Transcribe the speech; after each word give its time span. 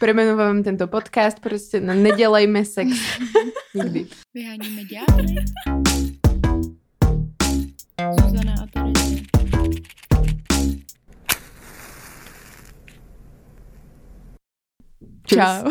Premenovávám 0.00 0.62
tento 0.62 0.88
podcast 0.88 1.40
prostě 1.40 1.80
na 1.80 1.94
nedělejme 1.94 2.64
sex. 2.64 2.90
Nikdy. 3.74 4.06
Vyháníme 4.34 4.82
ďábly. 4.84 5.34
Zuzana 8.20 8.54
a 8.62 8.66
Terezie. 8.66 9.22
Čus. 15.26 15.38
Čau. 15.38 15.70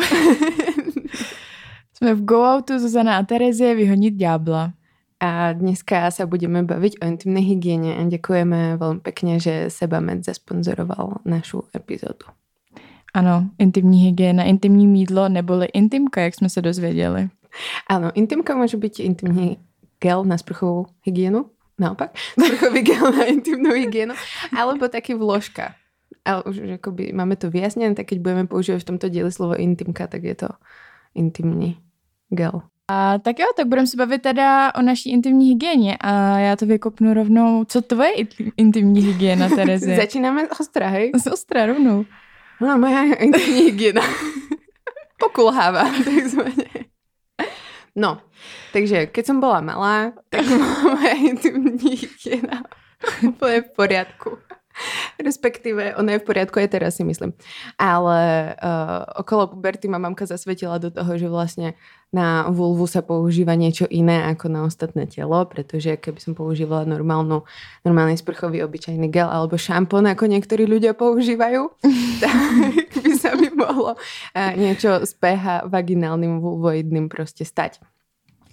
Jsme 1.94 2.14
v 2.14 2.24
Go 2.24 2.44
Outu 2.54 2.78
Zuzana 2.78 3.18
a 3.18 3.22
Terezie 3.22 3.74
vyhonit 3.74 4.14
ďábla. 4.14 4.72
A 5.20 5.52
dneska 5.52 6.08
sa 6.10 6.24
budeme 6.24 6.62
baviť 6.62 7.02
o 7.02 7.06
intimnej 7.06 7.44
hygiene 7.44 7.92
a 7.92 8.00
ďakujeme 8.08 8.80
veľmi 8.80 9.00
pekne, 9.04 9.36
že 9.36 9.68
Sebamed 9.68 10.24
zasponzoroval 10.24 11.20
našu 11.28 11.68
epizódu. 11.76 12.39
Ano, 13.14 13.50
intimní 13.58 13.98
hygiena, 13.98 14.44
intimní 14.44 14.86
mídlo 14.86 15.28
neboli 15.28 15.66
intimka, 15.66 16.20
jak 16.20 16.34
jsme 16.34 16.48
se 16.48 16.62
dozvěděli. 16.62 17.28
Áno, 17.90 18.14
intimka 18.14 18.54
môže 18.54 18.78
byť 18.78 19.02
intimný 19.02 19.58
gel 19.98 20.22
na 20.22 20.38
sprchovú 20.38 20.86
hygienu, 21.02 21.50
naopak, 21.78 22.14
sprchový 22.38 22.82
gel 22.86 23.10
na 23.10 23.26
intimnú 23.26 23.74
hygienu, 23.74 24.14
alebo 24.54 24.86
taký 24.86 25.18
vložka. 25.18 25.74
Ale 26.24 26.46
už 26.46 26.62
už 26.62 26.70
akoby 26.78 27.12
máme 27.12 27.36
to 27.36 27.50
vyjasnené, 27.50 27.94
tak 27.94 28.12
keď 28.12 28.18
budeme 28.22 28.44
používať 28.46 28.80
v 28.84 28.88
tomto 28.94 29.06
dieli 29.08 29.32
slovo 29.32 29.58
intimka, 29.58 30.06
tak 30.06 30.22
je 30.22 30.34
to 30.46 30.48
intimní 31.14 31.80
gel. 32.30 32.62
A 32.90 33.18
tak 33.18 33.38
jo, 33.38 33.46
tak 33.56 33.66
budeme 33.66 33.86
se 33.86 33.96
bavit 33.96 34.22
teda 34.22 34.74
o 34.74 34.82
naší 34.82 35.10
intimní 35.10 35.48
hygieně 35.48 35.96
a 36.00 36.38
já 36.38 36.56
to 36.56 36.66
vykopnu 36.66 37.14
rovnou. 37.14 37.64
Co 37.64 37.82
tvoje 37.82 38.10
inti- 38.14 38.52
intimní 38.56 39.00
hygiena, 39.00 39.48
Terezie? 39.56 39.96
Začíname 39.96 40.48
ostra, 40.60 40.88
hej? 40.88 41.12
Z 41.14 41.26
ostra 41.26 41.66
rovnou. 41.66 42.04
No, 42.60 42.78
moja 42.78 43.14
intimní 43.14 43.60
hygiena. 43.72 44.02
Pokulháva, 45.20 45.84
takzvané. 46.04 46.92
No, 47.96 48.20
takže 48.72 49.08
keď 49.08 49.24
som 49.26 49.40
bola 49.40 49.60
malá, 49.64 50.12
tak 50.28 50.44
moja 50.84 51.16
intimní 51.16 51.96
hygiena 51.96 52.62
úplne 53.30 53.64
v 53.64 53.70
poriadku. 53.72 54.30
Respektíve, 55.28 55.94
ona 55.96 56.16
je 56.16 56.22
v 56.22 56.26
poriadku 56.26 56.56
aj 56.60 56.68
teraz 56.72 56.96
si 56.96 57.04
myslím. 57.04 57.36
Ale 57.76 58.52
uh, 58.56 59.04
okolo 59.20 59.52
puberty 59.52 59.86
ma 59.88 60.00
mamka 60.00 60.26
zasvetila 60.26 60.80
do 60.80 60.90
toho, 60.90 61.12
že 61.18 61.28
vlastne 61.28 61.78
na 62.10 62.50
vulvu 62.50 62.90
sa 62.90 63.06
používa 63.06 63.54
niečo 63.54 63.86
iné 63.86 64.26
ako 64.26 64.50
na 64.50 64.66
ostatné 64.66 65.06
telo, 65.06 65.46
pretože 65.46 65.94
keby 65.94 66.18
som 66.18 66.32
používala 66.34 66.82
normálnu, 66.82 67.46
normálny 67.86 68.18
sprchový 68.18 68.66
obyčajný 68.66 69.06
gel 69.14 69.30
alebo 69.30 69.54
šampón, 69.54 70.10
ako 70.10 70.26
niektorí 70.26 70.66
ľudia 70.66 70.98
používajú, 70.98 71.70
tak 72.22 72.90
by 72.98 73.12
sa 73.14 73.38
mi 73.38 73.46
mohlo 73.54 73.94
uh, 73.94 74.52
niečo 74.58 75.06
s 75.06 75.14
pH 75.14 75.70
vaginálnym 75.70 76.42
vulvoidným 76.42 77.06
proste 77.06 77.46
stať. 77.46 77.78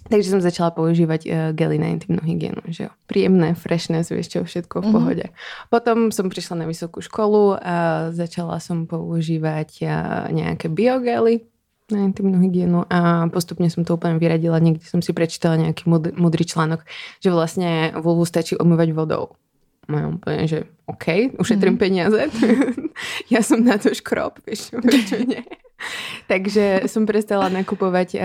Takže 0.08 0.28
som 0.28 0.40
začala 0.40 0.70
používať 0.70 1.20
uh, 1.22 1.32
gely 1.52 1.76
na 1.76 1.88
intimnú 1.88 2.20
hygienu. 2.20 2.64
Že 2.64 2.80
jo. 2.82 2.92
Príjemné, 3.04 3.52
freshness, 3.52 4.08
vieš 4.08 4.28
čo, 4.30 4.40
všetko 4.42 4.76
v 4.78 4.84
Mhm. 4.84 4.92
pohode. 4.92 5.26
Potom 5.68 5.96
som 6.08 6.26
prišla 6.26 6.54
na 6.56 6.66
vysokú 6.66 6.98
školu 6.98 7.56
a 7.56 7.76
začala 8.10 8.56
som 8.56 8.84
používať 8.84 9.70
uh, 9.80 9.90
nejaké 10.28 10.66
biogely 10.66 11.44
na 11.88 12.04
intimnú 12.04 12.36
hygienu 12.38 12.84
a 12.84 13.00
postupne 13.26 13.64
som 13.66 13.80
to 13.80 13.94
úplne 13.94 14.16
vyradila. 14.16 14.56
Niekde 14.56 14.82
som 14.82 15.00
si 15.00 15.12
prečítala 15.12 15.56
nejaký 15.58 15.84
mud- 15.84 16.12
mudrý 16.14 16.42
článok, 16.42 16.84
že 17.18 17.28
vlastne 17.28 17.68
vulvu 17.94 18.24
stačí 18.24 18.52
umývať 18.54 18.92
vodou. 18.92 19.36
Ja 19.86 20.04
úplne, 20.04 20.44
že 20.44 20.58
OK, 20.84 21.32
ušetrím 21.34 21.76
Mhm. 21.76 21.80
peniaze. 21.80 22.20
ja 23.32 23.40
som 23.40 23.60
na 23.60 23.76
to 23.76 23.88
škrob, 23.90 24.36
vieš, 24.42 24.68
prečo 24.74 25.16
nie. 25.18 25.40
Takže 26.32 26.86
som 26.90 27.06
prestala 27.08 27.48
nakupovať 27.48 28.08
uh, 28.18 28.22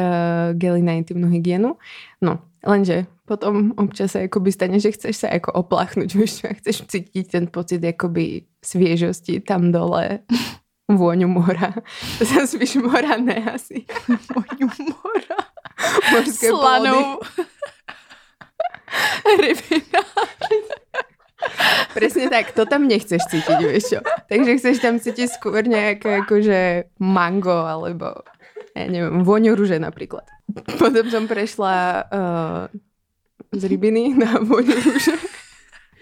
gely 0.58 0.82
na 0.82 0.98
intimnú 0.98 1.30
hygienu. 1.30 1.78
No, 2.20 2.42
lenže 2.66 3.08
potom 3.24 3.72
občas 3.80 4.14
sa 4.14 4.26
akoby 4.26 4.52
stane, 4.52 4.78
že 4.84 4.92
chceš 4.92 5.24
sa 5.24 5.28
ako 5.32 5.56
opláchnuť, 5.64 6.10
vieš, 6.12 6.44
čo, 6.44 6.52
a 6.52 6.58
chceš 6.60 6.78
cítiť 6.92 7.26
ten 7.32 7.46
pocit 7.48 7.80
akoby 7.80 8.48
sviežosti 8.60 9.40
tam 9.40 9.72
dole, 9.72 10.24
vôňu 10.92 11.28
mora. 11.32 11.72
To 12.20 12.24
sa 12.28 12.44
spíš 12.44 12.84
morané 12.84 13.40
asi. 13.48 13.88
Vôňu 14.08 14.68
mora. 14.68 15.40
Morské. 16.12 16.52
Slanou. 16.52 17.20
Rybina. 19.26 20.02
Presne 21.98 22.30
tak, 22.30 22.52
to 22.56 22.66
tam 22.66 22.88
nechceš 22.88 23.22
cítiť, 23.30 23.58
vieš 23.64 23.98
čo. 23.98 24.00
Takže 24.30 24.52
chceš 24.60 24.78
tam 24.82 24.98
cítiť 24.98 25.28
skôr 25.30 25.64
nejaké 25.64 26.26
akože 26.26 26.92
mango, 27.00 27.66
alebo 27.66 28.24
ja 28.74 28.90
neviem, 28.90 29.22
vôňu 29.22 29.54
rúže 29.54 29.78
napríklad. 29.78 30.26
Potom 30.82 31.06
som 31.10 31.30
prešla 31.30 31.76
uh, 32.10 32.62
z 33.54 33.64
rybiny 33.70 34.18
na 34.18 34.42
vôňu 34.50 34.74
rúže. 34.74 35.16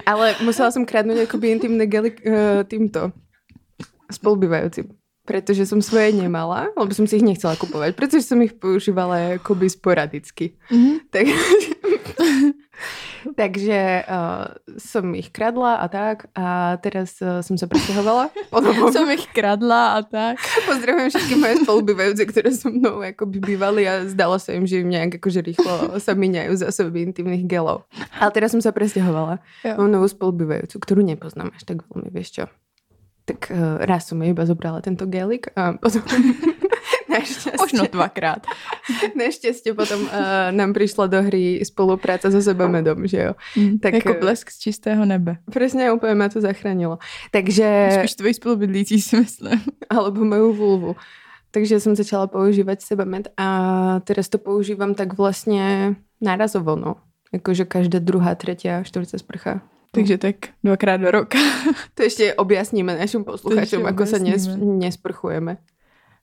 Ale 0.02 0.34
musela 0.42 0.74
som 0.74 0.88
kradnúť 0.88 1.30
akoby 1.30 1.54
intimné 1.54 1.86
gely 1.86 2.16
uh, 2.26 2.66
týmto 2.66 3.14
spolubývajúcim. 4.10 4.90
Pretože 5.22 5.70
som 5.70 5.78
svoje 5.86 6.18
nemala, 6.18 6.74
lebo 6.74 6.90
som 6.98 7.06
si 7.06 7.22
ich 7.22 7.28
nechcela 7.28 7.54
kupovať, 7.54 7.94
pretože 7.94 8.26
som 8.26 8.42
ich 8.42 8.58
používala 8.58 9.38
akoby 9.38 9.70
sporadicky. 9.70 10.58
Mhm. 10.74 10.92
Tak, 11.14 11.26
takže 13.42 14.06
uh, 14.06 14.56
som 14.78 15.12
ich 15.14 15.30
kradla 15.30 15.82
a 15.82 15.88
tak 15.92 16.30
a 16.34 16.78
teraz 16.82 17.18
uh, 17.22 17.42
som 17.46 17.56
sa 17.56 17.70
presťahovala. 17.70 18.34
Som 18.92 19.08
ich 19.18 19.26
kradla 19.30 19.98
a 19.98 20.00
tak. 20.06 20.42
pozdravujem 20.70 21.10
všetky 21.12 21.36
moje 21.38 21.56
spolubývajúce, 21.66 22.24
ktoré 22.30 22.50
so 22.54 22.70
mnou 22.70 23.04
akoby 23.04 23.38
bývali 23.42 23.86
a 23.86 24.06
zdalo 24.08 24.38
sa 24.42 24.56
im, 24.56 24.66
že 24.66 24.82
im 24.82 24.90
nejak 24.90 25.22
akože 25.22 25.42
rýchlo 25.46 25.98
sa 26.00 26.18
míňajú 26.18 26.52
zásoby 26.58 27.06
intimných 27.12 27.46
gelov. 27.46 27.86
Ale 28.18 28.32
teraz 28.34 28.54
som 28.54 28.62
sa 28.64 28.74
presťahovala. 28.74 29.42
Jo. 29.66 29.78
Mám 29.78 29.92
novú 29.92 30.08
spolubývajúcu, 30.08 30.76
ktorú 30.80 31.02
nepoznám 31.06 31.54
až 31.54 31.64
tak 31.68 31.84
veľmi, 31.90 32.10
vieš 32.10 32.42
čo. 32.42 32.46
Tak 33.30 33.54
uh, 33.54 33.86
raz 33.86 34.10
som 34.10 34.18
jej 34.22 34.34
iba 34.34 34.44
zobrala 34.48 34.82
tento 34.82 35.06
gelik 35.06 35.54
a 35.54 35.78
potom 35.78 36.02
Možno 37.60 37.84
dvakrát. 37.92 38.48
našťastie 39.20 39.76
potom 39.76 40.02
uh, 40.08 40.50
nám 40.56 40.72
prišla 40.74 41.06
do 41.12 41.20
hry 41.22 41.60
spolupráca 41.62 42.32
so 42.32 42.40
Sebamedom, 42.42 43.08
že 43.08 43.20
jo. 43.30 43.34
Mm, 43.58 43.80
Tak, 43.80 43.94
jako 43.94 44.14
eh, 44.16 44.20
blesk 44.20 44.52
z 44.52 44.58
čistého 44.60 45.06
nebe. 45.06 45.38
Presne 45.52 45.92
úplne 45.92 46.16
ma 46.16 46.32
to 46.32 46.42
zachránilo. 46.42 46.98
Takže, 47.32 48.00
Spíš 48.00 48.16
tvoji 48.16 48.34
spolubydlící 48.34 49.02
si 49.02 49.16
myslím. 49.20 49.60
alebo 49.94 50.24
moju 50.26 50.54
vulvu. 50.54 50.92
Takže 51.52 51.84
som 51.84 52.00
začala 52.00 52.32
používať 52.32 52.80
Sebamed 52.80 53.28
a 53.36 53.48
teraz 54.08 54.32
to 54.32 54.40
používam 54.40 54.96
tak 54.96 55.20
vlastne 55.20 56.00
nárazovo, 56.24 56.80
no. 56.80 57.04
Akože 57.36 57.68
každá 57.68 58.00
druhá, 58.00 58.40
tretia, 58.40 58.88
štvrtá 58.88 59.20
sprcha. 59.20 59.60
Takže 59.92 60.16
tak 60.16 60.56
dvakrát 60.64 61.04
do 61.04 61.12
roka. 61.12 61.36
To 62.00 62.08
ešte 62.08 62.32
objasníme 62.40 62.96
našim 62.96 63.28
posluchačům, 63.28 63.84
To 63.84 63.88
ešte 63.88 63.92
ako 63.92 64.04
sa 64.08 64.18
nes, 64.24 64.48
objasníme. 64.48 64.80
nesprchujeme. 64.80 65.54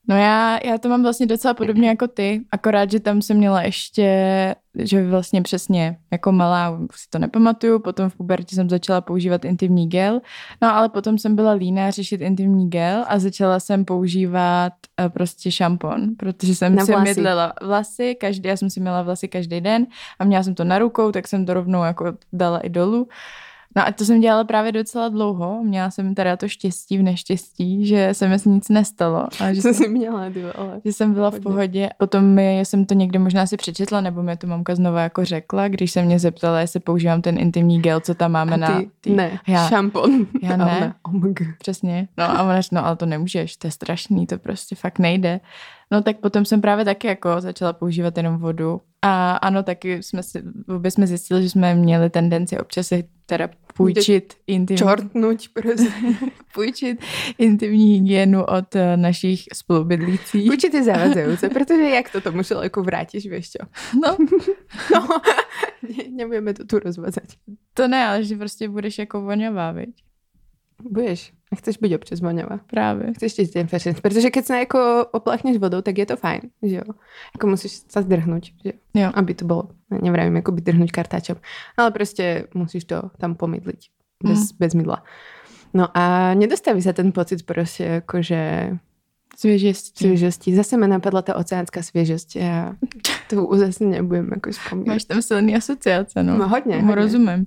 No 0.09 0.17
já, 0.17 0.59
já 0.65 0.79
to 0.79 0.89
mám 0.89 1.03
vlastně 1.03 1.27
docela 1.27 1.55
podobně 1.55 1.89
jako 1.89 2.09
ty, 2.09 2.41
akorát, 2.53 2.91
že 2.91 3.01
tam 3.01 3.23
jsem 3.23 3.37
měla 3.37 3.63
ještě, 3.63 4.55
že 4.79 5.07
vlastně 5.07 5.43
přesně 5.43 5.99
jako 6.13 6.33
malá, 6.33 6.79
si 6.95 7.09
to 7.11 7.19
nepamatuju, 7.19 7.79
potom 7.79 8.11
v 8.11 8.17
pubertě 8.17 8.55
jsem 8.55 8.71
začala 8.71 9.01
používat 9.01 9.45
intimní 9.45 9.89
gel, 9.89 10.21
no 10.63 10.75
ale 10.75 10.89
potom 10.89 11.19
jsem 11.19 11.37
byla 11.37 11.53
líná 11.53 11.91
řešit 11.91 12.21
intimní 12.21 12.71
gel 12.71 13.05
a 13.09 13.19
začala 13.19 13.61
jsem 13.61 13.85
používat 13.85 14.73
uh, 15.01 15.09
prostě 15.09 15.51
šampon, 15.51 16.15
protože 16.17 16.55
jsem 16.55 16.75
Na 16.75 16.85
si 16.85 16.93
vlasy. 16.93 17.09
mydlela 17.09 17.53
vlasy, 17.63 18.15
každý, 18.15 18.49
já 18.49 18.57
jsem 18.57 18.71
si 18.71 18.81
měla 18.81 19.03
vlasy 19.03 19.29
každý 19.29 19.61
den 19.61 19.87
a 20.19 20.25
měla 20.25 20.43
jsem 20.43 20.55
to 20.55 20.65
na 20.65 20.79
rukou, 20.79 21.13
tak 21.13 21.29
jsem 21.29 21.47
to 21.47 21.55
rovnou 21.55 21.83
jako 21.85 22.13
dala 22.33 22.59
i 22.59 22.69
dolů. 22.69 23.09
No 23.77 23.87
a 23.87 23.93
to 23.93 24.05
jsem 24.05 24.21
dělala 24.21 24.45
právě 24.45 24.73
docela 24.73 25.09
dlouho. 25.09 25.63
Měla 25.65 25.91
jsem 25.91 26.15
teda 26.15 26.37
to 26.37 26.49
štěstí 26.49 26.99
v 26.99 27.03
neštěstí, 27.03 27.87
že 27.87 28.09
se 28.13 28.29
mi 28.29 28.37
nic 28.47 28.69
nestalo. 28.69 29.27
A 29.41 29.53
že 29.53 29.63
Co 29.63 29.75
jsem, 29.75 29.93
měla, 29.93 30.31
ty 30.31 30.43
vole. 30.43 30.81
že 30.85 30.93
jsem 30.93 31.15
byla 31.15 31.31
v 31.31 31.41
pohodě. 31.41 31.91
Potom 31.99 32.25
mi, 32.25 32.59
jsem 32.61 32.87
to 32.87 32.95
někde 32.95 33.19
možná 33.19 33.47
si 33.47 33.57
přečetla, 33.57 34.01
nebo 34.01 34.23
mi 34.23 34.37
to 34.37 34.47
mamka 34.47 34.75
znova 34.75 35.03
jako 35.03 35.25
řekla, 35.25 35.69
když 35.69 35.93
se 35.93 36.03
mě 36.03 36.19
zeptala, 36.19 36.61
jestli 36.61 36.81
používám 36.81 37.23
ten 37.23 37.39
intimní 37.39 37.81
gel, 37.83 38.01
co 38.01 38.15
tam 38.15 38.33
máme 38.33 38.53
A 38.55 38.57
na... 38.57 38.83
ty, 39.01 39.11
ne, 39.11 39.39
Já- 39.47 39.69
šampon. 39.69 40.27
já 40.43 40.57
ne. 40.57 40.95
OMG. 41.03 41.41
Přesně. 41.59 42.09
No 42.19 42.25
a 42.25 42.43
ona 42.43 42.61
no 42.73 42.87
ale 42.87 42.97
to 42.97 43.07
nemůžeš, 43.07 43.57
to 43.57 43.67
je 43.67 43.71
strašný, 43.71 44.27
to 44.27 44.39
prostě 44.39 44.75
fakt 44.77 44.99
nejde. 44.99 45.41
No 45.91 46.03
tak 46.03 46.17
potom 46.19 46.45
jsem 46.45 46.61
právě 46.61 46.85
taky 46.85 47.07
jako 47.07 47.41
začala 47.41 47.73
používat 47.73 48.17
jenom 48.17 48.39
vodu. 48.39 48.81
A 49.03 49.33
ano, 49.37 49.63
taky 49.63 50.03
jsme 50.03 50.23
si, 50.23 50.43
vůbec 50.69 50.95
jsme 50.95 51.07
zjistili, 51.07 51.43
že 51.43 51.51
jsme 51.51 51.75
měli 51.75 52.11
tendenci 52.11 52.59
občas 52.59 52.87
si 52.87 53.09
teda 53.27 53.49
půjčit 53.75 54.35
intimní, 54.47 54.79
Čortnuť 54.79 55.49
prostě. 55.49 55.93
půjčit 56.55 57.05
intimní 57.39 57.93
hygienu 57.95 58.45
od 58.45 58.77
eh, 58.77 58.97
našich 58.97 59.45
spolubydlících. 59.55 60.51
Určite 60.51 60.83
zavádzajúce, 60.85 61.49
pretože 61.55 61.83
jak 61.83 62.11
to 62.13 62.21
tomu 62.21 62.43
človeku 62.43 62.83
vrátiš, 62.83 63.27
vieš 63.27 63.51
čo? 63.51 63.63
No, 64.03 64.17
No, 64.95 65.09
ne, 65.83 66.05
nebudeme 66.11 66.55
to 66.55 66.65
tu 66.65 66.79
rozvázať. 66.79 67.25
to 67.75 67.89
ne, 67.89 68.07
ale 68.07 68.25
že 68.25 68.37
prostě 68.37 68.69
budeš 68.69 68.99
jako 68.99 69.21
voňavá, 69.21 69.73
viď? 69.73 70.03
Budeš. 70.91 71.33
Chceš 71.57 71.77
být 71.79 71.95
občas 71.97 72.21
voňavá. 72.21 72.61
Právě. 72.71 73.13
Chceš 73.15 73.33
ti 73.35 73.47
ten 73.47 73.67
fashion. 73.67 73.95
Protože 74.03 74.31
keď 74.31 74.45
se 74.45 74.59
jako 74.59 75.07
opláchneš 75.13 75.57
vodou, 75.57 75.81
tak 75.81 75.99
je 75.99 76.07
to 76.07 76.17
fajn, 76.17 76.41
že 76.63 76.77
jo. 76.77 76.83
Jako 77.35 77.47
musíš 77.47 77.73
sa 77.89 78.03
zdrhnout, 78.03 78.45
že 78.45 78.53
jo. 78.65 78.73
Jo. 78.95 79.11
Aby 79.15 79.35
to 79.35 79.45
bylo, 79.45 79.69
nevravím, 80.03 80.37
jako 80.37 80.53
by 80.53 80.61
drhnúť 80.61 80.91
kartáčom. 80.93 81.37
Ale 81.77 81.91
prostě 81.91 82.47
musíš 82.55 82.85
to 82.85 83.03
tam 83.19 83.35
pomydliť. 83.35 83.81
Bez, 84.25 84.39
Mm. 84.39 84.57
bez 84.59 84.75
mydla. 84.75 85.03
No 85.75 85.89
a 85.95 86.35
nedostaví 86.35 86.83
sa 86.83 86.93
ten 86.93 87.13
pocit 87.13 87.43
prostě 87.47 87.85
jakože 87.85 88.71
Svěžěstí. 89.37 90.05
svěžosti. 90.05 90.57
Zase 90.57 90.77
mi 90.77 90.89
napadla 90.89 91.23
ta 91.23 91.37
oceánská 91.37 91.83
svěžost. 91.83 92.37
Já 92.37 92.75
to 93.31 93.49
zase 93.53 93.85
nebudem 93.85 94.29
jako 94.35 94.51
vzpomínat. 94.51 94.95
Máš 94.95 95.05
tam 95.05 95.23
silný 95.23 95.57
asociace, 95.57 96.23
no. 96.23 96.39
No, 96.39 96.49
hodně, 96.49 96.77
hodně. 96.77 96.95
rozumím. 96.95 97.47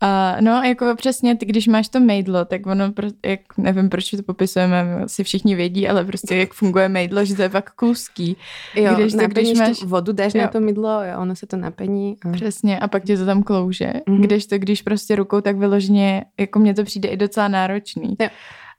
A 0.00 0.36
no, 0.40 0.62
jako 0.62 0.94
přesně, 0.96 1.36
ty, 1.36 1.46
když 1.46 1.66
máš 1.68 1.88
to 1.88 2.00
mejdlo, 2.00 2.44
tak 2.44 2.66
ono, 2.66 2.92
pro, 2.92 3.08
jak, 3.26 3.40
nevím, 3.58 3.88
proč 3.88 4.10
to 4.10 4.22
popisujeme, 4.22 4.84
si 5.06 5.24
všichni 5.24 5.54
vědí, 5.54 5.88
ale 5.88 6.04
prostě 6.04 6.36
jak 6.36 6.52
funguje 6.54 6.88
mejdlo, 6.88 7.24
že 7.24 7.34
to 7.34 7.42
je 7.42 7.48
fakt 7.48 7.70
kluský. 7.70 8.36
Jo, 8.74 8.94
Když 8.94 9.12
to- 9.12 9.18
když 9.28 9.58
máš- 9.58 9.78
tu 9.78 9.86
vodu, 9.86 10.12
dáš 10.12 10.34
Jo. 10.34 10.42
na 10.42 10.48
to 10.48 10.60
mydlo, 10.60 10.88
a 10.88 11.18
ono 11.18 11.36
se 11.36 11.46
to 11.46 11.56
napení. 11.56 12.16
A... 12.24 12.32
Přesně, 12.32 12.78
a 12.78 12.88
pak 12.88 13.04
tě 13.04 13.16
to 13.16 13.26
tam 13.26 13.42
klouže. 13.42 13.92
Mhm. 14.06 14.18
Mm-hmm. 14.18 14.22
Když 14.24 14.46
to, 14.46 14.58
když 14.58 14.82
prostě 14.82 15.16
rukou, 15.16 15.40
tak 15.40 15.56
vyloženě, 15.56 16.24
jako 16.40 16.58
mně 16.58 16.74
to 16.74 16.84
přijde 16.84 17.08
i 17.08 17.16
docela 17.16 17.48
náročný. 17.48 18.16
Jo. 18.20 18.28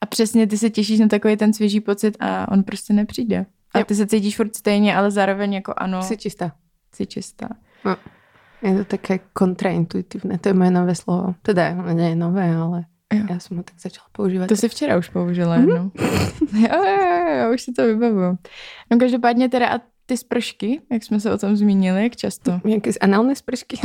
A 0.02 0.06
přesně 0.06 0.48
ty 0.48 0.58
se 0.58 0.70
těšíš 0.70 1.00
na 1.00 1.08
takový 1.08 1.38
ten 1.38 1.54
svěží 1.54 1.80
pocit 1.80 2.18
a 2.20 2.52
on 2.52 2.64
prostě 2.64 2.94
nepřijde. 2.94 3.46
A 3.74 3.84
ty 3.84 3.96
se 3.96 4.08
cítíš 4.08 4.38
furt 4.38 4.56
stejně, 4.56 4.96
ale 4.96 5.12
zároveň 5.12 5.54
jako 5.54 5.74
ano, 5.78 6.04
Jsi 6.04 6.18
čistá. 6.18 6.52
jsi 6.96 7.06
čistá. 7.08 7.48
Je 8.62 8.78
to 8.78 8.84
také 8.86 9.20
kontraintuitivné, 9.34 10.38
to 10.38 10.50
je 10.50 10.54
moje 10.54 10.72
nové 10.72 10.96
slovo. 10.96 11.36
Teda 11.42 11.66
je 11.98 12.16
nové, 12.16 12.56
ale 12.56 12.86
Jo. 13.14 13.24
já 13.30 13.40
jsem 13.40 13.58
ho 13.58 13.64
tak 13.64 13.80
začala 13.80 14.08
používat. 14.12 14.48
To 14.48 14.56
si 14.56 14.70
včera 14.70 14.98
už 14.98 15.10
použila 15.10 15.58
Mhm. 15.58 15.68
jednou. 15.70 15.92
jo, 16.54 16.86
jo, 16.86 17.08
jo, 17.28 17.44
jo, 17.44 17.54
už 17.54 17.62
si 17.62 17.72
to 17.74 17.86
vybavuju. 17.86 18.38
No 18.92 18.98
každopádně 19.00 19.50
teda 19.50 19.68
a 19.76 19.80
ty 20.06 20.18
spršky, 20.18 20.82
jak 20.92 21.04
jsme 21.04 21.20
se 21.20 21.32
o 21.34 21.38
tom 21.38 21.56
zmínili, 21.56 22.04
jak 22.04 22.16
často? 22.16 22.60
Jaké 22.66 22.92
análne 23.02 23.36
spršky. 23.36 23.78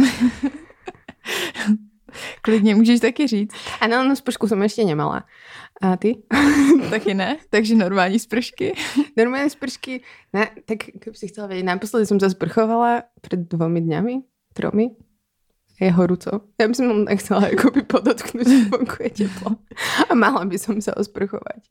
Klidně 2.42 2.74
můžeš 2.74 3.00
taky 3.00 3.26
říct. 3.26 3.54
Análnu 3.80 4.16
spršku 4.16 4.48
jsem 4.48 4.62
ještě 4.62 4.84
nemala. 4.84 5.24
A 5.82 5.96
ty? 5.96 6.16
Taky 6.90 7.14
ne, 7.14 7.36
takže 7.50 7.74
normální 7.74 8.18
spršky. 8.18 8.72
Normálne 9.16 9.50
spršky, 9.50 10.00
ne, 10.32 10.48
tak 10.64 10.78
keby 11.00 11.16
si 11.16 11.28
chcela 11.28 11.46
vedieť, 11.52 11.64
naposledy 11.68 12.06
som 12.08 12.16
sa 12.16 12.32
sprchovala 12.32 13.04
pred 13.20 13.44
dvomi 13.44 13.80
dňami, 13.84 14.14
tromi. 14.56 14.96
Je 15.76 15.92
horúco. 15.92 16.40
Ja 16.56 16.64
by 16.68 16.74
som 16.74 16.88
len 16.88 17.04
tak 17.04 17.20
chcela 17.20 17.52
akoby 17.52 17.84
podotknúť, 17.84 18.46
že 18.48 18.72
vonku 18.72 18.96
je 19.04 19.10
teplo. 19.28 19.60
A 20.08 20.16
mala 20.16 20.48
by 20.48 20.56
som 20.56 20.80
sa 20.80 20.96
osprchovať. 20.96 21.68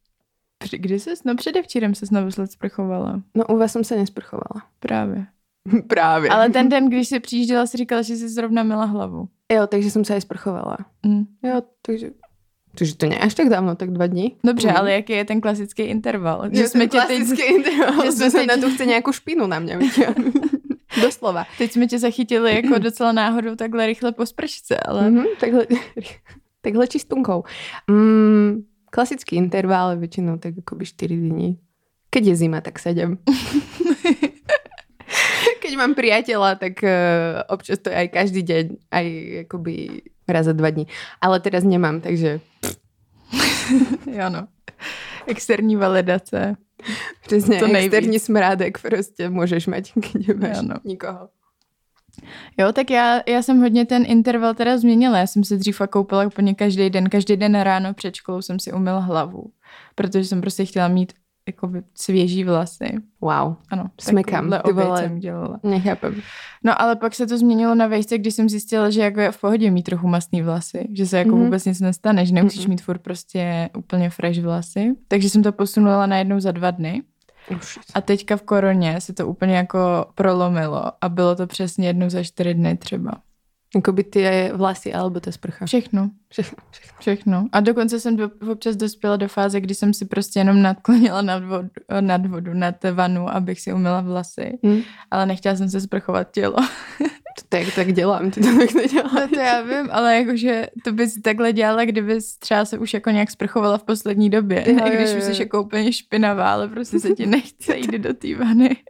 Při- 0.62 0.78
Kdy 0.78 1.00
ses? 1.00 1.24
No 1.26 1.36
předevčírem 1.36 1.96
ses 1.96 2.12
naposled 2.12 2.52
sprchovala. 2.52 3.22
No 3.36 3.44
u 3.50 3.58
vás 3.58 3.74
som 3.74 3.82
sa 3.84 3.96
nesprchovala. 3.98 4.70
Právě. 4.80 5.26
Právě. 5.88 6.30
Ale 6.30 6.50
ten 6.50 6.70
den, 6.70 6.90
když 6.90 7.08
jsi 7.08 7.20
přijížděla, 7.20 7.66
si 7.66 7.78
říkala, 7.78 8.02
že 8.02 8.16
jsi 8.16 8.30
zrovna 8.30 8.64
mila 8.64 8.86
hlavu. 8.86 9.28
Jo, 9.52 9.68
takže 9.68 9.90
som 9.94 10.06
sa 10.06 10.14
aj 10.18 10.22
sprchovala. 10.26 10.78
Mm. 11.06 11.26
Jo, 11.42 11.62
takže... 11.82 12.14
Takže 12.76 12.96
to 13.00 13.06
nie 13.08 13.16
až 13.20 13.34
tak 13.34 13.48
dávno, 13.50 13.76
tak 13.76 13.92
dva 13.96 14.08
dní. 14.08 14.36
Dobře, 14.44 14.68
Mm. 14.68 14.76
ale 14.78 14.92
jaký 14.94 15.14
je 15.14 15.26
ten 15.26 15.42
klasický 15.42 15.84
interval? 15.84 16.50
Že 16.52 16.62
Že 16.62 16.68
jsme 16.68 16.88
tě 16.88 16.98
teď, 16.98 17.08
klasický 17.08 17.44
interval, 17.44 18.06
že 18.06 18.12
jsme 18.12 18.30
teď- 18.32 18.48
na 18.48 18.58
to 18.58 18.68
chce 18.70 18.86
nějakou 18.86 19.12
špinu 19.12 19.48
na 19.48 19.60
mě. 19.60 19.80
Doslova. 21.02 21.44
teď 21.58 21.72
jsme 21.72 21.88
tě 21.88 22.00
zachytili 22.00 22.56
jako 22.56 22.78
docela 22.84 23.12
náhodou 23.12 23.56
takhle 23.56 23.86
rychle 23.86 24.12
po 24.12 24.26
spršce, 24.26 24.78
ale 24.78 25.02
Mm-hmm, 25.10 25.26
takhle, 25.40 25.66
takhle 26.62 26.88
čistunkou. 26.88 27.44
Mm, 27.88 28.64
klasický 28.92 29.36
interval 29.36 29.92
je 29.92 29.98
většinou 29.98 30.38
tak 30.38 30.54
akoby 30.60 30.86
4 30.86 31.16
dní. 31.18 31.60
Keď 32.10 32.26
je 32.26 32.36
zima, 32.36 32.62
tak 32.62 32.80
7. 32.80 33.18
Keď 35.62 35.74
mám 35.82 35.98
priateľa, 35.98 36.62
tak 36.62 36.78
uh, 36.86 37.42
občas 37.50 37.82
to 37.82 37.90
je 37.90 37.96
aj 37.98 38.08
každý 38.14 38.42
deň, 38.46 38.66
aj 38.94 39.06
akoby 39.50 39.76
raz 40.28 40.46
za 40.46 40.54
dva 40.54 40.70
dní. 40.70 40.88
Ale 41.22 41.40
teraz 41.40 41.64
nemám, 41.64 42.02
takže 42.02 42.40
jo 44.12 44.30
no. 44.30 44.48
Externí 45.28 45.76
validace. 45.76 46.56
přesně 47.26 47.60
To 47.60 47.68
nejvíc. 47.68 47.94
externí 47.94 48.20
smrádek 48.20 48.82
prostě 48.82 49.30
můžeš 49.30 49.68
mať, 49.68 49.94
keď 49.94 50.28
nemáš 50.28 50.58
Ano. 50.58 50.76
nikoho. 50.84 51.30
Jo, 52.58 52.72
tak 52.74 52.90
já, 52.90 53.22
já 53.28 53.42
jsem 53.42 53.62
hodně 53.62 53.86
ten 53.86 54.04
interval 54.08 54.54
teda 54.54 54.78
změnila. 54.78 55.18
Já 55.18 55.28
jsem 55.28 55.44
se 55.44 55.58
dřív 55.58 55.82
koupila 55.90 56.26
úplně 56.26 56.56
každý 56.56 56.90
den. 56.90 57.10
Každý 57.10 57.38
den 57.38 57.62
ráno 57.62 57.94
před 57.94 58.16
školou 58.16 58.42
jsem 58.42 58.60
si 58.60 58.74
umyla 58.74 59.00
hlavu. 59.00 59.52
Protože 59.96 60.24
jsem 60.24 60.42
prostě 60.42 60.66
chtěla 60.66 60.88
mít 60.88 61.14
jako 61.48 61.72
svěží 61.96 62.44
vlasy. 62.44 62.98
Wow, 63.22 63.56
Ano, 63.70 63.86
takovýhle 64.58 64.84
ty 64.84 64.88
vole. 64.88 65.02
jsem 65.02 65.20
dělala. 65.20 65.60
nechápem. 65.64 66.22
No 66.64 66.82
ale 66.82 66.96
pak 66.96 67.16
se 67.16 67.28
to 67.28 67.38
změnilo 67.38 67.76
na 67.76 67.88
vejce, 67.88 68.18
když 68.18 68.34
jsem 68.34 68.50
zjistila, 68.50 68.90
že 68.90 69.02
jako 69.02 69.20
je 69.20 69.32
v 69.32 69.42
pohodě 69.42 69.72
mít 69.72 69.84
trochu 69.84 70.08
mastný 70.08 70.42
vlasy, 70.42 70.88
že 70.94 71.06
se 71.06 71.18
jako 71.18 71.30
Mhm. 71.30 71.40
mm-hmm. 71.40 71.44
vůbec 71.46 71.66
nic 71.66 71.80
nestane, 71.82 72.26
že 72.26 72.34
nemusíš 72.34 72.62
Mhm. 72.62 72.70
mít 72.70 72.82
furt 72.82 73.00
prostě 73.00 73.70
úplně 73.78 74.10
fresh 74.10 74.40
vlasy. 74.42 74.94
Takže 75.08 75.30
jsem 75.30 75.44
to 75.44 75.52
posunula 75.52 76.06
na 76.06 76.18
jednou 76.18 76.40
za 76.40 76.52
dva 76.52 76.72
dny. 76.72 77.04
Už. 77.58 77.80
A 77.94 78.02
teďka 78.02 78.38
v 78.38 78.42
koroně 78.42 79.02
se 79.02 79.14
to 79.14 79.28
úplně 79.28 79.56
jako 79.56 80.06
prolomilo 80.16 80.84
a 81.02 81.10
bylo 81.10 81.36
to 81.36 81.48
přesně 81.48 81.88
jednou 81.88 82.10
za 82.10 82.24
čtyři 82.24 82.54
dny 82.54 82.78
třeba. 82.78 83.12
Jakoby 83.76 84.04
ty 84.04 84.52
vlasy 84.54 84.94
alebo 84.94 85.20
ta 85.20 85.32
sprcha. 85.32 85.66
Všechno, 85.66 86.10
Všechno, 86.32 86.58
všechno. 86.72 86.98
všechno. 87.00 87.48
A 87.52 87.60
dokonce 87.60 88.00
jsem 88.00 88.16
do, 88.16 88.30
občas 88.52 88.76
dospěla 88.76 89.16
do 89.18 89.28
fáze, 89.28 89.62
kdy 89.62 89.76
jsem 89.76 89.94
si 89.94 90.06
prostě 90.06 90.40
jenom 90.40 90.62
nadklonila 90.62 91.22
nad 91.22 91.44
vodu, 91.44 91.70
nad 92.02 92.26
vodu, 92.26 92.54
nad 92.54 92.76
vanu, 92.92 93.30
abych 93.30 93.62
si 93.62 93.74
umyla 93.74 94.02
vlasy. 94.02 94.58
Hm? 94.66 94.82
Ale 95.12 95.26
nechtěla 95.26 95.56
jsem 95.56 95.70
se 95.70 95.82
sprchovat 95.82 96.32
tělo. 96.32 96.56
To 97.38 97.42
tak, 97.50 97.76
tak 97.76 97.94
dělám, 97.94 98.32
ty 98.32 98.42
to 98.42 98.48
tak 98.60 98.74
neděláš. 98.74 99.30
to 99.34 99.40
já 99.40 99.62
vím, 99.62 99.90
ale 99.92 100.16
jakože 100.16 100.68
to 100.84 100.92
bys 100.92 101.22
takhle 101.22 101.54
dělala, 101.54 101.86
kdyby 101.86 102.20
třeba 102.40 102.66
se 102.66 102.78
už 102.78 102.94
jako 102.94 103.10
nějak 103.10 103.32
sprchovala 103.32 103.78
v 103.78 103.84
poslední 103.84 104.30
době. 104.30 104.64
Jo, 104.68 104.76
Ne, 104.76 104.96
když 104.96 105.10
jo, 105.12 105.18
už 105.18 105.24
jo. 105.28 105.34
jsi 105.34 105.42
jako 105.42 105.64
úplně 105.64 105.94
špinavá, 105.94 106.54
ale 106.54 106.68
prostě 106.68 107.00
se 107.00 107.10
ti 107.10 107.26
nechce 107.26 107.78
jít 107.78 107.92
do 107.92 108.14
té 108.14 108.36
vany. 108.36 108.78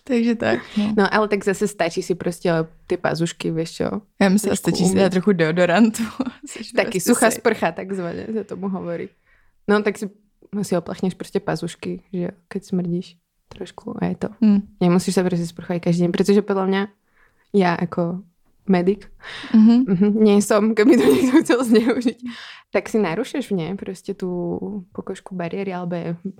Takže 0.04 0.34
tak, 0.34 0.60
no. 0.76 0.94
No 0.96 1.14
ale 1.14 1.28
tak 1.28 1.44
zase 1.44 1.68
stačí 1.68 2.02
si 2.02 2.14
prostě 2.14 2.52
ty 2.86 2.96
pazušky, 2.96 3.50
vieš 3.50 3.70
čo? 3.70 3.88
Já 4.20 4.28
myslím, 4.28 4.52
že 4.52 4.56
stačí 4.56 4.84
si 4.84 4.94
dát 4.94 5.12
trochu 5.12 5.32
deodorantu. 5.32 6.02
Taky 6.76 6.90
prostě 6.90 7.00
suchá 7.00 7.30
sprcha, 7.30 7.72
takzvaně 7.72 8.26
se 8.32 8.44
tomu 8.44 8.68
hovorí. 8.68 9.08
No 9.68 9.82
tak 9.82 9.98
si, 9.98 10.10
si 10.62 10.76
oplechneš 10.76 11.14
prostě 11.14 11.40
pazušky, 11.40 12.02
že 12.12 12.20
jo, 12.20 12.28
keď 12.48 12.64
smrdíš 12.64 13.16
trošku 13.48 13.94
a 13.98 14.06
je 14.06 14.16
to. 14.16 14.28
Hm. 14.40 14.60
Nemusíš 14.80 15.14
sa 15.14 15.22
prostě 15.22 15.46
sprchovať 15.46 15.82
každý 15.82 16.06
deň, 16.06 16.10
pretože 16.14 16.42
podľa 16.42 16.66
mňa 16.66 16.82
ja 17.52 17.74
ako 17.74 18.22
medic, 18.68 19.08
Mhm. 19.54 19.84
mhm, 19.88 20.24
nie 20.24 20.42
som, 20.42 20.74
keby 20.74 20.96
to 20.96 21.04
niekto 21.12 21.36
chcel 21.44 21.60
zneužiť, 21.64 22.18
tak 22.72 22.88
si 22.88 22.98
narušeš 22.98 23.50
v 23.50 23.54
nej 23.56 23.74
prostě 23.74 24.14
tu 24.14 24.58
pokožku 24.92 25.34
bariéry, 25.34 25.74
alebo 25.74 25.96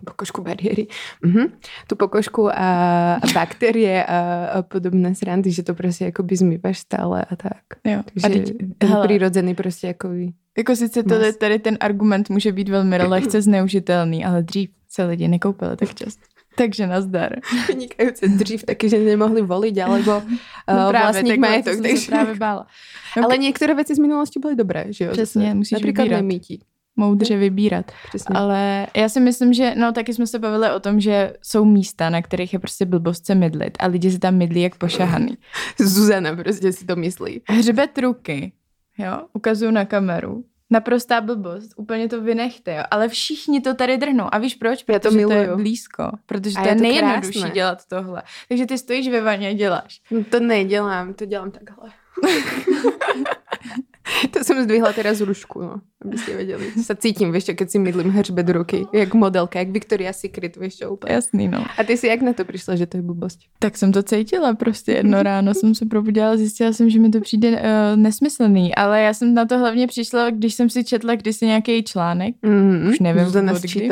pokožku 0.07 0.43
bariéry, 0.43 0.87
mhm, 1.25 1.53
tu 1.89 1.97
pokožku 1.97 2.49
a, 2.49 2.71
a 3.15 3.27
bakterie 3.35 4.05
a, 4.05 4.47
a 4.47 4.63
podobné 4.63 5.15
srandy, 5.15 5.51
že 5.53 5.63
to 5.63 5.75
prostě 5.75 6.07
akoby 6.07 6.37
zmývaš 6.37 6.79
stále 6.79 7.25
a 7.25 7.37
tak. 7.37 7.63
Jo. 7.85 8.01
Takže 8.07 8.27
A 8.27 8.29
teď, 8.29 8.57
ten 8.79 8.89
hele, 8.91 9.07
přirozený 9.09 9.55
prostě 9.55 9.87
jakoby 9.87 10.33
jako 10.59 10.77
sice 10.77 11.03
to, 11.03 11.15
tady 11.39 11.59
ten 11.59 11.77
argument 11.81 12.31
může 12.31 12.53
být 12.53 12.69
velmi 12.69 12.97
lehce 13.09 13.43
zneužitelný, 13.43 14.25
ale 14.25 14.43
dřív 14.43 14.71
se 14.89 15.05
lidi 15.05 15.29
nekoupili 15.29 15.77
tak 15.77 15.95
často. 15.95 16.23
Takže 16.61 16.87
nazdar. 16.87 17.37
vynikajúce 17.69 18.29
dřív 18.29 18.65
taky, 18.65 18.89
že 18.89 18.99
nemohli 18.99 19.43
voliť, 19.43 19.79
alebo 19.79 20.17
uh, 20.21 20.93
vlastník 20.93 21.33
takhle, 21.33 21.49
majetok. 21.49 21.65
to 21.65 21.71
jsem 21.73 21.85
se 21.85 21.91
Takže... 21.91 22.07
právě 22.11 22.35
bála. 22.35 22.67
No, 23.17 23.25
Ale 23.25 23.39
některé 23.39 23.75
věci 23.75 23.95
z 23.95 23.99
minulosti 23.99 24.39
byly 24.41 24.57
dobré, 24.57 24.85
že 24.91 25.05
jo? 25.05 25.13
Přesně, 25.13 25.55
musíš 25.55 25.73
Například 25.73 26.05
vybírat. 26.05 26.21
nemítí. 26.21 26.63
moudře 26.97 27.37
vybírat. 27.37 27.93
Přesně. 28.09 28.35
Ale 28.35 28.87
já 28.97 29.09
si 29.09 29.21
myslím, 29.21 29.53
že, 29.53 29.75
no 29.77 29.93
taky 29.93 30.15
jsme 30.15 30.27
se 30.27 30.39
bavili 30.39 30.71
o 30.73 30.81
tom, 30.81 31.01
že 31.01 31.33
jsou 31.43 31.65
místa, 31.65 32.11
na 32.11 32.23
kterých 32.23 32.53
je 32.53 32.59
prostě 32.59 32.85
blbost 32.87 33.27
se 33.27 33.35
mydlit 33.35 33.77
a 33.81 33.87
lidi 33.87 34.11
se 34.11 34.19
tam 34.19 34.35
mydlí 34.37 34.63
jak 34.63 34.75
pošahaný. 34.79 35.39
Zuzana 35.79 36.37
prostě 36.37 36.73
si 36.73 36.85
to 36.85 36.97
myslí. 36.97 37.41
Hřbet 37.49 37.99
ruky, 37.99 38.53
jo, 38.99 39.21
ukazuju 39.33 39.71
na 39.71 39.85
kameru. 39.85 40.45
Naprostá 40.71 41.21
blbost, 41.21 41.71
úplně 41.77 42.09
to 42.09 42.21
vynechte, 42.21 42.75
jo. 42.75 42.83
Ale 42.91 43.09
všichni 43.09 43.61
to 43.61 43.75
tady 43.75 43.99
drhnou. 43.99 44.27
A 44.33 44.39
víš 44.39 44.55
proč? 44.55 44.85
Já 44.89 44.99
to 44.99 45.09
Protože 45.09 45.27
to 45.27 45.33
je 45.33 45.41
miluju. 45.41 45.57
blízko. 45.57 46.11
Protože 46.27 46.59
A 46.59 46.63
to 46.63 46.69
je 46.69 46.73
je 46.73 46.77
to 46.77 46.83
nejjednodušší 46.83 47.33
krásné. 47.41 47.51
dělat 47.55 47.79
tohle. 47.89 48.23
Takže 48.49 48.67
ty 48.67 48.79
stojíš 48.79 49.09
ve 49.09 49.21
vaně 49.21 49.49
a 49.49 49.53
děláš. 49.53 50.01
No 50.11 50.25
to 50.25 50.41
nedělám, 50.41 51.15
to 51.15 51.25
dělám 51.25 51.51
takhle. 51.51 51.91
To 54.31 54.45
jsem 54.45 54.63
zdvihla 54.63 54.93
teda 54.93 55.15
z 55.15 55.21
rušku, 55.21 55.61
no, 55.61 55.81
abyste 56.05 56.37
věděli. 56.37 56.73
Sa 56.83 56.95
cítím, 56.95 57.33
víš, 57.33 57.45
keď 57.55 57.71
si 57.71 57.79
mydlím 57.79 58.11
hřbet 58.11 58.49
ruky, 58.49 58.87
jak 58.93 59.15
modelka, 59.15 59.59
jak 59.59 59.69
Victoria's 59.71 60.21
Secret, 60.21 60.57
víš, 60.57 60.77
čo 60.77 60.93
úplně. 60.93 61.15
Jasný, 61.15 61.49
no. 61.49 61.65
A 61.79 61.85
ty 61.85 61.97
si 61.97 62.07
jak 62.07 62.23
na 62.23 62.33
to 62.33 62.45
přišla, 62.45 62.77
že 62.77 62.87
to 62.87 62.97
je 62.97 63.03
blbost? 63.03 63.39
Tak 63.59 63.77
jsem 63.79 63.93
to 63.93 64.03
cítila 64.03 64.55
prostě 64.55 64.93
jedno 64.93 65.23
ráno, 65.31 65.55
jsem 65.55 65.75
se 65.75 65.87
probudila, 65.87 66.37
zjistila 66.37 66.73
jsem, 66.73 66.91
že 66.91 66.99
mi 66.99 67.09
to 67.11 67.21
přijde 67.21 67.51
uh, 67.51 67.57
nesmyslný, 67.97 68.75
ale 68.75 69.03
já 69.03 69.15
jsem 69.15 69.35
na 69.35 69.45
to 69.45 69.59
hlavně 69.59 69.87
přišla, 69.87 70.31
když 70.31 70.55
jsem 70.55 70.71
si 70.71 70.85
četla 70.85 71.15
kdysi 71.15 71.47
nějaký 71.47 71.83
článek, 71.85 72.35
Mm-hmm. 72.43 72.91
Už 72.91 73.01
nevím, 73.01 73.33
to 73.33 73.43
nás 73.43 73.63
kdy. 73.63 73.89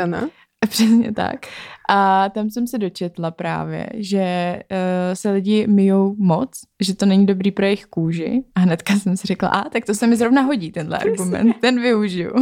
Přesně 0.69 1.13
tak. 1.13 1.47
A 1.89 2.29
tam 2.29 2.51
jsem 2.51 2.67
se 2.67 2.79
dočetla 2.79 3.31
právě, 3.31 3.87
že 3.95 4.59
uh, 4.71 5.15
se 5.15 5.31
lidi 5.31 5.67
myjou 5.67 6.15
moc, 6.19 6.61
že 6.81 6.97
to 6.97 7.07
není 7.07 7.27
dobrý 7.27 7.51
pro 7.51 7.65
jejich 7.65 7.87
kůži. 7.87 8.45
A 8.55 8.61
hnedka 8.61 8.95
jsem 8.95 9.17
si 9.17 9.27
řekla, 9.27 9.49
a 9.49 9.69
tak 9.69 9.85
to 9.85 9.95
se 9.95 10.07
mi 10.07 10.17
zrovna 10.17 10.43
hodí, 10.43 10.73
tenhle 10.73 10.99
argument, 10.99 11.57
ten 11.61 11.83
využiju. 11.83 12.35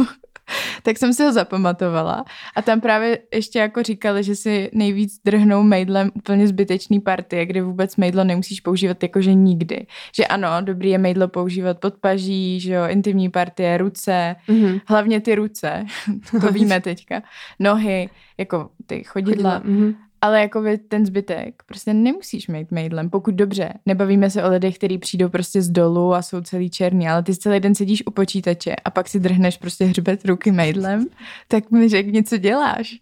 tak 0.83 0.97
jsem 0.97 1.13
si 1.13 1.23
ho 1.23 1.33
zapamatovala. 1.33 2.25
A 2.55 2.61
tam 2.61 2.81
právě 2.81 3.19
ještě 3.33 3.59
jako 3.59 3.83
říkali, 3.83 4.23
že 4.23 4.35
si 4.35 4.69
nejvíc 4.73 5.19
drhnou 5.25 5.63
mejdlem 5.63 6.11
úplně 6.13 6.47
zbytečný 6.47 6.99
partie, 6.99 7.45
kde 7.45 7.61
vůbec 7.61 7.95
mejdlo 7.95 8.23
nemusíš 8.23 8.61
používat 8.61 9.03
jakože 9.03 9.33
nikdy. 9.33 9.85
Že 10.15 10.25
ano, 10.27 10.49
dobrý 10.61 10.89
je 10.89 10.97
mejdlo 10.97 11.27
používat 11.27 11.79
pod 11.79 11.93
paží, 11.95 12.59
že 12.59 12.73
jo, 12.73 12.83
intimní 12.87 13.29
partie, 13.29 13.77
ruce, 13.77 14.35
Mm-hmm. 14.47 14.81
hlavně 14.85 15.21
ty 15.21 15.35
ruce, 15.35 15.85
to 16.41 16.51
víme 16.51 16.81
teďka, 16.81 17.21
nohy, 17.59 18.09
jako 18.37 18.69
ty 18.85 19.03
chodidla, 19.03 19.61
Mm-hmm. 19.61 19.95
Ale 20.21 20.41
jako 20.41 20.63
ten 20.87 21.05
zbytek 21.05 21.63
prostě 21.65 21.93
nemusíš 21.93 22.47
mít 22.47 22.71
mejdlem, 22.71 23.09
pokud 23.09 23.35
dobře. 23.35 23.73
Nebavíme 23.85 24.29
se 24.29 24.43
o 24.43 24.49
lidech, 24.49 24.77
kteří 24.77 24.97
přijdou 24.97 25.29
prostě 25.29 25.61
z 25.61 25.69
dolu 25.69 26.13
a 26.13 26.21
jsou 26.21 26.41
celý 26.41 26.69
černý, 26.69 27.09
ale 27.09 27.23
ty 27.23 27.35
celý 27.35 27.59
den 27.59 27.75
sedíš 27.75 28.03
u 28.05 28.11
počítače 28.11 28.75
a 28.85 28.89
pak 28.89 29.09
si 29.09 29.19
drhneš 29.19 29.57
prostě 29.57 29.85
hřbet 29.85 30.25
ruky 30.25 30.51
mejdlem, 30.51 31.05
tak 31.47 31.71
mi 31.71 31.89
řekni, 31.89 32.23
co 32.23 32.37
děláš. 32.37 32.95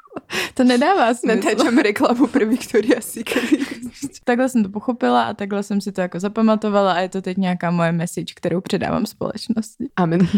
to 0.54 0.64
nedává 0.64 1.14
smysl. 1.14 1.36
Natáčam 1.36 1.78
reklamu 1.78 2.26
pro 2.26 2.46
Victoria's 2.46 3.04
Secret. 3.04 3.44
Takhle 4.24 4.48
jsem 4.48 4.62
to 4.62 4.68
pochopila 4.68 5.22
a 5.22 5.34
takhle 5.34 5.62
jsem 5.62 5.80
si 5.80 5.92
to 5.92 6.00
jako 6.00 6.20
zapamatovala 6.20 6.92
a 6.92 7.00
je 7.00 7.08
to 7.08 7.22
teď 7.22 7.36
nějaká 7.36 7.70
moje 7.70 7.92
message, 7.92 8.34
kterou 8.36 8.60
předávám 8.60 9.06
společnosti. 9.06 9.88
Amen. 9.96 10.28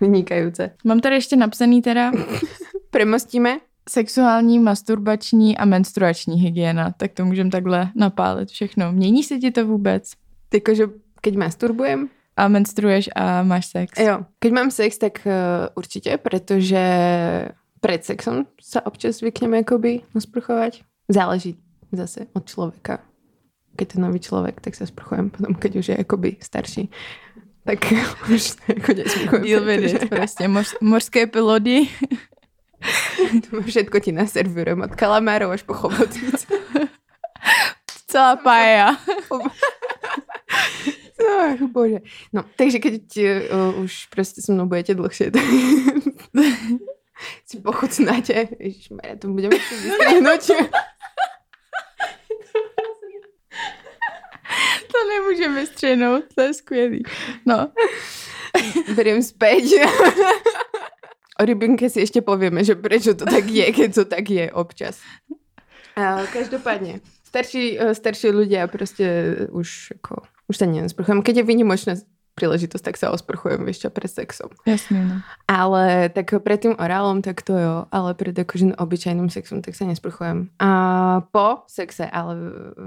Vynikajúce. 0.00 0.70
Mám 0.84 1.00
tady 1.00 1.14
ještě 1.14 1.36
napsaný 1.36 1.82
teda 1.82 2.12
Premostíme? 2.90 3.58
Sexuální, 3.90 4.58
masturbační 4.58 5.58
a 5.58 5.64
menstruační 5.64 6.40
hygiena. 6.40 6.94
Tak 6.96 7.12
to 7.12 7.24
můžeme 7.24 7.50
takhle 7.50 7.90
napálit 7.94 8.48
všechno. 8.48 8.92
Mění 8.92 9.22
se 9.22 9.38
ti 9.38 9.50
to 9.50 9.66
vůbec? 9.66 10.12
Jakože 10.54 10.86
keď 11.20 11.36
masturbujem? 11.36 12.08
A 12.36 12.48
menstruuješ 12.48 13.10
a 13.16 13.42
máš 13.42 13.66
sex? 13.66 13.98
Jo. 13.98 14.20
Keď 14.38 14.52
mám 14.52 14.70
sex, 14.70 14.98
tak 14.98 15.26
uh, 15.26 15.32
určitě, 15.74 16.16
protože 16.16 16.78
pred 17.80 18.04
sexom 18.04 18.46
sa 18.60 18.86
občas 18.86 19.18
zvykneme 19.18 19.56
jakoby 19.56 20.00
nasprchovať. 20.14 20.82
Záleží 21.08 21.58
zase 21.92 22.26
od 22.32 22.46
člověka. 22.46 22.98
Keď 23.76 23.94
je 23.94 24.00
nový 24.00 24.20
člověk, 24.20 24.60
tak 24.60 24.74
se 24.74 24.86
sprchujem. 24.86 25.30
Potom, 25.30 25.54
keď 25.54 25.76
už 25.76 25.88
je 25.88 25.96
jakoby 25.98 26.36
starší, 26.40 26.90
tak 27.64 27.78
už 28.34 28.56
jako 28.68 28.92
nesprchujem. 28.92 29.42
Deal 29.42 29.64
with 29.64 29.94
it, 29.94 30.08
prostě 30.10 30.48
moř, 30.48 30.74
mořské 30.80 31.26
pilody. 31.26 31.88
to 33.50 33.62
Všetko 33.62 34.00
ti 34.00 34.10
naservírujem 34.12 34.82
od 34.82 34.92
kalamárov 34.94 35.50
až 35.50 35.62
po 35.62 35.74
chobotnice. 35.74 36.46
Celá 38.08 38.36
paja. 38.36 38.96
No, 41.18 41.68
bože. 41.68 42.00
No, 42.32 42.44
takže 42.56 42.78
keď 42.78 42.94
uh, 43.50 43.82
už 43.82 44.06
prostě 44.06 44.42
se 44.42 44.52
mnou 44.52 44.66
budete 44.66 44.94
dlhšie, 44.94 45.30
tak 45.30 45.42
si 47.46 47.60
pochutnáte. 47.60 48.48
Ježišmarja, 48.60 49.16
to 49.18 49.28
budeme 49.28 49.58
si 49.58 49.74
vystrihnúť. 49.74 50.44
To 54.88 54.98
nemůžeme 55.08 55.66
střihnout, 55.66 56.24
to 56.34 56.40
je 56.40 56.54
skvělý. 56.54 57.02
No, 57.46 57.68
Beriem 58.94 59.22
späť. 59.22 59.64
O 61.38 61.42
rybinke 61.46 61.86
si 61.86 62.02
ešte 62.02 62.18
povieme, 62.18 62.66
že 62.66 62.74
prečo 62.74 63.14
to 63.14 63.22
tak 63.22 63.46
je, 63.46 63.66
keď 63.78 63.88
to 63.94 64.04
tak 64.04 64.26
je 64.26 64.50
občas. 64.50 64.98
A 65.94 66.26
každopádne, 66.30 66.98
starší, 67.26 67.78
eh, 67.78 67.94
starší 67.94 68.34
ľudia 68.34 68.66
proste 68.66 69.06
už, 69.54 69.98
ako, 70.02 70.26
už 70.50 70.54
sa 70.54 70.66
nesprchujem. 70.66 71.22
Keď 71.22 71.42
je 71.42 71.48
výnimočná 71.48 71.94
príležitosť, 72.38 72.84
tak 72.86 72.94
sa 72.94 73.10
osprchujem 73.10 73.66
ešte 73.66 73.90
pred 73.90 74.06
sexom. 74.06 74.54
jasný, 74.62 75.02
no. 75.02 75.16
Ale 75.50 76.06
tak 76.14 76.30
pred 76.38 76.62
tým 76.62 76.78
orálom, 76.78 77.18
tak 77.18 77.42
to 77.42 77.58
jo, 77.58 77.74
ale 77.90 78.14
pred 78.14 78.38
akože 78.38 78.78
obyčajným 78.78 79.26
sexom, 79.26 79.58
tak 79.58 79.74
sa 79.74 79.82
nesprchujem. 79.90 80.54
A 80.62 80.70
po 81.34 81.66
sexe, 81.66 82.06
ale 82.06 82.38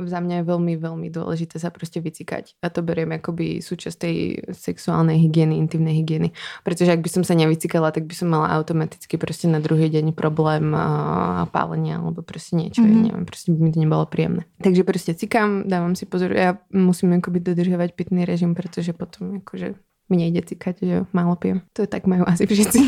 za 0.07 0.23
mňa 0.23 0.41
je 0.41 0.45
veľmi, 0.47 0.73
veľmi 0.79 1.07
dôležité 1.11 1.59
sa 1.59 1.67
proste 1.67 1.99
vycikať. 1.99 2.55
A 2.63 2.71
to 2.71 2.79
beriem 2.79 3.11
akoby 3.11 3.59
súčasť 3.59 3.97
tej 3.99 4.15
sexuálnej 4.55 5.19
hygieny, 5.19 5.59
intimnej 5.59 5.99
hygieny. 5.99 6.31
Pretože 6.63 6.95
ak 6.95 7.03
by 7.03 7.09
som 7.11 7.23
sa 7.27 7.35
nevycikala, 7.35 7.91
tak 7.91 8.07
by 8.07 8.15
som 8.15 8.31
mala 8.31 8.53
automaticky 8.55 9.19
proste 9.19 9.51
na 9.51 9.59
druhý 9.59 9.91
deň 9.91 10.15
problém 10.15 10.71
a 10.71 11.45
pálenia 11.49 11.99
alebo 11.99 12.21
proste 12.21 12.55
niečo, 12.55 12.85
mm-hmm. 12.85 12.95
Mhm. 13.01 13.05
neviem, 13.09 13.25
proste 13.25 13.47
by 13.51 13.59
mi 13.59 13.69
to 13.73 13.79
nebolo 13.81 14.03
príjemné. 14.07 14.43
Takže 14.61 14.83
proste 14.85 15.11
cikám, 15.17 15.65
dávam 15.65 15.97
si 15.97 16.05
pozor, 16.05 16.31
ja 16.31 16.61
musím 16.69 17.17
akoby 17.17 17.41
dodržovať 17.41 17.89
pitný 17.97 18.23
režim, 18.23 18.53
pretože 18.53 18.93
potom 18.93 19.40
akože 19.41 19.75
mi 20.11 20.27
nejde 20.27 20.43
cikať, 20.43 20.75
že 20.83 20.95
málo 21.15 21.39
pijem. 21.39 21.63
To 21.79 21.87
je 21.87 21.89
tak 21.89 22.03
majú 22.03 22.27
asi 22.27 22.43
všetci. 22.43 22.79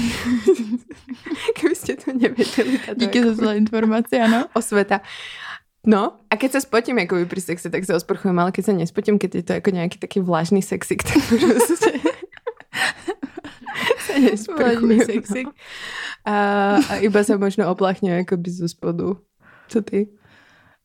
Keby 1.58 1.76
ste 1.76 1.96
to 1.96 2.12
nevedeli. 2.12 2.84
Díky 3.00 3.24
ako 3.24 3.32
za 3.32 3.34
zlé 3.40 3.52
informace, 3.64 4.20
ano. 4.20 4.52
Osveta. 4.60 5.00
No, 5.84 6.20
a 6.32 6.34
keď 6.40 6.60
sa 6.60 6.62
spotím 6.64 7.04
akoby 7.04 7.28
pri 7.28 7.44
sexe, 7.44 7.68
tak 7.68 7.84
sa 7.84 8.00
osprchujem, 8.00 8.36
ale 8.40 8.56
keď 8.56 8.72
sa 8.72 8.74
nespotím, 8.76 9.20
keď 9.20 9.32
je 9.36 9.44
to 9.44 9.54
ako 9.60 9.70
nejaký 9.76 9.98
taký 10.00 10.20
vlažný 10.24 10.64
sexik, 10.64 11.04
tak 11.04 11.20
proste 11.28 11.76
sa 14.04 14.16
nesprchujem. 14.20 14.80
Vlažný 14.80 14.98
sexik. 15.04 15.48
A, 16.24 16.36
a 16.88 16.94
iba 17.04 17.20
sa 17.24 17.36
možno 17.36 17.68
oplachne 17.68 18.24
akoby 18.24 18.48
zo 18.52 18.68
spodu. 18.68 19.20
Co 19.68 19.80
ty? 19.84 20.08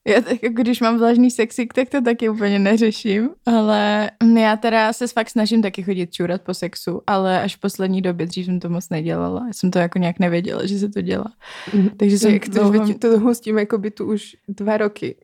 Já 0.07 0.21
tak, 0.21 0.43
jako 0.43 0.55
když 0.61 0.81
mám 0.81 0.97
vlažný 0.97 1.31
sexik, 1.31 1.73
tak 1.73 1.89
to 1.89 2.01
taky 2.01 2.29
úplně 2.29 2.59
neřeším, 2.59 3.29
ale 3.45 4.11
já 4.39 4.55
teda 4.55 4.93
se 4.93 5.07
fakt 5.07 5.29
snažím 5.29 5.61
taky 5.61 5.83
chodit 5.83 6.11
čůrat 6.13 6.41
po 6.41 6.53
sexu, 6.53 7.01
ale 7.07 7.41
až 7.41 7.55
v 7.55 7.59
poslední 7.59 8.01
době, 8.01 8.25
dřív 8.25 8.45
jsem 8.45 8.59
to 8.59 8.69
moc 8.69 8.89
nedělala, 8.89 9.43
já 9.47 9.53
jsem 9.53 9.71
to 9.71 9.79
jako 9.79 9.99
nějak 9.99 10.19
nevěděla, 10.19 10.65
že 10.65 10.79
se 10.79 10.89
to 10.89 11.01
dělá. 11.01 11.25
Takže 11.97 12.19
jsem 12.19 12.31
Jak 12.33 12.45
to, 12.45 12.51
dlouho- 12.51 12.87
veď 12.87 12.99
to 12.99 13.19
hustím 13.19 13.57
akoby 13.57 13.91
tu 13.91 14.05
už 14.05 14.35
dva 14.47 14.77
roky. 14.77 15.15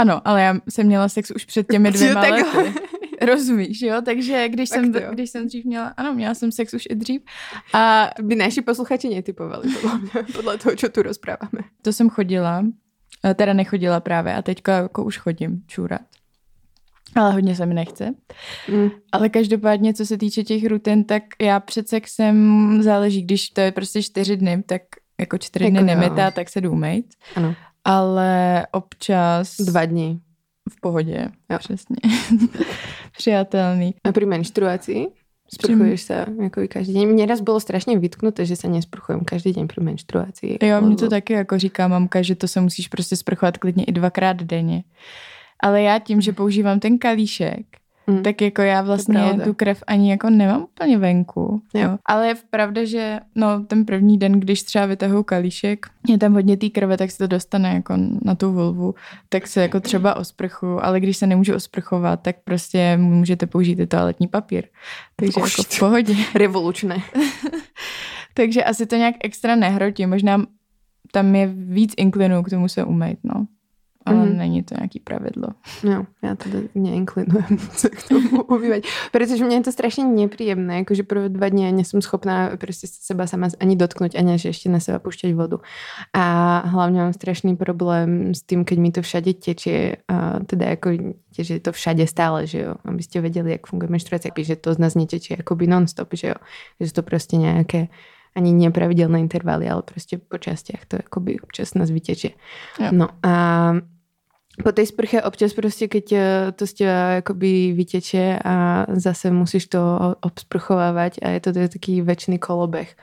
Ano, 0.00 0.20
ale 0.28 0.42
já 0.42 0.54
jsem 0.68 0.86
měla 0.86 1.08
sex 1.08 1.30
už 1.30 1.44
před 1.44 1.66
těmi 1.72 1.90
dvěma 1.96 2.26
Jo, 2.26 2.46
lety. 2.56 2.74
Rozumíš, 3.26 3.82
jo? 3.82 4.02
Takže 4.04 4.48
když 4.48 4.68
Tak 4.68 4.80
jsem, 4.80 4.92
to 4.92 4.98
jo. 4.98 5.08
když 5.12 5.30
jsem 5.30 5.46
dřív 5.46 5.64
měla, 5.64 5.86
ano, 5.96 6.14
měla 6.14 6.34
jsem 6.34 6.52
sex 6.52 6.74
už 6.74 6.82
i 6.90 6.94
dřív. 6.94 7.22
A 7.74 8.10
To 8.16 8.22
by 8.22 8.34
naši 8.36 8.62
posluchači 8.62 9.08
netypovali, 9.08 9.68
podľa 9.72 9.94
mňa, 9.96 10.18
podľa 10.36 10.54
toho, 10.60 10.72
čo 10.76 10.88
tu 10.92 11.00
rozprávame. 11.02 11.64
to 11.82 11.92
jsem 11.92 12.10
chodila, 12.10 12.60
teda 13.36 13.52
nechodila 13.52 14.00
právě 14.00 14.34
a 14.34 14.42
teďka 14.42 14.76
jako 14.76 15.04
už 15.04 15.18
chodím 15.18 15.62
čůrat. 15.66 16.00
Ale 17.14 17.32
hodně 17.32 17.56
se 17.56 17.66
mi 17.66 17.74
nechce. 17.74 18.14
Mm. 18.68 18.88
Ale 19.12 19.28
každopádně, 19.28 19.94
co 19.94 20.06
se 20.06 20.18
týče 20.18 20.42
těch 20.44 20.66
rutin, 20.66 21.04
tak 21.04 21.22
já 21.42 21.60
před 21.60 21.88
sexem 21.88 22.82
záleží, 22.82 23.22
když 23.22 23.48
to 23.50 23.60
je 23.60 23.72
prostě 23.72 24.02
čtyři 24.02 24.36
dny, 24.36 24.62
tak 24.62 24.82
jako 25.20 25.38
čtyři 25.38 25.64
Jako 25.64 25.78
dny 25.82 25.92
jo. 25.92 25.98
nemytá, 25.98 26.30
tak 26.30 26.48
se 26.48 26.60
jdu 26.60 26.72
umýt. 26.72 27.06
Ano. 27.36 27.54
Ale 27.84 28.66
občas 28.72 29.56
Dva 29.56 29.84
dní. 29.84 30.20
v 30.70 30.80
pohodě. 30.80 31.28
Jo. 31.50 31.58
Přesně. 31.58 31.96
Přijatelný. 33.16 33.94
A 34.04 34.12
pri 34.12 34.26
menštruácii? 34.26 35.06
Sprchuješ 35.46 36.00
sa 36.02 36.26
ako 36.26 36.66
i 36.66 36.68
každý 36.68 36.92
deň. 36.98 37.06
Mne 37.06 37.24
raz 37.30 37.38
bolo 37.38 37.62
strašne 37.62 37.94
vytknuté, 37.94 38.42
že 38.42 38.58
sa 38.58 38.66
nesprchujem 38.66 39.22
každý 39.22 39.54
deň 39.54 39.70
pri 39.70 39.80
menštruácii. 39.80 40.58
Jo, 40.58 40.80
mě 40.80 40.96
to 40.96 41.08
taky 41.08 41.32
jako 41.32 41.58
říká 41.58 41.88
mamka, 41.88 42.22
že 42.22 42.34
to 42.34 42.48
se 42.48 42.60
musíš 42.60 42.88
prostě 42.88 43.16
sprchovat 43.16 43.58
klidně 43.58 43.84
i 43.84 43.92
dvakrát 43.92 44.42
denně. 44.42 44.84
Ale 45.62 45.82
já 45.82 45.98
tím, 45.98 46.20
že 46.20 46.32
používám 46.32 46.80
ten 46.80 46.98
kalíšek, 46.98 47.66
Mm. 48.06 48.22
tak 48.22 48.40
jako 48.40 48.62
já 48.62 48.82
vlastně 48.82 49.40
tu 49.44 49.54
krev 49.54 49.82
ani 49.86 50.10
jako 50.10 50.30
nemám 50.30 50.62
úplně 50.62 50.98
venku. 50.98 51.62
Jo. 51.74 51.82
Jo. 51.82 51.98
Ale 52.06 52.28
je 52.28 52.34
pravda, 52.50 52.84
že 52.84 53.20
no, 53.34 53.64
ten 53.64 53.84
první 53.84 54.18
den, 54.18 54.32
když 54.32 54.62
třeba 54.62 54.86
vytahuju 54.86 55.22
kalíšek, 55.22 55.86
je 56.08 56.18
tam 56.18 56.32
hodně 56.32 56.56
té 56.56 56.68
krve, 56.68 56.96
tak 56.96 57.10
se 57.10 57.18
to 57.18 57.26
dostane 57.26 57.74
jako 57.74 57.94
na 58.22 58.34
tu 58.34 58.52
vulvu, 58.52 58.94
tak 59.28 59.46
se 59.46 59.62
jako 59.62 59.80
třeba 59.80 60.16
osprchu, 60.16 60.84
ale 60.84 61.00
když 61.00 61.16
se 61.16 61.26
nemůžu 61.26 61.54
osprchovat, 61.54 62.22
tak 62.22 62.36
prostě 62.44 62.96
můžete 62.96 63.46
použít 63.46 63.78
i 63.78 63.86
toaletní 63.86 64.28
papír. 64.28 64.64
Takže 65.16 65.40
Už 65.42 65.58
jako 65.58 65.74
v 65.74 65.78
pohodě. 65.78 66.14
Revolučné. 66.34 67.02
Takže 68.34 68.64
asi 68.64 68.86
to 68.86 68.96
nějak 68.96 69.14
extra 69.20 69.56
nehrotí. 69.56 70.06
Možná 70.06 70.42
tam 71.12 71.34
je 71.34 71.46
víc 71.46 71.94
inklinů 71.96 72.42
k 72.42 72.50
tomu 72.50 72.68
se 72.68 72.84
umýt, 72.84 73.18
no. 73.24 73.46
Ale 74.06 74.16
mm-hmm. 74.16 74.36
není 74.36 74.62
to 74.62 74.74
nějaký 74.78 75.00
pravidlo. 75.00 75.48
No, 75.84 76.06
já 76.22 76.34
teda 76.34 76.58
neinklinujem 76.74 77.58
se 77.72 77.88
k 77.90 78.08
tomu 78.08 78.42
umývať, 78.42 78.82
protože 79.12 79.44
mě 79.44 79.56
je 79.56 79.62
to 79.62 79.72
strašně 79.72 80.04
nepříjemné, 80.04 80.78
jakože 80.78 81.02
prvé 81.02 81.28
dva 81.28 81.48
dny 81.48 81.72
nejsem 81.72 82.02
schopná 82.02 82.50
prostě 82.56 82.86
seba 82.90 83.26
sama 83.26 83.48
ani 83.60 83.76
dotknout, 83.76 84.14
ani 84.14 84.38
že 84.38 84.48
ještě 84.48 84.68
na 84.68 84.80
seba 84.80 84.98
pušťať 84.98 85.34
vodu. 85.34 85.60
A 86.12 86.58
hlavně 86.66 87.00
mám 87.00 87.12
strašný 87.12 87.56
problém 87.56 88.34
s 88.34 88.42
tím, 88.42 88.64
keď 88.64 88.78
mi 88.78 88.90
to 88.92 89.02
všade 89.02 89.34
tečie, 89.34 89.96
a 90.08 90.40
teda 90.46 90.66
jako 90.66 90.90
že 91.42 91.54
je 91.54 91.60
to 91.60 91.72
všade 91.72 92.06
stále, 92.06 92.46
že 92.46 92.60
jo, 92.60 92.74
abyste 92.84 93.20
věděli, 93.20 93.50
jak 93.50 93.66
funguje 93.66 93.90
menštruace, 93.90 94.28
že 94.38 94.56
to 94.56 94.74
z 94.74 94.78
nás 94.78 94.94
netečie 94.94 95.36
jakoby 95.38 95.66
non-stop, 95.66 96.08
že 96.14 96.28
jo, 96.28 96.34
že 96.80 96.92
to 96.92 97.02
prostě 97.02 97.36
nějaké 97.36 97.88
ani 98.36 98.52
nepravidelné 98.52 99.20
intervaly, 99.20 99.68
ale 99.68 99.82
prostě 99.82 100.18
po 100.18 100.38
častiach 100.38 100.84
to 100.88 100.96
jakoby 100.96 101.40
občas 101.40 101.74
nás 101.74 101.90
vytečie. 101.90 102.30
No 102.90 103.08
a 103.22 103.72
po 104.64 104.72
tej 104.72 104.86
sprche 104.86 105.22
občas 105.22 105.52
prostě, 105.52 105.88
keď 105.88 106.12
eh, 106.12 106.52
to 106.52 106.66
z 106.66 106.72
těba 106.72 107.08
jakoby 107.08 107.72
vyteče 107.72 108.38
a 108.44 108.86
zase 108.92 109.30
musíš 109.30 109.66
to 109.66 109.80
obsprchovávať 110.20 111.18
a 111.22 111.28
je 111.28 111.40
to, 111.40 111.52
to 111.52 111.58
je 111.58 111.68
taký 111.68 112.02
väčší 112.02 112.38
kolobeh 112.38 112.96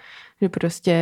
že 0.43 0.49
prostě 0.49 0.95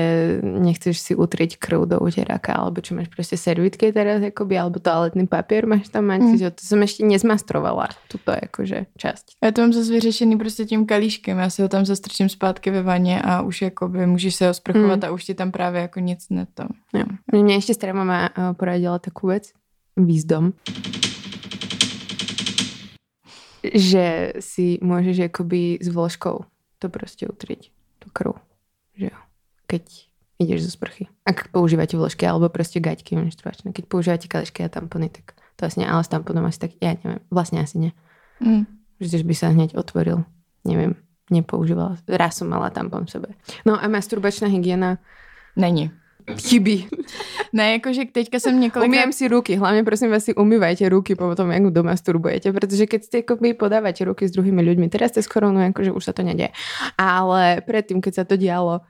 nechceš 0.43 0.99
si 0.99 1.15
utrieť 1.15 1.57
krv 1.57 1.89
do 1.89 1.97
uteráka, 1.99 2.53
alebo 2.53 2.81
čo 2.81 2.95
máš 2.95 3.07
prostě 3.07 3.37
servitky 3.37 3.89
teraz, 3.93 4.21
jakoby, 4.21 4.57
alebo 4.57 4.79
toaletný 4.79 5.27
papier 5.27 5.65
máš 5.65 5.89
tam 5.89 6.05
mať, 6.05 6.21
mm. 6.21 6.37
že 6.37 6.51
to 6.51 6.61
jsem 6.65 6.81
ještě 6.81 7.05
nezmastrovala, 7.05 7.89
tuto 8.07 8.31
jakože 8.31 8.85
část. 8.97 9.25
Já 9.43 9.51
to 9.51 9.61
mám 9.61 9.73
zase 9.73 9.91
vyřešený 9.91 10.37
prostě 10.37 10.65
tím 10.65 10.85
kalíškem, 10.85 11.37
já 11.37 11.49
si 11.49 11.61
ho 11.61 11.69
tam 11.69 11.85
zastrčím 11.85 12.29
zpátky 12.29 12.71
ve 12.71 12.83
vaně 12.83 13.21
a 13.21 13.41
už 13.41 13.61
jakoby 13.61 14.07
můžeš 14.07 14.35
se 14.35 14.47
ho 14.47 14.53
sprchovat 14.53 14.99
mm. 14.99 15.05
a 15.05 15.11
už 15.11 15.23
ti 15.23 15.33
tam 15.33 15.51
právě 15.51 15.81
jako 15.81 15.99
nic 15.99 16.29
neto. 16.29 16.63
Jo. 16.93 17.03
Mě 17.41 17.55
ještě 17.55 17.73
stará 17.73 17.93
mama 17.93 18.29
eh, 18.37 18.53
poradila 18.53 18.99
takovou 18.99 19.31
věc, 19.31 19.49
výzdom, 19.97 20.53
že 23.73 24.33
si 24.39 24.77
můžeš 24.81 25.17
jakoby 25.17 25.77
s 25.81 25.87
vložkou 25.87 26.39
to 26.79 26.89
prostě 26.89 27.27
utrieť, 27.27 27.71
tu 27.99 28.09
krv 28.13 28.33
že 28.95 29.05
jo, 29.05 29.19
keď 29.67 29.83
ideš 30.39 30.69
zo 30.69 30.71
sprchy. 30.77 31.07
Ak 31.25 31.49
používate 31.49 31.97
vložky 31.97 32.27
alebo 32.27 32.49
prostě 32.49 32.79
gaťky 32.79 33.15
menštruačné. 33.15 33.71
Keď 33.71 33.85
používate 33.85 34.27
kalešky 34.27 34.63
a 34.63 34.69
tampony, 34.69 35.09
tak 35.09 35.31
to 35.55 35.65
vlastně, 35.65 35.89
ale 35.89 36.03
s 36.03 36.07
tamponom 36.07 36.45
asi 36.45 36.59
tak, 36.59 36.71
ja 36.81 36.97
neviem, 37.03 37.19
vlastne 37.31 37.61
asi 37.61 37.77
ne. 37.77 37.91
Mm. 38.41 38.65
Že 39.01 39.23
by 39.23 39.33
sa 39.37 39.47
hneď 39.53 39.77
otvoril. 39.77 40.25
Neviem, 40.65 40.97
nepoužívala. 41.29 41.97
Raz 42.09 42.37
som 42.37 42.49
mala 42.49 42.69
tampon 42.69 43.05
v 43.05 43.09
sebe. 43.09 43.29
No 43.65 43.77
a 43.77 43.85
masturbačná 43.87 44.49
hygiena? 44.49 44.97
Není. 45.57 45.91
Chybí. 46.37 46.87
Ne, 47.53 47.71
jakože 47.71 48.05
teďka 48.11 48.39
jsem 48.39 48.59
několik... 48.59 48.87
Umýjem 48.87 49.13
si 49.13 49.27
ruky, 49.27 49.55
hlavně 49.55 49.83
prosím 49.83 50.11
vás 50.11 50.23
si 50.23 50.35
umývajte 50.35 50.89
ruky 50.89 51.15
po 51.15 51.35
tom, 51.35 51.51
jak 51.51 51.63
doma 51.63 51.91
masturbujete, 51.91 52.53
protože 52.53 52.85
keď 52.85 53.03
ste 53.03 53.17
akoby 53.19 53.53
podávate 53.53 54.05
ruky 54.05 54.27
s 54.27 54.31
druhými 54.31 54.63
ľuďmi, 54.63 54.89
teraz 54.89 55.11
cez 55.11 55.27
koronu, 55.27 55.59
jakože 55.59 55.91
už 55.91 56.03
sa 56.03 56.13
to 56.13 56.23
nedie. 56.23 56.49
Ale 56.97 57.61
predtým, 57.61 58.01
keď 58.01 58.13
sa 58.13 58.23
to 58.23 58.39
dialo, 58.39 58.81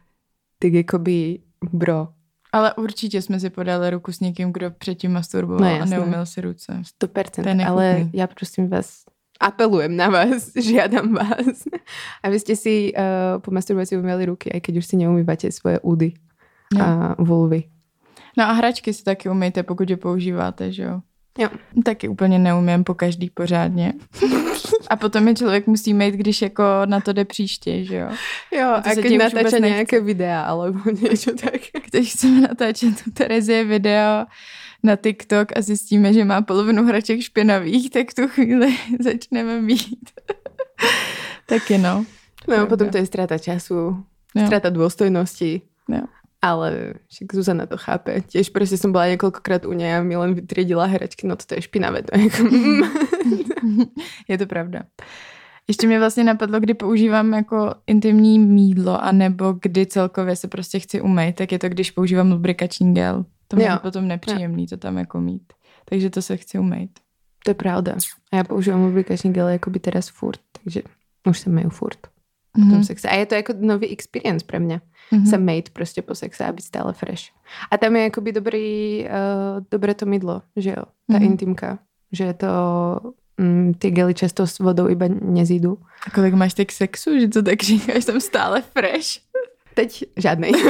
tak 0.59 0.73
jakoby 0.73 1.41
bro. 1.73 2.07
Ale 2.53 2.73
určitě 2.73 3.21
jsme 3.21 3.39
si 3.39 3.49
podali 3.49 3.89
ruku 3.89 4.11
s 4.11 4.19
někým, 4.19 4.53
kdo 4.53 4.71
předtím 4.71 5.11
masturboval 5.11 5.75
no, 5.75 5.81
a 5.81 5.85
neumil 5.85 6.25
si 6.25 6.41
ruce. 6.41 6.81
100%, 7.01 7.67
ale 7.67 8.09
já 8.13 8.27
prosím 8.27 8.69
vás, 8.69 9.03
apelujem 9.39 9.95
na 9.95 10.09
vás, 10.09 10.51
žiadam 10.61 11.13
vás, 11.13 11.65
aby 12.23 12.37
ste 12.39 12.53
si 12.55 12.93
uh, 12.93 13.41
po 13.41 13.51
masturbácii 13.51 13.97
umývali 13.97 14.25
ruky, 14.25 14.53
aj 14.53 14.61
keď 14.61 14.73
už 14.77 14.85
si 14.85 14.95
neumývate 15.01 15.49
svoje 15.51 15.81
údy 15.81 16.13
no. 16.73 16.85
a 16.85 17.15
vulvy. 17.19 17.63
No 18.37 18.43
a 18.43 18.51
hračky 18.51 18.93
si 18.93 19.03
taky 19.03 19.29
umýjte, 19.29 19.63
pokud 19.63 19.89
je 19.89 19.97
používáte, 19.97 20.71
že 20.71 20.83
jo? 20.83 21.01
Jo. 21.37 21.49
Taky 21.85 22.07
úplně 22.07 22.39
neumím 22.39 22.83
po 22.83 22.93
každý 22.93 23.29
pořádně. 23.29 23.93
A 24.89 24.95
potom 24.95 25.27
je 25.27 25.35
člověk 25.35 25.67
musí 25.67 25.93
mít, 25.93 26.15
když 26.15 26.41
jako 26.41 26.63
na 26.85 26.99
to 26.99 27.13
jde 27.13 27.25
příště, 27.25 27.85
že 27.85 27.95
jo? 27.95 28.09
Jo, 28.51 28.67
a, 28.67 28.75
a 28.75 28.93
když 28.93 29.17
natáča 29.17 29.57
nějaké 29.57 30.01
videa, 30.01 30.41
alebo 30.41 30.79
něco 31.01 31.35
tak. 31.35 31.61
Když 31.89 32.13
chceme 32.13 32.41
natáčet 32.41 32.93
Terezie 33.13 33.63
video 33.63 34.25
na 34.83 34.95
TikTok 34.95 35.57
a 35.57 35.61
zjistíme, 35.61 36.13
že 36.13 36.25
má 36.25 36.41
polovinu 36.41 36.85
hraček 36.85 37.21
špinavých, 37.21 37.89
tak 37.89 38.11
v 38.11 38.13
tu 38.13 38.27
chvíli 38.27 38.75
začneme 38.99 39.61
mít. 39.61 40.11
Taky 41.45 41.77
no. 41.77 42.05
No, 42.47 42.67
potom 42.67 42.89
to 42.89 42.97
je 42.97 43.05
ztráta 43.05 43.37
času, 43.37 44.03
ztráta 44.45 44.69
důstojnosti. 44.69 45.61
Jo 45.89 46.01
ale 46.41 46.93
však 47.07 47.33
Zuzana 47.33 47.65
to 47.65 47.77
chápe. 47.77 48.21
Tiež 48.21 48.49
prostě 48.49 48.77
som 48.77 48.91
bola 48.91 49.07
niekoľkokrát 49.13 49.65
u 49.65 49.73
nej 49.73 49.93
a 49.93 50.01
mi 50.01 50.17
len 50.17 50.33
vytriedila 50.33 50.85
hračky, 50.85 51.27
no 51.27 51.35
to 51.35 51.55
je 51.55 51.61
špinavé. 51.61 52.01
To 52.01 52.17
je, 52.17 52.23
jako... 52.23 52.43
je 54.27 54.37
to 54.37 54.45
pravda. 54.45 54.83
Ještě 55.67 55.87
mě 55.87 55.99
vlastně 55.99 56.23
napadlo, 56.23 56.59
kdy 56.59 56.73
používám 56.73 57.33
jako 57.33 57.75
intimní 57.87 58.39
mídlo, 58.39 59.03
anebo 59.03 59.53
kdy 59.61 59.85
celkově 59.85 60.35
se 60.35 60.47
prostě 60.47 60.79
chci 60.79 61.01
umýt, 61.01 61.35
tak 61.35 61.51
je 61.51 61.59
to, 61.59 61.69
když 61.69 61.91
používám 61.91 62.31
lubrikační 62.31 62.93
gel. 62.93 63.25
To 63.47 63.61
je 63.61 63.69
potom 63.81 64.07
nepříjemný 64.07 64.63
jo. 64.63 64.67
to 64.69 64.77
tam 64.77 64.97
jako 64.97 65.21
mít. 65.21 65.53
Takže 65.85 66.09
to 66.09 66.21
se 66.21 66.37
chci 66.37 66.59
umýt. 66.59 66.91
To 67.45 67.51
je 67.51 67.55
pravda. 67.55 67.95
A 68.31 68.35
já 68.35 68.43
používám 68.43 68.85
lubrikační 68.85 69.33
gel 69.33 69.47
jako 69.47 69.69
by 69.69 69.79
teraz 69.79 70.09
furt, 70.09 70.39
takže 70.63 70.81
už 71.29 71.39
se 71.39 71.49
meju 71.49 71.69
furt. 71.69 72.10
Mm-hmm. 72.57 72.83
sexe. 72.83 73.09
A 73.09 73.15
je 73.15 73.25
to 73.25 73.35
jako 73.35 73.53
nový 73.59 73.87
experience 73.87 74.45
pro 74.45 74.59
mě 74.59 74.81
mm-hmm. 75.11 75.29
se 75.29 75.37
made 75.37 75.71
prostě 75.73 76.01
po 76.01 76.15
sexe 76.15 76.45
a 76.45 76.51
být 76.51 76.61
stále 76.61 76.93
fresh. 76.93 77.23
A 77.71 77.77
tam 77.77 77.95
je 77.95 78.03
jakoby 78.03 78.31
dobrý, 78.31 79.03
uh, 79.05 79.09
dobré 79.71 79.93
to 79.93 80.05
mydlo, 80.05 80.41
že 80.55 80.69
jo, 80.69 80.83
ta 81.11 81.13
mm-hmm. 81.13 81.23
intimka, 81.23 81.79
že 82.11 82.33
to 82.33 82.47
mm, 83.37 83.73
ty 83.73 83.91
gely 83.91 84.13
často 84.13 84.47
s 84.47 84.59
vodou 84.59 84.89
iba 84.89 85.05
nezídu. 85.21 85.77
A 86.07 86.11
kolik 86.11 86.33
máš 86.33 86.53
tak 86.53 86.71
sexu, 86.71 87.19
že 87.19 87.27
to 87.27 87.43
tak 87.43 87.63
říkáš, 87.63 88.05
tam 88.05 88.21
stále 88.21 88.61
fresh? 88.61 89.07
Teď 89.73 90.05
žádnej. 90.17 90.51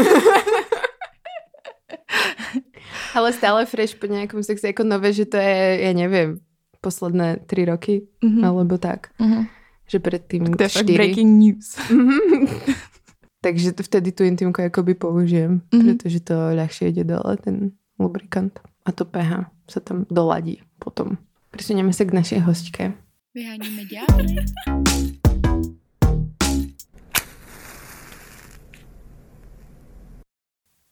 Ale 3.15 3.34
stále 3.34 3.65
fresh 3.65 3.96
po 3.96 4.06
nějakom 4.06 4.44
sexu, 4.44 4.67
jako 4.67 4.84
nové, 4.84 5.13
že 5.13 5.26
to 5.26 5.38
je, 5.38 5.80
já 5.82 5.94
nevím, 5.94 6.39
posledné 6.82 7.38
tři 7.46 7.65
roky, 7.65 8.08
mm-hmm. 8.24 8.48
alebo 8.48 8.78
tak. 8.78 9.08
Mm-hmm. 9.20 9.48
Že 9.91 9.99
předtým 9.99 10.43
tak 10.45 10.56
to 10.56 10.63
je 10.63 10.69
čtyři. 10.69 10.93
breaking 10.93 11.32
news. 11.43 11.75
Mm-hmm. 11.91 12.47
Takže 13.41 13.71
to 13.71 13.84
vtedy 13.84 14.12
tu 14.12 14.23
intimku 14.23 14.62
jakoby 14.62 14.93
použijem, 14.93 15.62
mm-hmm. 15.73 15.97
protože 15.97 16.19
to 16.19 16.34
ľahšie 16.34 16.88
ide 16.88 17.04
dole, 17.04 17.38
ten 17.41 17.71
lubrikant. 17.99 18.60
A 18.86 18.91
to 18.91 19.06
pH 19.06 19.49
sa 19.69 19.80
tam 19.80 20.06
doladí 20.10 20.62
potom. 20.80 21.17
Presuneme 21.51 21.93
sa 21.93 22.06
k 22.06 22.15
našej 22.15 22.39
hostke. 22.47 22.93
Vyháníme 23.36 23.84
ďalej. 23.86 25.20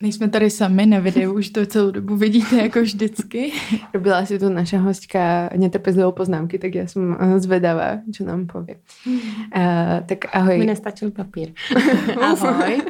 Nejsme 0.04 0.30
tady 0.30 0.50
sami 0.50 0.86
na 0.86 1.00
videu, 1.00 1.34
už 1.34 1.50
to 1.50 1.66
celou 1.66 1.92
dobu 1.92 2.16
vidíte 2.16 2.56
jako 2.56 2.82
vždycky. 2.82 3.52
Robila 3.94 4.26
si 4.26 4.40
to 4.40 4.50
naša 4.50 4.78
hostka 4.78 5.50
netrpezlivou 5.58 6.12
poznámky, 6.12 6.60
tak 6.60 6.76
já 6.76 6.88
jsem 6.88 7.18
eh, 7.20 7.40
zvedavá, 7.40 7.98
co 8.18 8.24
nám 8.24 8.48
pově. 8.48 8.76
Uh, 9.08 9.14
tak 10.06 10.18
ahoj. 10.36 10.58
Mi 10.58 10.66
nestačil 10.66 11.12
papír. 11.12 11.54
ahoj. 12.22 12.82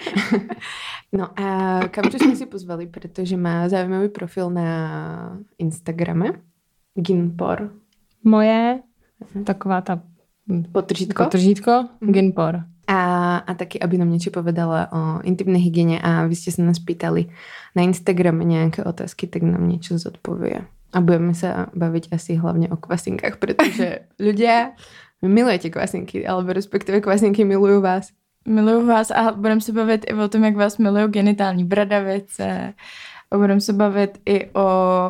no 1.13 1.39
a 1.39 1.80
Kamču 1.88 2.17
jsme 2.17 2.36
si 2.36 2.45
pozvali, 2.45 2.88
protože 2.88 3.38
má 3.38 3.69
zajímavý 3.69 4.10
profil 4.10 4.50
na 4.50 5.39
Instagrame. 5.58 6.32
Ginpor. 6.95 7.72
Moje, 8.24 8.80
taková 9.43 9.82
ta 9.82 10.02
potržítko. 10.72 11.24
Potržítko, 11.24 11.72
mm-hmm. 11.72 12.12
Ginpor 12.12 12.64
a, 12.90 13.38
a 13.38 13.54
taky, 13.54 13.80
aby 13.80 13.98
nám 13.98 14.12
něco 14.12 14.32
povedala 14.32 14.90
o 14.92 15.22
intimné 15.24 15.60
hygieně 15.60 16.00
a 16.02 16.26
vy 16.26 16.36
jste 16.36 16.52
se 16.52 16.62
nás 16.62 16.80
pýtali 16.80 17.26
na 17.76 17.84
Instagrame 17.84 18.44
nějaké 18.44 18.84
otázky, 18.84 19.28
tak 19.28 19.42
nám 19.42 19.70
něco 19.70 19.98
zodpovie. 19.98 20.62
A 20.94 21.02
budeme 21.02 21.34
se 21.34 21.54
bavit 21.76 22.08
asi 22.12 22.36
hlavně 22.36 22.70
o 22.70 22.78
kvasinkách, 22.78 23.38
protože 23.38 24.00
lidé, 24.20 24.72
vy 25.22 25.28
milujete 25.28 25.70
kvasinky, 25.70 26.28
alebo 26.28 26.54
respektive 26.54 27.02
kvasinky 27.02 27.46
milují 27.46 27.82
vás. 27.82 28.10
Miluju 28.48 28.88
vás 28.88 29.12
a 29.12 29.32
budeme 29.32 29.62
se 29.62 29.72
bavit 29.72 30.06
i 30.10 30.14
o 30.14 30.28
tom, 30.28 30.44
jak 30.44 30.56
vás 30.56 30.78
milují 30.78 31.08
genitální 31.08 31.64
bradavice. 31.64 32.74
A 33.32 33.38
budeme 33.38 33.62
se 33.62 33.74
bavit 33.74 34.18
i 34.26 34.50
o 34.54 34.68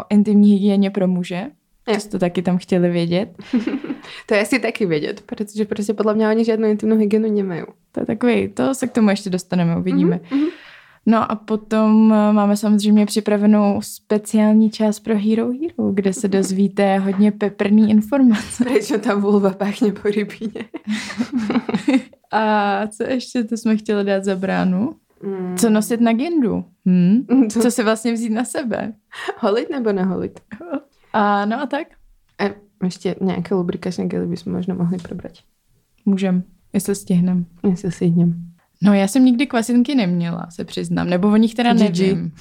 intimní 0.10 0.52
hygieně 0.52 0.92
pro 0.92 1.08
muže. 1.08 1.48
To 1.84 2.00
jste 2.00 2.20
taky 2.20 2.42
tam 2.42 2.58
chtěli 2.58 2.90
vědět. 2.90 3.30
to 4.26 4.34
je 4.34 4.42
asi 4.42 4.60
taky 4.60 4.86
vědět, 4.86 5.22
protože 5.26 5.66
prostě 5.66 5.94
podle 5.94 6.14
mě 6.14 6.30
oni 6.30 6.46
žádnou 6.46 6.68
intimnou 6.70 6.98
hygienu 6.98 7.36
nemají. 7.36 7.64
To 7.92 8.00
je 8.00 8.06
takový, 8.06 8.48
to 8.48 8.76
se 8.76 8.88
k 8.88 8.92
tomu 8.92 9.10
ještě 9.10 9.30
dostaneme, 9.30 9.78
uvidíme. 9.78 10.20
Mm-hmm. 10.30 10.50
No 11.06 11.32
a 11.32 11.36
potom 11.36 12.14
eh, 12.14 12.34
máme 12.34 12.58
samozřejmě 12.58 13.06
připravenou 13.06 13.82
speciální 13.82 14.70
část 14.70 15.00
pro 15.00 15.18
Hero 15.18 15.52
Hero, 15.52 15.92
kde 15.94 16.14
se 16.14 16.28
dozvíte 16.28 16.98
hodně 16.98 17.32
peprný 17.32 17.90
informace. 17.90 18.64
Proč 18.64 18.92
ta 19.02 19.16
vulva 19.16 19.50
páchně 19.50 19.92
po 19.92 20.08
rybině. 20.08 20.66
a 22.32 22.88
co 22.88 23.04
ještě 23.04 23.44
to 23.44 23.58
jsme 23.58 23.78
chtěli 23.78 24.04
dát 24.04 24.24
za 24.24 24.36
bránu? 24.36 24.96
Mm. 25.24 25.58
Co 25.58 25.70
nosit 25.70 26.02
na 26.02 26.14
gendu? 26.14 26.66
Hm? 26.86 27.26
Co 27.50 27.72
si 27.72 27.84
vlastně 27.84 28.14
vzít 28.14 28.30
na 28.30 28.46
sebe? 28.46 28.94
Holit 29.38 29.70
nebo 29.70 29.92
neholit? 29.92 30.40
A 31.14 31.46
no 31.46 31.62
a 31.62 31.66
tak? 31.66 31.88
A 32.40 32.44
ještě 32.84 33.16
nějaké 33.22 33.56
lubrikační 33.56 34.10
gely 34.10 34.28
bychom 34.28 34.54
možná 34.54 34.76
mohli 34.76 34.98
probrat. 34.98 35.32
Můžem, 36.06 36.44
jestli 36.74 36.96
stihnem. 36.96 37.46
Jestli 37.70 37.92
si 37.92 38.06
jdem. 38.06 38.46
No 38.82 38.94
já 38.94 39.08
jsem 39.08 39.26
nikdy 39.26 39.48
kvasinky 39.48 39.96
neměla, 39.96 40.48
se 40.52 40.66
přiznám, 40.66 41.10
nebo 41.10 41.28
o 41.28 41.36
nich 41.36 41.56
teda 41.56 41.74
GG. 41.74 41.80
nevím. 41.80 42.32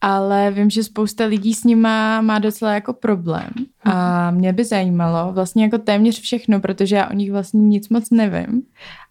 Ale 0.00 0.50
vím, 0.50 0.70
že 0.70 0.84
spousta 0.84 1.24
lidí 1.24 1.54
s 1.54 1.64
nima 1.64 2.20
má 2.20 2.38
docela 2.38 2.74
jako 2.74 2.92
problém. 2.92 3.50
A 3.84 4.30
mě 4.30 4.52
by 4.52 4.64
zajímalo 4.64 5.32
vlastně 5.32 5.64
jako 5.64 5.78
téměř 5.78 6.20
všechno, 6.20 6.60
protože 6.60 6.96
já 6.96 7.10
o 7.10 7.12
nich 7.12 7.32
vlastně 7.32 7.60
nic 7.60 7.88
moc 7.88 8.10
nevím. 8.10 8.62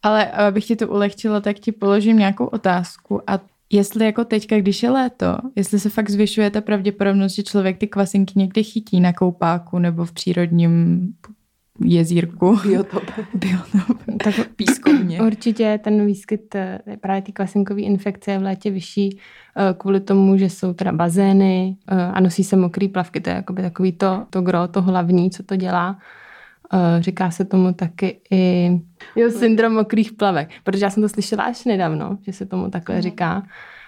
Ale 0.03 0.32
abych 0.32 0.65
ti 0.65 0.75
to 0.75 0.88
ulehčila, 0.88 1.41
tak 1.41 1.60
ti 1.60 1.71
položím 1.71 2.17
nějakou 2.17 2.45
otázku 2.45 3.21
a 3.27 3.39
jestli 3.71 4.05
jako 4.05 4.25
teďka, 4.25 4.58
když 4.58 4.84
je 4.84 4.89
léto, 4.89 5.38
jestli 5.55 5.79
se 5.79 5.89
fakt 5.89 6.10
zvyšuje 6.10 6.49
ta 6.49 6.62
pravděpodobnost, 6.62 7.36
že 7.36 7.43
člověk 7.43 7.77
ty 7.77 7.88
kvasinky 7.88 8.34
někdy 8.36 8.63
chytí 8.63 8.99
na 8.99 9.13
koupáku 9.13 9.79
nebo 9.79 10.05
v 10.05 10.12
přírodním 10.12 11.01
jezírku. 11.86 12.60
Biotop. 12.67 13.03
Biotop. 13.34 13.97
Tak 14.23 14.34
Pískovně. 14.55 15.21
určitě 15.27 15.79
ten 15.84 16.05
výskyt 16.05 16.55
eh, 16.55 16.79
právě 17.01 17.21
ty 17.21 17.32
kvasinkové 17.32 17.82
infekce 17.82 18.32
je 18.32 18.39
v 18.39 18.43
létě 18.43 18.71
vyšší 18.71 19.19
eh, 19.58 19.73
kvůli 19.77 19.99
tomu, 19.99 20.38
že 20.38 20.49
jsou 20.49 20.73
teda 20.73 20.91
bazény 20.91 21.77
eh, 21.88 21.95
a 21.95 22.19
nosí 22.19 22.43
se 22.43 22.55
mokrý 22.55 22.88
plavky. 22.88 23.21
To 23.21 23.29
je 23.29 23.36
jakoby 23.36 23.62
takový 23.62 23.91
to, 23.91 24.25
to 24.29 24.41
gro, 24.41 24.67
to 24.67 24.82
hlavní, 24.82 25.32
co 25.32 25.43
to 25.43 25.55
dělá. 25.55 25.99
Eh, 26.73 27.01
Říká 27.01 27.32
se 27.32 27.45
tomu 27.45 27.73
taky 27.73 28.21
i 28.32 28.71
jo, 29.15 29.29
syndrom 29.32 29.73
mokrých 29.73 30.13
plavek, 30.13 30.49
protože 30.63 30.86
já 30.86 30.89
jsem 30.89 31.03
to 31.03 31.10
slyšela 31.10 31.43
až 31.43 31.65
nedávno, 31.65 32.17
že 32.21 32.34
se 32.34 32.45
tomu 32.45 32.69
takhle 32.69 33.01
říká. 33.01 33.43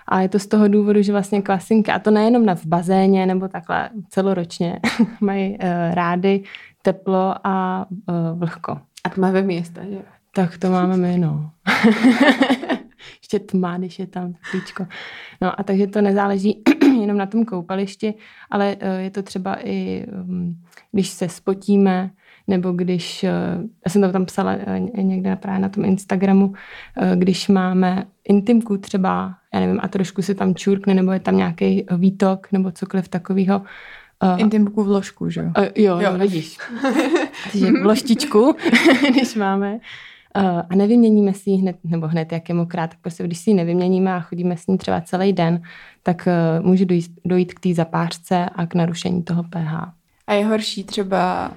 A 0.08 0.22
je 0.22 0.30
to 0.30 0.40
z 0.40 0.48
toho 0.48 0.68
důvodu, 0.68 1.02
že 1.02 1.12
vlastně 1.12 1.42
kvasinky, 1.42 1.92
a 1.92 2.00
to 2.00 2.12
nejenom 2.12 2.46
na 2.46 2.56
v 2.56 2.66
bazéně 2.66 3.26
nebo 3.26 3.48
takhle 3.48 3.90
celoročně, 4.10 4.80
mají 5.22 5.52
uh, 5.52 5.58
rády 5.94 6.44
teplo 6.82 7.36
a 7.44 7.86
uh, 7.90 8.40
vlhko. 8.40 8.78
A 9.04 9.10
tmavé 9.10 9.42
města, 9.42 9.82
že? 9.90 10.02
Tak 10.36 10.58
to 10.58 10.72
máme 10.72 10.98
my, 10.98 11.18
no. 11.18 11.52
Ještě 13.22 13.40
tma, 13.40 13.78
když 13.78 14.00
je 14.00 14.08
tam 14.08 14.34
teplíčko. 14.34 14.88
No 15.42 15.60
a 15.60 15.64
takže 15.64 15.88
to 15.88 16.02
nezáleží 16.02 16.64
jenom 17.02 17.18
na 17.18 17.26
tom 17.26 17.46
koupališti, 17.46 18.14
ale 18.50 18.78
eh, 18.80 19.02
je 19.02 19.12
to 19.12 19.24
třeba 19.24 19.58
i, 19.64 20.06
mm, 20.24 20.56
když 20.92 21.10
se 21.10 21.30
spotíme, 21.30 22.10
nebo 22.52 22.72
když, 22.72 23.24
eh, 23.24 23.30
já 23.86 23.92
jsem 23.92 24.02
to 24.02 24.12
tam 24.12 24.26
psala 24.26 24.52
eh, 24.52 24.80
někde 24.80 25.36
právě 25.36 25.60
na 25.60 25.70
tom 25.70 25.86
Instagramu, 25.86 26.54
eh, 26.98 27.16
když 27.16 27.48
máme 27.48 28.04
intimku 28.24 28.78
třeba, 28.78 29.36
já 29.54 29.60
nevím, 29.60 29.80
a 29.84 29.88
trošku 29.88 30.22
se 30.22 30.36
tam 30.36 30.56
čurkne, 30.56 30.94
nebo 30.94 31.12
je 31.12 31.20
tam 31.20 31.38
nějaký 31.38 31.86
výtok, 31.98 32.48
nebo 32.52 32.72
cokoliv 32.72 33.08
takového, 33.08 33.62
Intimku 34.38 34.84
vložku, 34.84 35.30
že 35.30 35.42
jo? 35.42 35.48
Uh, 35.58 35.66
jo, 35.76 36.00
jo, 36.00 36.18
vidíš. 36.18 36.58
Takže 37.52 37.72
vloštičku, 37.82 38.56
když 39.10 39.36
máme. 39.36 39.74
Uh, 40.38 40.62
a 40.70 40.76
nevyměníme 40.76 41.34
si 41.34 41.50
ji 41.50 41.58
hned, 41.58 41.76
nebo 41.84 42.08
hned, 42.08 42.32
jak 42.32 42.50
je 42.50 42.56
mokrá, 42.56 42.88
tak 42.88 43.00
prostě 43.02 43.24
když 43.24 43.38
si 43.38 43.50
ji 43.50 43.54
nevyměníme 43.54 44.14
a 44.14 44.20
chodíme 44.20 44.58
s 44.58 44.68
ní 44.68 44.78
třeba 44.78 45.02
celý 45.02 45.34
den, 45.34 45.62
tak 46.04 46.28
uh, 46.60 46.66
může 46.66 46.86
dojít, 46.86 47.12
dojít 47.26 47.54
k 47.54 47.60
té 47.60 47.74
zapářce 47.74 48.46
a 48.56 48.66
k 48.66 48.76
narušení 48.76 49.24
toho 49.24 49.44
pH. 49.44 49.74
A 50.28 50.34
je 50.34 50.46
horší 50.46 50.84
třeba 50.84 51.52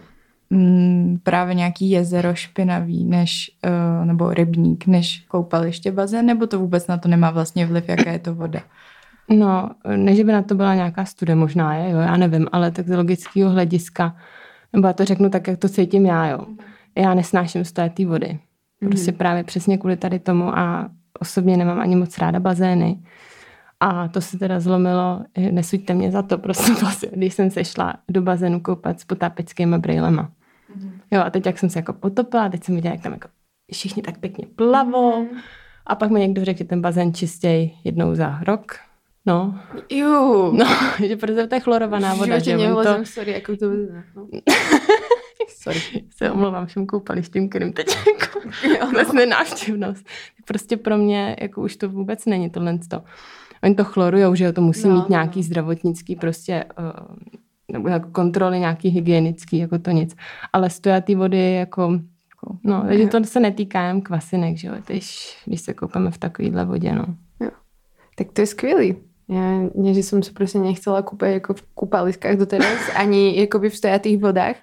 mm, 0.55 1.19
právě 1.23 1.55
nějaký 1.55 1.91
jezero 1.91 2.35
špinavý, 2.35 3.05
než, 3.05 3.51
uh, 3.67 4.07
nebo 4.07 4.35
rybník, 4.35 4.87
než 4.87 5.25
koupaliště 5.29 5.93
bazén, 5.93 6.27
nebo 6.27 6.47
to 6.47 6.59
vůbec 6.59 6.87
na 6.87 6.97
to 6.99 7.09
nemá 7.09 7.31
vlastně 7.31 7.67
vliv, 7.67 7.89
jaká 7.89 8.11
je 8.11 8.19
to 8.19 8.35
voda? 8.35 8.61
No, 9.29 9.71
ne, 9.97 10.15
že 10.15 10.25
by 10.25 10.33
na 10.33 10.43
to 10.43 10.55
byla 10.55 10.75
nějaká 10.75 11.05
studie, 11.05 11.37
možná 11.37 11.75
je, 11.75 11.91
jo, 11.91 11.99
já 11.99 12.17
nevím, 12.17 12.49
ale 12.53 12.71
tak 12.71 12.87
z 12.89 12.97
logického 12.97 13.51
hlediska, 13.51 14.17
nebo 14.73 14.87
já 14.87 14.93
to 14.93 15.05
řeknu 15.05 15.31
tak, 15.31 15.49
jak 15.49 15.59
to 15.59 15.69
cítím 15.69 16.07
já, 16.07 16.27
jo. 16.27 16.47
Já 16.97 17.15
nesnáším 17.15 17.65
stojetý 17.65 18.05
vody. 18.05 18.39
Prostě 18.79 19.11
mm. 19.11 19.19
právě 19.19 19.45
přesně 19.45 19.79
kvůli 19.79 19.97
tady 19.97 20.19
tomu 20.19 20.59
a 20.59 20.91
osobně 21.21 21.57
nemám 21.57 21.81
ani 21.81 21.97
moc 21.97 22.19
ráda 22.19 22.41
bazény. 22.41 23.03
A 23.81 24.09
to 24.09 24.21
se 24.21 24.39
teda 24.39 24.61
zlomilo, 24.61 25.25
nesuďte 25.51 25.95
mě 25.95 26.11
za 26.11 26.23
to, 26.23 26.39
prostě 26.45 26.73
vlastně, 26.73 27.09
když 27.13 27.35
jsem 27.35 27.51
se 27.51 27.65
šla 27.65 27.95
do 28.09 28.23
bazénu 28.23 28.61
koupat 28.61 29.01
s 29.01 29.05
potápeckými 29.05 29.79
brýlema. 29.79 30.31
Mm. 30.75 31.01
Jo, 31.11 31.21
a 31.21 31.31
teď 31.31 31.47
jak 31.47 31.59
jsem 31.59 31.71
se 31.71 31.79
jako 31.79 31.93
potopila, 31.93 32.49
teď 32.49 32.65
jsem 32.65 32.75
viděla, 32.75 32.95
jak 32.95 33.03
tam 33.03 33.13
jako 33.13 33.29
všichni 33.73 34.03
tak 34.03 34.19
pěkně 34.19 34.47
plavou. 34.57 35.23
Mm. 35.23 35.39
A 35.87 35.95
pak 35.95 36.11
mi 36.11 36.21
někdo 36.21 36.45
řekl, 36.45 36.59
že 36.59 36.65
ten 36.65 36.81
bazén 36.81 37.15
čistěj 37.15 37.77
jednou 37.85 38.15
za 38.15 38.39
rok. 38.43 38.77
No, 39.27 39.61
Ju. 39.91 40.53
no, 40.53 40.67
že 41.07 41.17
protože 41.17 41.47
to 41.47 41.55
je 41.55 41.61
chlorovaná 41.61 42.15
voda, 42.15 42.39
že 42.39 42.57
to... 42.57 42.83
to... 42.85 43.05
sorry, 43.05 43.33
jako 43.33 43.57
to 43.57 43.71
no. 44.17 44.29
Sorry, 45.49 45.81
se 46.17 46.31
omlouvám 46.31 46.67
všem 46.67 46.87
koupalištím, 46.87 47.49
kterým 47.49 47.73
teď 47.73 47.87
jako 48.07 48.87
vůbec 48.87 49.13
nenávštěvnost. 49.13 50.07
Prostě 50.45 50.77
pro 50.77 50.99
mě 50.99 51.37
jako 51.41 51.61
už 51.63 51.77
to 51.77 51.89
vůbec 51.89 52.27
není 52.27 52.51
tohle 52.51 52.79
to. 52.91 53.03
Oni 53.63 53.75
to 53.75 53.85
chlorujou, 53.85 54.35
že 54.35 54.45
jo, 54.45 54.53
to 54.53 54.61
musí 54.61 54.89
No, 54.89 54.95
mít 54.95 55.09
nějaký 55.09 55.39
no. 55.39 55.43
zdravotnický 55.43 56.17
prostě 56.17 56.65
uh, 56.79 57.17
nebo 57.73 57.89
jako 57.89 58.11
kontroly 58.11 58.61
nějaký 58.61 58.89
hygienický, 58.89 59.59
jako 59.59 59.79
to 59.79 59.91
nic. 59.91 60.17
Ale 60.53 60.71
stojatý 60.71 61.15
vody 61.15 61.39
je 61.39 61.55
jako, 61.55 61.83
jako 62.31 62.57
no, 62.65 62.85
takže 62.89 63.07
to 63.07 63.25
se 63.25 63.41
netýká 63.41 63.83
jen 63.87 64.01
kvasinek, 64.01 64.57
že 64.57 64.69
jo, 64.69 64.75
když, 64.87 65.39
když 65.47 65.61
se 65.61 65.75
koupeme 65.75 66.11
v 66.11 66.19
takovýhle 66.19 66.65
vodě, 66.65 66.93
no. 66.93 67.05
Tak 68.17 68.33
to 68.33 68.41
je 68.41 68.47
skvělý. 68.47 68.97
Ja, 69.25 69.65
nie, 69.73 69.97
že 69.97 70.05
som 70.05 70.21
sa 70.21 70.37
proste 70.37 70.61
nechcela 70.61 71.01
kúpať 71.01 71.41
ako 71.41 71.57
v 71.57 71.63
kúpaliskách 71.73 72.37
doteraz, 72.37 72.93
ani 73.03 73.41
akoby 73.49 73.73
v 73.73 73.81
stojatých 73.81 74.21
vodách. 74.21 74.57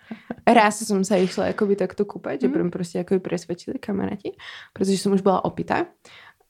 Raz 0.46 0.86
som 0.86 1.02
sa 1.02 1.18
išla 1.18 1.50
akoby 1.58 1.74
takto 1.74 2.06
kúpať, 2.06 2.46
že 2.46 2.48
Mhm. 2.48 2.70
mm. 2.70 2.72
proste 2.72 3.02
akoby 3.02 3.20
presvedčili 3.26 3.82
kamaráti, 3.82 4.38
pretože 4.70 5.02
som 5.02 5.18
už 5.18 5.26
bola 5.26 5.42
opitá. 5.42 5.90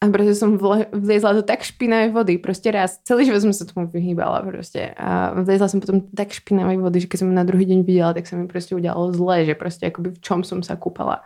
A 0.01 0.09
proste 0.09 0.33
som 0.33 0.57
vliezla 0.89 1.37
do 1.37 1.45
tak 1.45 1.61
špinavej 1.61 2.09
vody, 2.09 2.33
proste 2.41 2.73
raz, 2.73 2.97
celý 3.05 3.29
život 3.29 3.45
som 3.45 3.53
sa 3.53 3.69
tomu 3.69 3.85
vyhýbala 3.85 4.41
proste. 4.41 4.97
A 4.97 5.29
vliezla 5.37 5.69
som 5.69 5.77
potom 5.77 6.01
tak 6.09 6.33
špinavej 6.33 6.81
vody, 6.81 7.05
že 7.05 7.07
keď 7.07 7.17
som 7.21 7.29
na 7.29 7.45
druhý 7.45 7.69
deň 7.69 7.85
videla, 7.85 8.09
tak 8.09 8.25
sa 8.25 8.33
mi 8.33 8.49
proste 8.49 8.73
udialo 8.73 9.13
zle, 9.13 9.45
že 9.45 9.53
proste 9.53 9.93
akoby 9.93 10.17
v 10.17 10.19
čom 10.25 10.41
som 10.41 10.65
sa 10.65 10.73
kúpala. 10.73 11.21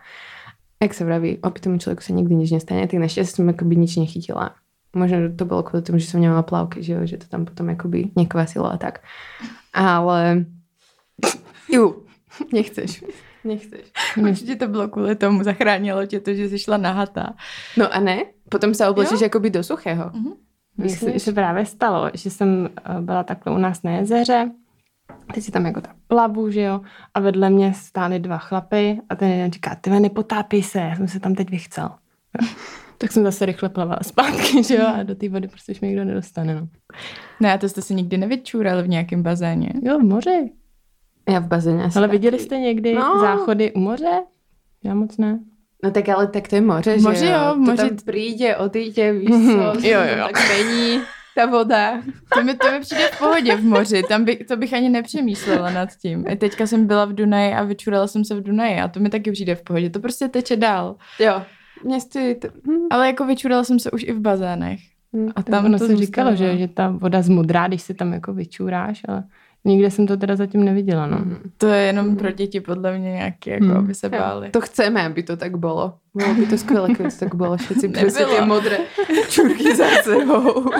Jak 0.83 0.91
sa 0.91 1.07
vraví, 1.07 1.39
opitému 1.39 1.79
človeku 1.79 2.03
sa 2.03 2.11
nikdy 2.11 2.35
nič 2.35 2.51
nestane, 2.51 2.83
tak 2.83 2.99
našťastie 2.99 3.39
som 3.39 3.47
akoby 3.47 3.79
nič 3.79 3.95
nechytila. 3.95 4.59
Možno 4.91 5.31
to 5.31 5.47
bolo 5.47 5.63
kvôli 5.63 5.79
tomu, 5.79 6.03
že 6.03 6.11
som 6.11 6.19
nemala 6.19 6.43
plavky, 6.43 6.83
že, 6.83 6.99
jo, 6.99 7.07
že 7.07 7.23
to 7.23 7.31
tam 7.31 7.47
potom 7.47 7.71
akoby 7.71 8.11
nekvasilo 8.11 8.67
a 8.67 8.75
tak. 8.75 9.07
Ale... 9.71 10.51
Ju, 11.71 12.03
nechceš. 12.51 13.07
Nechceš. 13.43 13.87
Určitě 14.17 14.55
to 14.55 14.67
bylo 14.67 14.87
kvůli 14.87 15.15
tomu, 15.15 15.43
zachránilo 15.43 16.05
tě 16.05 16.19
to, 16.19 16.33
že 16.33 16.49
jsi 16.49 16.59
šla 16.59 16.77
nahatá. 16.77 17.35
No 17.77 17.93
a 17.93 17.99
ne? 17.99 18.34
Potom 18.49 18.73
sa 18.73 18.89
oblečíš 18.89 19.21
akoby 19.25 19.49
do 19.49 19.63
suchého. 19.63 20.11
Mhm. 20.13 20.33
Mně 20.77 20.89
se, 20.89 21.19
se 21.19 21.31
právě 21.33 21.65
stalo, 21.65 22.09
že 22.13 22.29
jsem 22.29 22.69
eh, 22.85 23.01
byla 23.01 23.23
takhle 23.23 23.55
u 23.55 23.57
nás 23.57 23.83
na 23.83 23.91
jezeře, 23.91 24.51
teď 25.33 25.43
si 25.43 25.51
tam 25.51 25.65
jako 25.65 25.81
tak 25.81 25.95
plavu, 26.07 26.51
že 26.51 26.61
jo, 26.61 26.81
a 27.13 27.19
vedle 27.19 27.49
mě 27.49 27.73
stály 27.73 28.19
dva 28.19 28.37
chlapy 28.37 28.99
a 29.09 29.15
ten 29.15 29.29
jeden 29.29 29.51
říká, 29.51 29.75
ty 29.75 29.89
nepotápěj 29.89 30.63
se, 30.63 30.79
já 30.79 30.95
jsem 30.95 31.07
se 31.07 31.19
tam 31.19 31.35
teď 31.35 31.49
vychcel. 31.49 31.89
Jo. 32.41 32.47
tak 32.97 33.11
jsem 33.11 33.23
zase 33.23 33.45
rychle 33.45 33.69
plavala 33.69 33.99
zpátky, 34.01 34.63
že 34.63 34.75
jo, 34.75 34.87
a 34.99 35.03
do 35.03 35.15
té 35.15 35.29
vody 35.29 35.47
prostě 35.47 35.71
už 35.71 35.79
mě 35.81 35.89
nikdo 35.89 36.05
nedostane, 36.05 36.55
no. 36.55 36.67
Ne, 37.39 37.53
a 37.53 37.57
to 37.57 37.69
jste 37.69 37.81
se 37.81 37.93
nikdy 37.93 38.17
nevyčůrali 38.17 38.83
v 38.83 38.87
nějakém 38.87 39.23
bazéně. 39.23 39.69
Jo, 39.83 39.99
v 39.99 40.03
moři. 40.03 40.51
Ja 41.25 41.39
v 41.41 41.47
bazéne 41.49 41.83
asi 41.89 41.97
Ale 41.97 42.07
taky. 42.07 42.17
viděli 42.17 42.39
jste 42.39 42.57
někdy 42.59 42.93
No. 42.95 43.19
záchody 43.19 43.73
u 43.73 43.79
moře? 43.79 44.21
Já 44.83 44.93
moc 44.93 45.17
ne. 45.17 45.39
No 45.85 45.91
tak 45.91 46.09
ale 46.09 46.27
tak 46.27 46.47
to 46.47 46.55
je 46.55 46.61
moře, 46.61 46.97
V 46.97 47.01
moři 47.03 47.17
že 47.19 47.25
jo, 47.25 47.31
jo? 47.47 47.55
v 47.55 47.57
moři- 47.57 47.77
To 47.77 47.87
tam 47.89 47.97
príde, 48.05 48.55
odíde, 48.57 49.13
víš 49.13 49.29
Mhm. 49.29 49.51
co, 49.51 49.87
Jo, 49.87 49.99
jo, 50.01 50.17
jo. 50.17 50.27
tak 50.33 50.43
mení 50.49 51.01
ta 51.35 51.45
voda. 51.45 52.01
To 52.33 52.43
mi, 52.43 52.53
to 52.53 52.71
mi 52.71 52.79
přijde 52.79 53.07
v 53.07 53.19
pohodě 53.19 53.55
v 53.55 53.63
moři, 53.63 54.03
tam 54.09 54.25
by, 54.25 54.35
to 54.35 54.57
bych 54.57 54.73
ani 54.73 54.89
nepřemýšlela 54.89 55.69
nad 55.69 55.89
tím. 56.01 56.25
I 56.29 56.35
teďka 56.35 56.67
jsem 56.67 56.87
byla 56.87 57.05
v 57.05 57.13
Dunaji 57.13 57.53
a 57.53 57.63
vyčurala 57.63 58.07
jsem 58.07 58.25
se 58.25 58.35
v 58.35 58.43
Dunaji 58.43 58.79
a 58.79 58.87
to 58.87 58.99
mi 58.99 59.09
taky 59.09 59.31
přijde 59.31 59.55
v 59.55 59.61
pohodě. 59.63 59.89
To 59.89 59.99
prostě 59.99 60.27
teče 60.27 60.55
dál. 60.55 60.95
Jo, 61.19 61.41
mě 61.83 62.01
stojí 62.01 62.35
to... 62.35 62.47
Hm, 62.67 62.87
Ale 62.91 63.07
jako 63.07 63.25
vyčurala 63.25 63.63
jsem 63.63 63.79
se 63.79 63.91
už 63.91 64.03
i 64.03 64.11
v 64.13 64.19
bazénech. 64.19 64.79
hm. 65.15 65.29
A 65.35 65.43
Tam 65.43 65.65
ono 65.65 65.79
to 65.79 65.87
se 65.87 65.95
říkalo, 65.95 66.35
že, 66.35 66.57
že 66.57 66.67
ta 66.67 66.89
voda 66.89 67.21
zmudrá, 67.21 67.67
když 67.67 67.81
se 67.81 67.93
tam 67.93 68.13
jako 68.13 68.33
vyčůráš, 68.33 69.01
ale 69.07 69.23
nikde 69.65 69.91
jsem 69.91 70.07
to 70.07 70.17
teda 70.17 70.35
zatím 70.35 70.63
neviděla, 70.63 71.07
no. 71.07 71.17
Mhm. 71.17 71.51
To 71.57 71.67
je 71.67 71.81
jenom 71.81 72.15
pro 72.15 72.31
děti 72.31 72.61
podle 72.61 72.97
mě 72.97 73.11
nějaký, 73.11 73.49
jako 73.49 73.65
Hmm. 73.65 73.77
aby 73.77 73.93
se 73.95 74.09
báli. 74.09 74.49
To 74.49 74.61
chceme, 74.61 75.05
aby 75.05 75.23
to 75.23 75.37
tak 75.37 75.55
bolo. 75.57 75.93
Bolo 76.13 76.33
by 76.33 76.45
to 76.45 76.57
skvelé, 76.57 76.93
keby 76.93 77.09
to 77.09 77.17
tak 77.19 77.35
bolo. 77.35 77.57
Všetci 77.57 77.87
Nebylo. 77.87 78.11
tie 78.29 78.41
modré 78.45 78.77
čurky 79.29 79.75
za 79.75 79.85
sebou. 80.03 80.65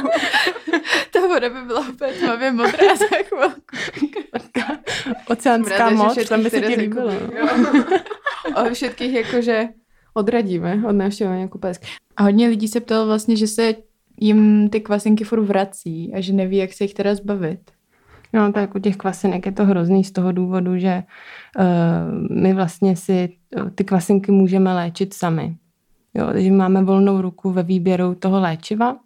Ta 1.13 1.19
voda 1.27 1.49
by 1.49 1.61
byla 1.67 1.89
úplně 1.89 2.11
tmavě 2.11 2.51
modrá 2.51 2.95
za 2.95 3.05
chvilku. 3.05 3.75
Oceánská 5.27 5.89
moc, 5.89 6.29
tam 6.29 6.43
by 6.43 6.49
se 6.49 6.61
ti 6.61 6.75
líbilo. 6.75 7.11
Ale 8.55 8.73
všetkých 8.73 9.13
jakože 9.13 9.67
odradíme 10.13 10.81
od 10.87 10.91
návštěvování 10.91 11.47
kúpalisk. 11.49 11.81
A 12.17 12.23
hodně 12.23 12.47
lidí 12.47 12.67
se 12.67 12.79
ptalo 12.79 13.05
vlastně, 13.05 13.35
že 13.35 13.47
se 13.47 13.73
jim 14.21 14.69
ty 14.69 14.81
kvasinky 14.81 15.23
furt 15.23 15.43
vrací 15.43 16.11
a 16.15 16.21
že 16.21 16.33
neví, 16.33 16.57
jak 16.57 16.73
se 16.73 16.83
jich 16.83 16.93
teda 16.93 17.15
zbavit. 17.15 17.59
No, 18.35 18.51
tak 18.51 18.75
u 18.75 18.79
těch 18.79 18.97
kvasinek 18.97 19.45
je 19.45 19.51
to 19.51 19.65
hrozný 19.65 20.03
z 20.03 20.11
toho 20.11 20.31
důvodu, 20.31 20.77
že 20.77 21.03
uh, 21.59 22.37
my 22.41 22.53
vlastně 22.53 22.95
si 22.95 23.29
ty 23.75 23.83
kvasinky 23.83 24.31
můžeme 24.31 24.73
léčit 24.73 25.13
sami. 25.13 25.55
Jo, 26.13 26.27
takže 26.33 26.51
máme 26.51 26.83
volnou 26.83 27.21
ruku 27.21 27.51
ve 27.51 27.63
výběru 27.63 28.15
toho 28.15 28.39
léčiva, 28.39 28.97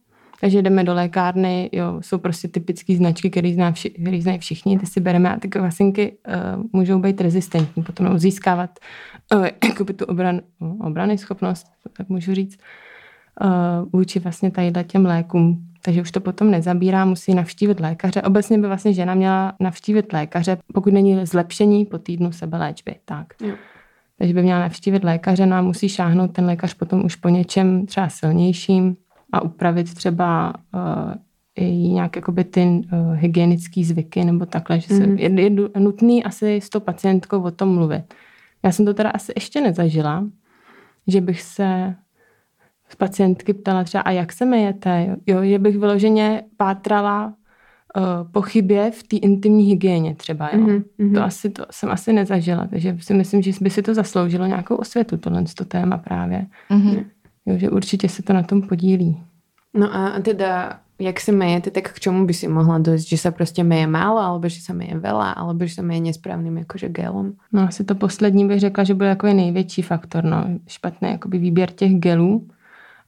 takže 0.41 0.61
jdeme 0.61 0.83
do 0.83 0.93
lékárny, 0.93 1.69
jo, 1.73 1.97
jsou 2.01 2.17
prostě 2.17 2.47
typické 2.47 2.95
značky, 2.95 3.29
které 3.29 3.53
zná 3.53 3.71
vši, 3.71 3.93
znají 4.19 4.39
všichni, 4.39 4.79
ty 4.79 4.85
si 4.85 4.99
bereme 4.99 5.35
a 5.35 5.39
ty 5.39 5.47
kvasinky 5.47 6.17
uh, 6.27 6.63
můžou 6.73 6.99
být 6.99 7.21
rezistentní, 7.21 7.83
potom 7.83 8.19
získávat 8.19 8.79
uh, 9.35 9.47
jakoby 9.63 9.93
tu 9.93 10.05
obran, 10.05 10.41
obrany 10.79 11.17
schopnost, 11.17 11.67
tak 11.97 12.09
můžu 12.09 12.33
říct, 12.33 12.59
uh, 13.41 13.49
vůči 13.93 14.19
vlastně 14.19 14.51
tady 14.51 14.71
těm 14.83 15.05
lékům. 15.05 15.65
Takže 15.89 16.01
už 16.01 16.11
to 16.11 16.19
potom 16.19 16.51
nezabírá, 16.51 17.05
musí 17.05 17.33
navštívit 17.33 17.79
lékaře. 17.79 18.21
Obecně 18.21 18.57
by 18.57 18.67
vlastně 18.67 18.93
žena 18.93 19.15
měla 19.15 19.53
navštívit 19.59 20.13
lékaře, 20.13 20.57
pokud 20.73 20.93
není 20.93 21.25
zlepšení 21.25 21.85
po 21.85 21.97
týdnu 21.97 22.31
sebeléčby. 22.31 22.95
Tak. 23.05 23.27
Jo. 23.41 23.55
Takže 24.17 24.33
by 24.33 24.41
měla 24.43 24.59
navštívit 24.59 25.03
lékaře, 25.03 25.45
no 25.45 25.55
a 25.55 25.61
musí 25.61 25.89
šáhnout 25.89 26.31
ten 26.31 26.45
lékař 26.45 26.73
potom 26.73 27.05
už 27.05 27.15
po 27.15 27.29
něčem 27.29 27.85
třeba 27.85 28.09
silnějším 28.09 28.95
a 29.31 29.41
upravit 29.41 29.93
třeba 29.93 30.53
uh, 30.73 31.13
i 31.55 31.71
nějak 31.71 32.15
jakoby 32.15 32.43
ty 32.43 32.65
uh, 32.65 33.13
hygienické 33.13 33.83
zvyky 33.83 34.25
nebo 34.25 34.45
takhle, 34.45 34.79
že 34.79 34.87
se, 34.87 35.07
mm. 35.07 35.17
je, 35.17 35.41
je 35.41 35.49
nutný 35.79 36.23
asi 36.23 36.55
s 36.55 36.69
tou 36.69 36.79
pacientkou 36.79 37.41
o 37.41 37.51
tom 37.51 37.75
mluvit. 37.75 38.13
Já 38.63 38.71
jsem 38.71 38.85
to 38.85 38.93
teda 38.93 39.09
asi 39.09 39.31
ještě 39.35 39.61
nezažila, 39.61 40.25
že 41.07 41.21
bych 41.21 41.41
se 41.41 41.95
z 42.89 42.95
pacientky 42.95 43.53
ptala 43.53 43.83
třeba, 43.83 44.01
a 44.01 44.11
jak 44.11 44.33
se 44.33 44.45
myjete? 44.45 45.15
Jo, 45.27 45.43
že 45.43 45.59
bych 45.59 45.77
vyloženě 45.77 46.43
pátrala 46.57 47.25
uh, 47.25 48.31
po 48.31 48.41
chybě 48.41 48.91
v 48.91 49.03
té 49.03 49.17
intimní 49.17 49.63
hygieně 49.63 50.15
třeba. 50.15 50.49
Jo. 50.53 50.59
Mm-hmm. 50.59 51.13
To, 51.13 51.23
asi, 51.23 51.49
to 51.49 51.65
jsem 51.71 51.91
asi 51.91 52.13
nezažila, 52.13 52.67
takže 52.67 52.97
si 52.99 53.13
myslím, 53.13 53.41
že 53.41 53.51
by 53.61 53.69
si 53.69 53.81
to 53.81 53.93
zasloužilo 53.93 54.45
nějakou 54.45 54.75
osvětu, 54.75 55.17
tohle 55.17 55.43
to 55.55 55.65
téma 55.65 55.97
právě. 55.97 56.45
Mm-hmm. 56.71 57.05
Jo, 57.45 57.57
že 57.57 57.69
určitě 57.69 58.09
se 58.09 58.23
to 58.23 58.33
na 58.33 58.43
tom 58.43 58.61
podílí. 58.61 59.17
No 59.73 59.95
a 59.95 60.19
teda, 60.19 60.79
jak 60.99 61.19
se 61.19 61.31
myjete, 61.31 61.71
tak 61.71 61.93
k 61.93 61.99
čemu 61.99 62.25
by 62.25 62.33
si 62.33 62.47
mohla 62.47 62.77
dojít? 62.77 63.07
Že 63.07 63.17
se 63.17 63.31
prostě 63.31 63.63
myje 63.63 63.87
málo, 63.87 64.19
alebo 64.19 64.49
že 64.49 64.61
se 64.61 64.73
myje 64.73 64.95
veľa, 64.99 65.33
alebo 65.37 65.65
že 65.65 65.73
se 65.73 65.81
myje 65.81 66.01
nesprávným 66.01 66.57
jakože 66.57 66.89
gelom? 66.89 67.33
No 67.53 67.61
asi 67.61 67.83
to 67.83 67.95
poslední 67.95 68.47
bych 68.47 68.59
řekla, 68.59 68.83
že 68.83 68.93
byl 68.93 69.07
jako 69.07 69.27
největší 69.27 69.81
faktor, 69.81 70.23
no. 70.23 70.45
Špatný 70.67 71.09
jakoby 71.11 71.37
výběr 71.37 71.71
těch 71.71 71.91
gelů. 71.95 72.47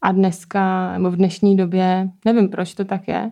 A 0.02 0.12
dneska, 0.12 0.94
nebo 0.94 1.12
v 1.12 1.16
dnešní 1.16 1.58
době, 1.58 2.10
nevím, 2.26 2.50
proč 2.50 2.74
to 2.74 2.86
tak 2.86 3.08
je, 3.08 3.32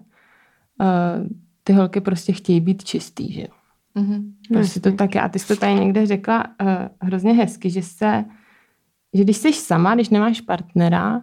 uh, 0.81 1.27
ty 1.63 1.73
holky 1.73 2.01
prostě 2.01 2.33
chtějí 2.33 2.61
být 2.61 2.83
čistý, 2.83 3.33
že 3.33 3.41
jo. 3.41 3.47
Mm-hmm. 3.95 4.31
Prostě 4.53 4.79
to 4.79 4.91
tak 4.91 5.15
je. 5.15 5.21
A 5.21 5.29
ty 5.29 5.39
jsi 5.39 5.47
to 5.47 5.55
tady 5.55 5.73
někde 5.73 6.05
řekla 6.05 6.45
uh, 6.61 6.67
hrozně 7.01 7.33
hezky, 7.33 7.69
že 7.69 7.81
se, 7.81 8.25
že 9.13 9.23
když 9.23 9.37
jsi 9.37 9.53
sama, 9.53 9.95
když 9.95 10.09
nemáš 10.09 10.41
partnera, 10.41 11.21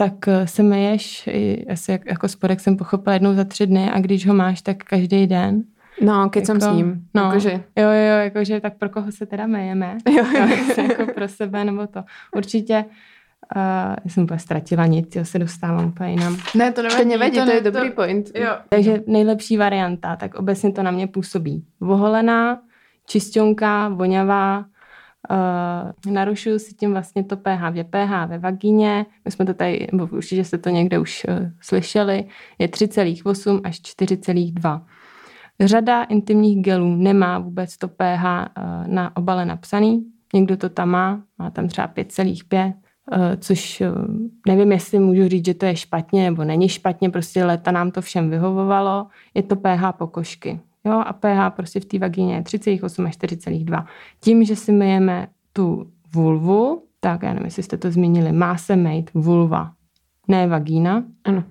tak 0.00 0.28
eh, 0.28 0.46
se 0.46 0.62
myješ, 0.62 1.28
asi 1.72 1.92
jak, 1.92 2.06
jako 2.06 2.28
spodek 2.28 2.60
jsem 2.60 2.76
pochopila 2.76 3.14
jednou 3.14 3.34
za 3.34 3.44
tři 3.44 3.66
dny 3.66 3.90
a 3.90 4.00
když 4.00 4.26
ho 4.26 4.34
máš, 4.34 4.62
tak 4.62 4.76
každý 4.84 5.26
den. 5.26 5.62
No, 6.02 6.30
keď 6.30 6.48
jako, 6.48 6.60
jsem 6.60 6.70
s 6.70 6.76
ním. 6.76 7.06
No, 7.14 7.22
jakože. 7.22 7.50
Jo, 7.76 7.88
jo, 7.88 8.18
jakože 8.24 8.60
tak 8.60 8.78
pro 8.78 8.88
koho 8.88 9.12
se 9.12 9.26
teda 9.26 9.46
myjeme? 9.46 9.98
Jo, 10.08 10.24
jo. 10.34 10.48
jako 10.88 11.06
pro 11.14 11.28
sebe 11.28 11.64
nebo 11.64 11.86
to. 11.86 12.04
Určitě 12.36 12.84
Uh, 12.84 12.92
já 13.56 13.96
jsem 14.06 14.24
úplně 14.24 14.38
ztratila 14.38 14.86
nic, 14.86 15.16
jo, 15.16 15.24
se 15.24 15.38
dostávám 15.38 15.86
úplně 15.86 16.10
jinam. 16.10 16.36
Ne, 16.54 16.72
to 16.72 16.82
nevadí, 16.82 17.02
to, 17.02 17.08
nevadí, 17.08 17.38
to, 17.38 17.44
to 17.44 17.50
je 17.50 17.62
to, 17.62 17.70
dobrý 17.70 17.90
point. 17.90 18.30
Jo. 18.34 18.56
Takže 18.68 19.02
nejlepší 19.06 19.56
varianta, 19.56 20.16
tak 20.16 20.34
obecně 20.34 20.72
to 20.72 20.82
na 20.82 20.90
mě 20.90 21.06
působí. 21.06 21.64
Voholená, 21.80 22.60
čistionka, 23.06 23.88
voňavá, 23.88 24.64
uh, 25.30 26.12
narušuju 26.12 26.58
si 26.58 26.74
tím 26.74 26.92
vlastně 26.92 27.24
to 27.24 27.36
pH, 27.36 27.74
je 27.74 27.84
pH 27.84 28.26
ve 28.26 28.38
vagíně, 28.38 29.06
my 29.24 29.30
jsme 29.30 29.44
to 29.44 29.54
tady, 29.54 29.86
nebo 29.92 30.08
určitě 30.12 30.44
jste 30.44 30.58
to 30.58 30.68
někde 30.68 30.98
už 30.98 31.26
uh, 31.28 31.48
slyšeli, 31.60 32.24
je 32.58 32.68
3,8 32.68 33.60
až 33.64 33.80
4,2. 33.80 34.82
Řada 35.60 36.02
intimních 36.02 36.62
gelů 36.62 36.96
nemá 36.96 37.38
vůbec 37.38 37.76
to 37.76 37.88
pH 37.88 38.24
uh, 38.24 38.86
na 38.86 39.16
obale 39.16 39.44
napsaný, 39.44 40.04
někdo 40.34 40.56
to 40.56 40.68
tam 40.68 40.88
má, 40.88 41.22
má 41.38 41.50
tam 41.50 41.68
třeba 41.68 41.88
5,5, 41.88 42.66
uh, 42.66 42.72
což 43.40 43.80
uh, 43.80 43.86
nevím, 44.48 44.72
jestli 44.72 44.98
můžu 44.98 45.28
říct, 45.28 45.44
že 45.44 45.54
to 45.54 45.66
je 45.66 45.76
špatně 45.76 46.24
nebo 46.24 46.44
není 46.44 46.68
špatně, 46.68 47.10
prostě 47.10 47.44
leta 47.44 47.70
nám 47.70 47.90
to 47.90 48.00
všem 48.00 48.30
vyhovovalo, 48.30 49.06
je 49.34 49.42
to 49.42 49.56
pH 49.56 49.92
pokožky. 49.98 50.60
Jo, 50.84 51.02
a 51.06 51.12
pH 51.12 51.50
prostě 51.56 51.80
v 51.80 51.84
té 51.84 51.98
vagíně 51.98 52.34
je 52.34 52.42
3,8 52.42 53.06
až 53.06 53.18
4,2. 53.18 53.86
Tím, 54.20 54.44
že 54.44 54.56
si 54.56 54.72
myjeme 54.72 55.28
tu 55.52 55.86
vulvu, 56.14 56.82
tak 57.00 57.22
já 57.22 57.28
nevím, 57.28 57.44
jestli 57.44 57.62
jste 57.62 57.76
to 57.76 57.90
zmínili, 57.90 58.32
má 58.32 58.56
se 58.56 58.76
mít 58.76 59.10
vulva, 59.14 59.72
ne 60.28 60.46
vagína. 60.46 61.04
Ano. 61.24 61.44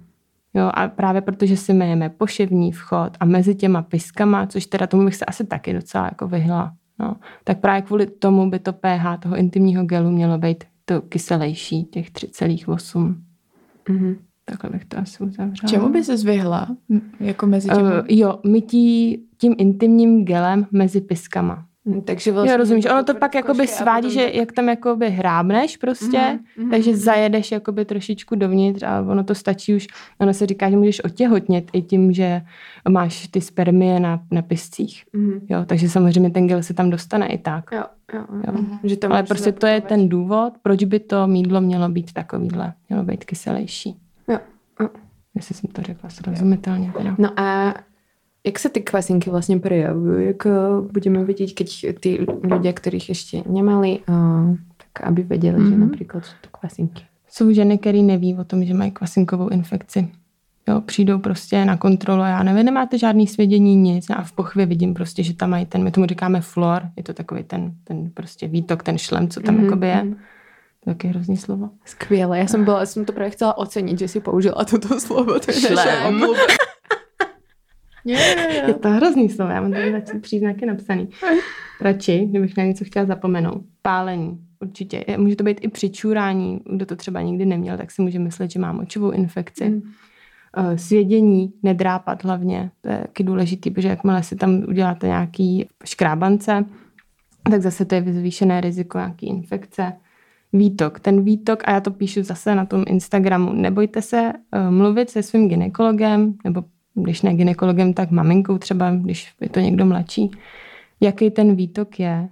Jo, 0.54 0.72
a 0.74 0.88
právě 0.88 1.22
protože 1.22 1.58
si 1.58 1.74
myjeme 1.74 2.10
poševní 2.10 2.72
vchod 2.72 3.18
a 3.20 3.26
mezi 3.26 3.56
těma 3.56 3.82
piskama, 3.82 4.48
což 4.48 4.66
teda 4.66 4.88
tomu 4.88 5.06
bych 5.06 5.16
se 5.16 5.26
asi 5.26 5.46
taky 5.46 5.74
docela 5.74 6.06
jako 6.06 6.28
vyhla, 6.28 6.74
no, 7.00 7.16
tak 7.44 7.60
právě 7.60 7.82
kvůli 7.82 8.06
tomu 8.08 8.50
by 8.50 8.60
to 8.60 8.74
pH 8.74 9.18
toho 9.20 9.36
intimního 9.36 9.86
gelu 9.86 10.12
mělo 10.12 10.38
být 10.38 10.64
to 10.90 11.02
kyselější, 11.02 11.84
těch 11.84 12.12
3,8. 12.12 13.16
Mm-hmm. 13.90 14.18
Takhle 14.46 14.70
bych 14.70 14.86
to 14.86 14.98
asi 14.98 15.24
uzavřela. 15.24 15.70
Čemu 15.70 15.90
by 15.90 16.04
se 16.04 16.18
zvyhla? 16.18 16.78
Jako 17.20 17.48
mezi 17.48 17.70
těmi? 17.70 17.82
Uh, 17.82 17.90
jo, 18.08 18.40
mytí 18.46 19.24
tím 19.38 19.56
intimním 19.58 20.26
gelem 20.26 20.68
mezi 20.72 21.02
piskama. 21.02 21.67
Hm, 21.88 22.02
takže 22.02 22.32
vlastně... 22.32 22.52
Jo, 22.52 22.58
rozumíš, 22.58 22.86
ono 22.86 23.04
to 23.04 23.16
pak 23.16 23.36
jakoby 23.36 23.68
svádí, 23.68 24.08
potom... 24.08 24.12
že 24.12 24.32
jak 24.34 24.52
tam 24.52 24.70
jakoby 24.70 25.10
hrábneš 25.10 25.78
prostě, 25.78 26.18
mm-hmm, 26.18 26.70
takže 26.70 26.92
mm-hmm. 26.92 26.96
zajedeš 26.96 27.52
jakoby 27.52 27.86
trošičku 27.86 28.36
dovnitř 28.36 28.84
a 28.84 29.02
ono 29.02 29.24
to 29.24 29.36
stačí 29.36 29.76
už, 29.76 29.88
ono 30.20 30.34
se 30.34 30.46
říká, 30.46 30.70
že 30.70 30.78
můžeš 30.78 31.04
otěhotnět 31.04 31.70
i 31.74 31.82
tím, 31.82 32.14
že 32.14 32.42
máš 32.90 33.28
ty 33.28 33.42
spermie 33.42 34.00
na, 34.00 34.20
na 34.32 34.42
piscích. 34.42 35.04
Mm-hmm. 35.14 35.42
Jo, 35.50 35.66
takže 35.66 35.90
samozřejmě 35.90 36.30
ten 36.30 36.48
gel 36.48 36.64
se 36.64 36.74
tam 36.74 36.90
dostane 36.90 37.28
i 37.28 37.38
tak. 37.38 37.70
Jo, 37.72 37.84
jo, 38.14 38.26
jo. 38.32 38.54
Mm-hmm. 38.54 38.80
Že 38.84 38.98
to 38.98 39.12
Ale 39.12 39.24
prostě 39.24 39.52
to 39.52 39.68
je 39.68 39.82
ten 39.82 40.10
důvod, 40.10 40.54
proč 40.62 40.84
by 40.84 41.00
to 41.00 41.28
mídlo 41.28 41.62
mělo 41.62 41.90
být 41.90 42.14
takovýhle, 42.14 42.74
mělo 42.90 43.04
být 43.04 43.26
kyselější. 43.26 43.98
Jo, 44.28 44.40
jo. 44.80 44.90
Jestli 45.36 45.56
jsem 45.56 45.70
to 45.70 45.82
řekla 45.82 46.10
srozumitelně. 46.10 46.92
Teda. 46.98 47.16
No 47.18 47.40
a 47.40 47.74
jak 48.48 48.60
se 48.60 48.70
ty 48.70 48.82
kvasinky 48.82 49.30
vlastně 49.30 49.60
prejavují? 49.60 50.28
Jak 50.28 50.46
uh, 50.46 50.92
budeme 50.92 51.24
vidět, 51.24 51.52
keď 51.52 51.86
ty 52.00 52.26
lidé, 52.44 52.74
kterých 52.74 53.10
ještě 53.10 53.44
nemali, 53.50 54.00
uh, 54.10 54.56
tak 54.78 55.08
aby 55.08 55.24
věděli, 55.24 55.58
mm-hmm. 55.58 55.70
že 55.70 55.76
mhm. 55.76 55.88
například 55.88 56.26
jsou 56.26 56.34
to 56.42 56.50
kvasinky? 56.60 57.04
Jsou 57.30 57.52
ženy, 57.52 57.78
které 57.78 57.98
neví 57.98 58.36
o 58.36 58.44
tom, 58.44 58.66
že 58.66 58.74
mají 58.74 58.92
kvasinkovou 58.92 59.50
infekci. 59.50 60.08
Jo, 60.68 60.82
přijdou 60.82 61.20
prostě 61.20 61.66
na 61.66 61.78
kontrolu 61.78 62.22
a 62.22 62.28
já 62.28 62.44
nevím, 62.44 62.66
nemáte 62.66 62.98
žádný 62.98 63.28
svědění, 63.28 63.76
nic. 63.76 64.10
A 64.10 64.24
v 64.24 64.32
pochvě 64.32 64.66
vidím 64.66 64.94
prostě, 64.94 65.24
že 65.24 65.34
tam 65.34 65.50
mají 65.50 65.66
ten, 65.66 65.84
my 65.84 65.92
tomu 65.92 66.06
říkáme 66.06 66.42
flor, 66.42 66.84
je 66.96 67.04
to 67.04 67.14
takový 67.14 67.44
ten, 67.44 67.72
ten 67.84 68.12
prostě 68.14 68.48
výtok, 68.48 68.84
ten 68.84 68.98
šlem, 68.98 69.28
co 69.30 69.40
tam 69.40 69.58
mm-hmm. 69.58 69.64
jakoby 69.64 69.88
je. 69.88 70.04
Mhm. 70.04 70.14
To 70.84 70.90
je 70.90 70.96
taky 70.96 71.08
hrozný 71.08 71.38
slovo. 71.38 71.70
Skvěle, 71.86 72.40
já 72.40 72.48
jsem, 72.48 72.64
byla, 72.64 72.80
já 72.80 72.86
jsem 72.86 73.06
to 73.06 73.14
právě 73.14 73.32
chtěla 73.32 73.58
ocenit, 73.58 74.00
že 74.00 74.08
si 74.08 74.20
použila 74.20 74.66
toto 74.66 75.00
slovo. 75.00 75.40
To 75.40 75.52
je 75.52 75.54
šlem. 75.54 76.24
Je 78.68 78.74
to 78.74 78.90
hrozný 78.90 79.30
slovo, 79.30 79.52
já 79.52 79.62
mám 79.62 79.72
tady 79.72 79.92
radši 79.92 80.20
příznaky 80.20 80.66
napsaný. 80.66 81.10
Radši, 81.82 82.26
kdybych 82.26 82.58
na 82.58 82.64
něco 82.64 82.86
chtěla 82.86 83.06
zapomenout. 83.06 83.64
Pálení, 83.82 84.40
určitě. 84.60 85.06
Může 85.18 85.36
to 85.36 85.44
být 85.44 85.58
i 85.62 85.68
přičurání, 85.68 86.60
kdo 86.72 86.86
to 86.86 86.96
třeba 86.96 87.22
nikdy 87.22 87.46
neměl, 87.46 87.78
tak 87.78 87.92
si 87.92 88.02
může 88.02 88.20
myslet, 88.20 88.52
že 88.52 88.60
má 88.60 88.72
močovou 88.72 89.12
infekci. 89.12 89.70
Mm. 89.70 89.82
Svědění, 90.76 91.54
nedrápat 91.64 92.24
hlavně, 92.24 92.72
to 92.82 92.90
je 92.90 92.98
taky 92.98 93.24
důležitý, 93.24 93.72
protože 93.72 93.88
jakmile 93.88 94.24
si 94.24 94.36
tam 94.36 94.64
uděláte 94.68 95.08
nějaký 95.08 95.68
škrábance, 95.86 96.66
tak 97.52 97.62
zase 97.62 97.86
to 97.86 97.96
je 97.96 98.04
zvýšené 98.14 98.62
riziko 98.62 98.98
nějaký 98.98 99.28
infekce. 99.28 99.94
Výtok. 100.54 101.00
Ten 101.00 101.24
výtok, 101.24 101.64
a 101.66 101.72
já 101.72 101.80
to 101.80 101.92
píšu 101.92 102.24
zase 102.24 102.56
na 102.56 102.66
tom 102.66 102.84
Instagramu, 102.88 103.54
nebojte 103.54 104.02
se 104.02 104.34
uh, 104.34 104.72
mluvit 104.72 105.10
se 105.10 105.24
svým 105.24 105.50
ginekologem 105.50 106.34
nebo 106.44 106.64
když 107.04 107.22
ne 107.22 107.34
ginekologem, 107.34 107.94
tak 107.94 108.12
maminkou 108.12 108.58
třeba, 108.58 108.92
když 108.92 109.34
je 109.42 109.50
to 109.50 109.60
někdo 109.60 109.86
mladší, 109.86 110.32
jaký 111.02 111.32
ten 111.32 111.56
výtok 111.56 112.00
je. 112.00 112.30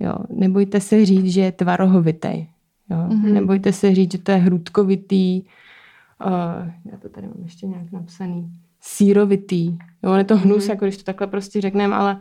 Jo. 0.00 0.14
Nebojte 0.30 0.80
se 0.80 1.06
říct, 1.06 1.32
že 1.32 1.40
je 1.40 1.52
tvarohovitý. 1.52 2.46
Jo. 2.90 2.98
Mm-hmm. 3.08 3.32
Nebojte 3.32 3.72
se 3.72 3.94
říct, 3.94 4.12
že 4.12 4.18
to 4.18 4.30
je 4.30 4.36
hrudkovitý. 4.36 5.42
Uh, 6.26 6.70
já 6.92 6.98
to 6.98 7.08
tady 7.08 7.26
mám 7.26 7.42
ještě 7.42 7.66
nějak 7.66 7.92
napsaný. 7.92 8.50
Sírovitý. 8.80 9.66
Jo, 10.02 10.12
on 10.12 10.18
je 10.18 10.24
to 10.24 10.36
hnus, 10.36 10.64
mm-hmm. 10.64 10.70
jako 10.70 10.84
když 10.84 10.96
to 10.96 11.04
takhle 11.04 11.26
prostě 11.26 11.60
řekneme, 11.60 11.94
ale 11.94 12.20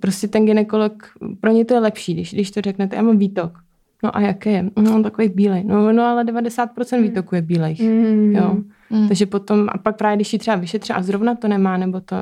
prostě 0.00 0.28
ten 0.28 0.46
ginekolog, 0.46 0.92
pro 1.40 1.50
ně 1.50 1.64
to 1.64 1.74
je 1.74 1.80
lepší, 1.80 2.14
když, 2.14 2.34
když 2.34 2.50
to 2.50 2.60
řeknete, 2.60 2.96
já 2.96 3.02
mám 3.02 3.18
výtok. 3.18 3.58
No 4.02 4.16
a 4.16 4.20
jaké 4.20 4.50
je? 4.50 4.70
No 4.76 5.02
takový 5.02 5.28
bílej. 5.28 5.64
No, 5.64 5.92
no 5.92 6.02
ale 6.02 6.24
90% 6.24 7.02
výtoku 7.02 7.34
je 7.34 7.42
bílejch. 7.42 7.80
Mm. 7.80 8.36
Jo. 8.36 8.56
Mm. 8.90 9.08
Takže 9.08 9.26
potom, 9.26 9.68
a 9.72 9.78
pak 9.78 9.96
právě 9.96 10.16
když 10.16 10.32
ji 10.32 10.38
třeba 10.38 10.56
vyšetře 10.56 10.94
a 10.94 11.02
zrovna 11.02 11.34
to 11.34 11.48
nemá, 11.48 11.76
nebo 11.76 12.00
to, 12.00 12.16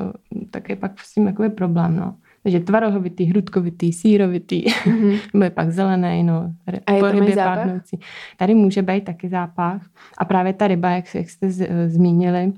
tak 0.51 0.69
je 0.69 0.75
pak 0.75 0.99
s 0.99 1.13
tím 1.13 1.27
jakoby 1.27 1.49
problém, 1.49 1.95
no. 1.95 2.15
Takže 2.43 2.59
tvarohovitý, 2.59 3.25
hrudkovitý, 3.25 3.93
sírovitý, 3.93 4.63
Mhm. 4.87 5.11
nebo 5.33 5.43
je 5.43 5.49
pak 5.49 5.71
zelený, 5.71 6.23
no. 6.23 6.53
A 6.87 6.91
je 6.91 6.99
po 6.99 7.11
rybě 7.11 7.35
páchnoucí. 7.35 7.99
Tady 8.37 8.53
může 8.55 8.81
být 8.81 9.03
taky 9.03 9.29
zápach. 9.29 9.81
A 10.17 10.25
právě 10.25 10.53
ta 10.53 10.67
ryba, 10.67 10.89
jak, 10.89 11.15
jak 11.15 11.29
jste 11.29 11.51
z, 11.51 11.61
eh, 11.69 11.89
zmínili, 11.89 12.53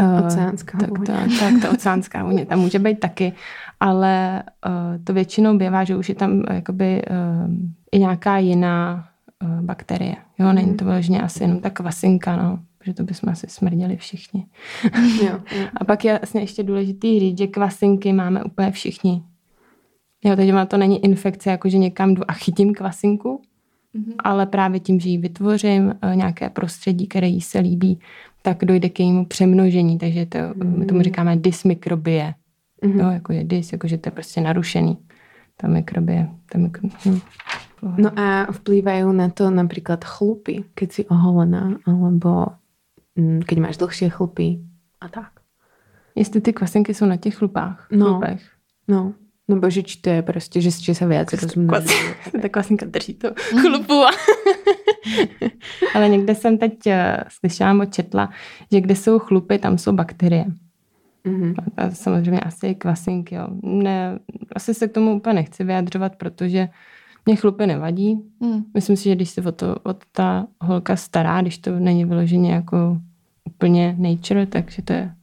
eh, 0.00 0.22
Oceánská 0.26 0.78
tak, 0.78 0.88
vůně. 0.90 1.06
ta, 1.06 1.12
tak 1.40 1.62
ta 1.62 1.70
oceánská 1.70 2.24
vůně, 2.24 2.46
tam 2.46 2.58
může 2.58 2.78
být 2.78 3.00
taky, 3.00 3.32
ale 3.80 4.42
uh, 4.66 5.04
to 5.04 5.12
většinou 5.12 5.58
bývá, 5.58 5.84
že 5.84 5.96
už 5.96 6.08
je 6.08 6.14
tam 6.14 6.32
uh, 6.32 6.44
jakoby 6.50 7.02
uh, 7.10 7.50
i 7.92 7.98
nějaká 7.98 8.38
jiná 8.38 9.08
uh, 9.42 9.60
bakterie. 9.60 10.16
Jo, 10.38 10.52
není 10.52 10.74
to 10.74 10.84
vyloženě 10.84 11.22
asi 11.22 11.44
jenom 11.44 11.60
ta 11.60 11.70
kvasinka, 11.70 12.36
no, 12.36 12.58
protože 12.86 12.94
to 12.94 13.04
bychom 13.04 13.28
asi 13.32 13.46
smrděli 13.50 13.96
všichni. 13.96 14.46
Jo, 15.22 15.40
jo. 15.60 15.66
A 15.80 15.84
pak 15.84 16.04
je 16.04 16.18
vlastně 16.22 16.40
ještě 16.40 16.62
důležitý 16.62 17.20
říct, 17.20 17.38
že 17.38 17.46
kvasinky 17.46 18.12
máme 18.12 18.44
úplně 18.44 18.70
všichni. 18.70 19.22
Jo, 20.24 20.36
takže 20.36 20.52
má 20.52 20.66
to 20.66 20.76
není 20.76 21.04
infekce, 21.04 21.50
jako 21.50 21.68
že 21.68 21.78
někam 21.78 22.14
jdu 22.14 22.22
a 22.30 22.32
chytím 22.32 22.74
kvasinku, 22.74 23.42
Mhm. 23.96 24.12
ale 24.18 24.46
právě 24.46 24.80
tím, 24.80 25.00
že 25.00 25.08
ji 25.08 25.18
vytvořím 25.18 25.94
eh, 26.02 26.16
nějaké 26.16 26.50
prostředí, 26.50 27.06
které 27.06 27.26
jí 27.26 27.40
se 27.40 27.58
líbí, 27.58 28.00
tak 28.42 28.64
dojde 28.64 28.88
k 28.88 29.00
jejímu 29.00 29.24
přemnožení, 29.26 29.98
takže 29.98 30.26
to, 30.26 30.38
my 30.64 30.86
tomu 30.86 31.02
říkáme 31.02 31.36
dysmikrobie. 31.36 32.34
Mhm. 32.84 33.00
Jo, 33.00 33.10
jako 33.10 33.32
je 33.32 33.44
dys, 33.44 33.72
jako 33.72 33.88
že 33.88 33.98
to 33.98 34.08
je 34.08 34.12
prostě 34.12 34.40
narušený. 34.40 34.98
Ta 35.56 35.68
mikrobie. 35.68 36.28
Ta 36.52 36.58
mikro... 36.58 36.88
hm. 37.06 37.18
No 37.96 38.10
a 38.18 38.52
vplývajú 38.52 39.12
na 39.12 39.28
to 39.28 39.48
napríklad 39.52 40.04
chlupy, 40.04 40.64
keď 40.74 40.88
si 40.92 41.02
oholená, 41.08 41.76
alebo 41.86 42.56
keď 43.46 43.58
máš 43.58 43.76
dlhšie 43.76 44.08
chlupy 44.10 44.60
a 45.00 45.08
tak. 45.08 45.32
Jestli 46.14 46.40
ty 46.40 46.52
kvasinky 46.52 46.94
jsou 46.94 47.06
na 47.06 47.16
těch 47.16 47.34
chlupách. 47.36 47.88
No. 47.92 48.06
chlupech. 48.06 48.42
No, 48.88 49.14
nebo 49.48 49.70
že 49.70 49.82
či 49.82 50.00
to 50.00 50.10
je 50.10 50.22
prostě, 50.22 50.60
že, 50.60 50.70
že 50.70 50.94
sa 50.94 51.06
viac 51.06 51.32
rozmnožujú. 51.32 52.40
Ta 52.42 52.48
kvasinka 52.48 52.86
drží 52.86 53.14
to 53.14 53.28
chlupu. 53.60 54.02
Ale 55.94 56.08
někde 56.08 56.34
jsem 56.34 56.58
teď 56.58 56.86
eh, 56.86 57.24
slyšela 57.28 57.72
nebo 57.72 57.84
četla, 57.86 58.30
že 58.72 58.80
kde 58.80 58.96
jsou 58.96 59.18
chlupy, 59.18 59.58
tam 59.58 59.78
jsou 59.78 59.92
bakterie. 59.92 60.44
Mhm. 61.24 61.54
A- 61.76 61.82
A 61.82 61.90
samozřejmě 61.90 62.40
asi 62.40 62.66
i 62.66 62.74
kvasinky. 62.74 63.34
Jo. 63.34 63.46
Ne, 63.62 64.18
asi 64.56 64.74
se 64.74 64.88
k 64.88 64.92
tomu 64.92 65.16
úplně 65.16 65.34
nechci 65.34 65.64
vyjadřovat, 65.64 66.16
protože 66.16 66.68
mě 67.26 67.36
chlupy 67.36 67.66
nevadí. 67.66 68.20
Mm. 68.40 68.64
Myslím 68.74 68.96
si, 68.96 69.04
že 69.04 69.14
když 69.14 69.30
se 69.30 69.42
o 69.42 69.52
to 69.52 69.76
od 69.82 69.96
ta 70.12 70.46
holka 70.60 70.96
stará, 70.96 71.42
když 71.42 71.58
to 71.58 71.78
není 71.78 72.04
vyloženě 72.04 72.52
jako 72.52 72.98
úplně 73.44 73.96
nature, 73.98 74.46
takže 74.46 74.82
to 74.82 74.92
je 74.92 75.14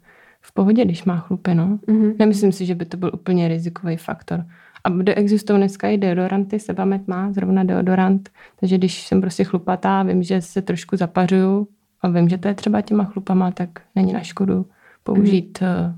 v 0.41 0.53
pohodě, 0.53 0.85
když 0.85 1.03
má 1.03 1.17
chlupy. 1.17 1.55
No. 1.55 1.79
Mhm. 1.87 2.13
Nemyslím 2.19 2.51
si, 2.51 2.65
že 2.65 2.75
by 2.75 2.85
to 2.85 2.97
byl 2.97 3.11
úplně 3.13 3.47
rizikový 3.47 3.97
faktor. 3.97 4.45
A 4.83 4.89
kde 4.89 5.15
existují 5.15 5.59
dneska 5.59 5.89
i 5.89 5.97
deodoranty, 5.97 6.59
Sebamed 6.59 7.07
má 7.07 7.31
zrovna 7.31 7.63
deodorant, 7.63 8.29
takže 8.59 8.77
když 8.77 9.07
jsem 9.07 9.21
prostě 9.21 9.43
chlupatá, 9.43 10.03
vím, 10.03 10.23
že 10.23 10.41
se 10.41 10.61
trošku 10.61 10.97
zapařuju 10.97 11.67
a 12.01 12.09
vím, 12.09 12.29
že 12.29 12.37
to 12.37 12.47
je 12.47 12.53
třeba 12.53 12.81
těma 12.81 13.03
chlupama, 13.03 13.51
tak 13.51 13.69
není 13.95 14.13
na 14.13 14.19
škodu 14.19 14.65
použít 15.03 15.59
mm. 15.61 15.95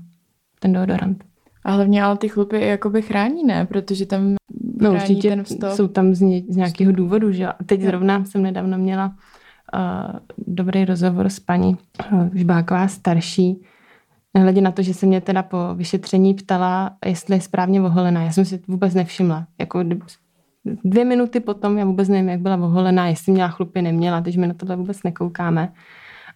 ten 0.60 0.72
deodorant. 0.72 1.24
A 1.64 1.70
hlavně 1.70 2.02
ale 2.02 2.16
ty 2.16 2.28
chlupy 2.28 2.60
jakoby 2.60 3.02
chrání, 3.02 3.44
ne? 3.44 3.66
Protože 3.66 4.06
tam 4.06 4.36
No 4.76 4.92
určitě 4.92 5.28
ten 5.28 5.44
vstop. 5.44 5.70
jsou 5.72 5.88
tam 5.88 6.14
z, 6.14 6.20
ně, 6.20 6.42
z 6.48 6.56
nějakého 6.56 6.92
důvodu, 6.92 7.32
že 7.32 7.48
Teď 7.66 7.80
Jo. 7.80 7.86
zrovna 7.86 8.24
jsem 8.24 8.42
nedávno 8.42 8.78
měla 8.78 9.06
uh, 9.74 10.18
dobrý 10.46 10.84
rozhovor 10.84 11.28
s 11.28 11.40
paní 11.40 11.76
uh, 12.12 12.28
Žbáková 12.34 12.88
starší, 12.88 13.62
Nehledě 14.34 14.60
na 14.60 14.70
to, 14.70 14.82
že 14.82 14.94
se 14.94 15.06
mě 15.06 15.20
teda 15.20 15.42
po 15.42 15.58
vyšetření 15.74 16.34
ptala, 16.34 16.90
jestli 17.06 17.34
je 17.36 17.40
správně 17.40 17.82
oholená. 17.82 18.22
Já 18.22 18.30
jsem 18.32 18.44
si 18.44 18.58
to 18.58 18.72
vůbec 18.72 18.94
nevšimla. 18.94 19.46
Jako 19.58 19.80
dvě 20.84 21.04
minuty 21.04 21.40
potom, 21.40 21.78
já 21.78 21.84
vůbec 21.84 22.08
nevím, 22.08 22.28
jak 22.28 22.40
byla 22.40 22.56
oholená, 22.56 23.08
jestli 23.08 23.32
měla 23.32 23.48
chlupy, 23.48 23.82
neměla, 23.82 24.20
takže 24.20 24.40
my 24.40 24.46
na 24.46 24.54
tohle 24.54 24.76
vůbec 24.76 25.02
nekoukáme. 25.02 25.72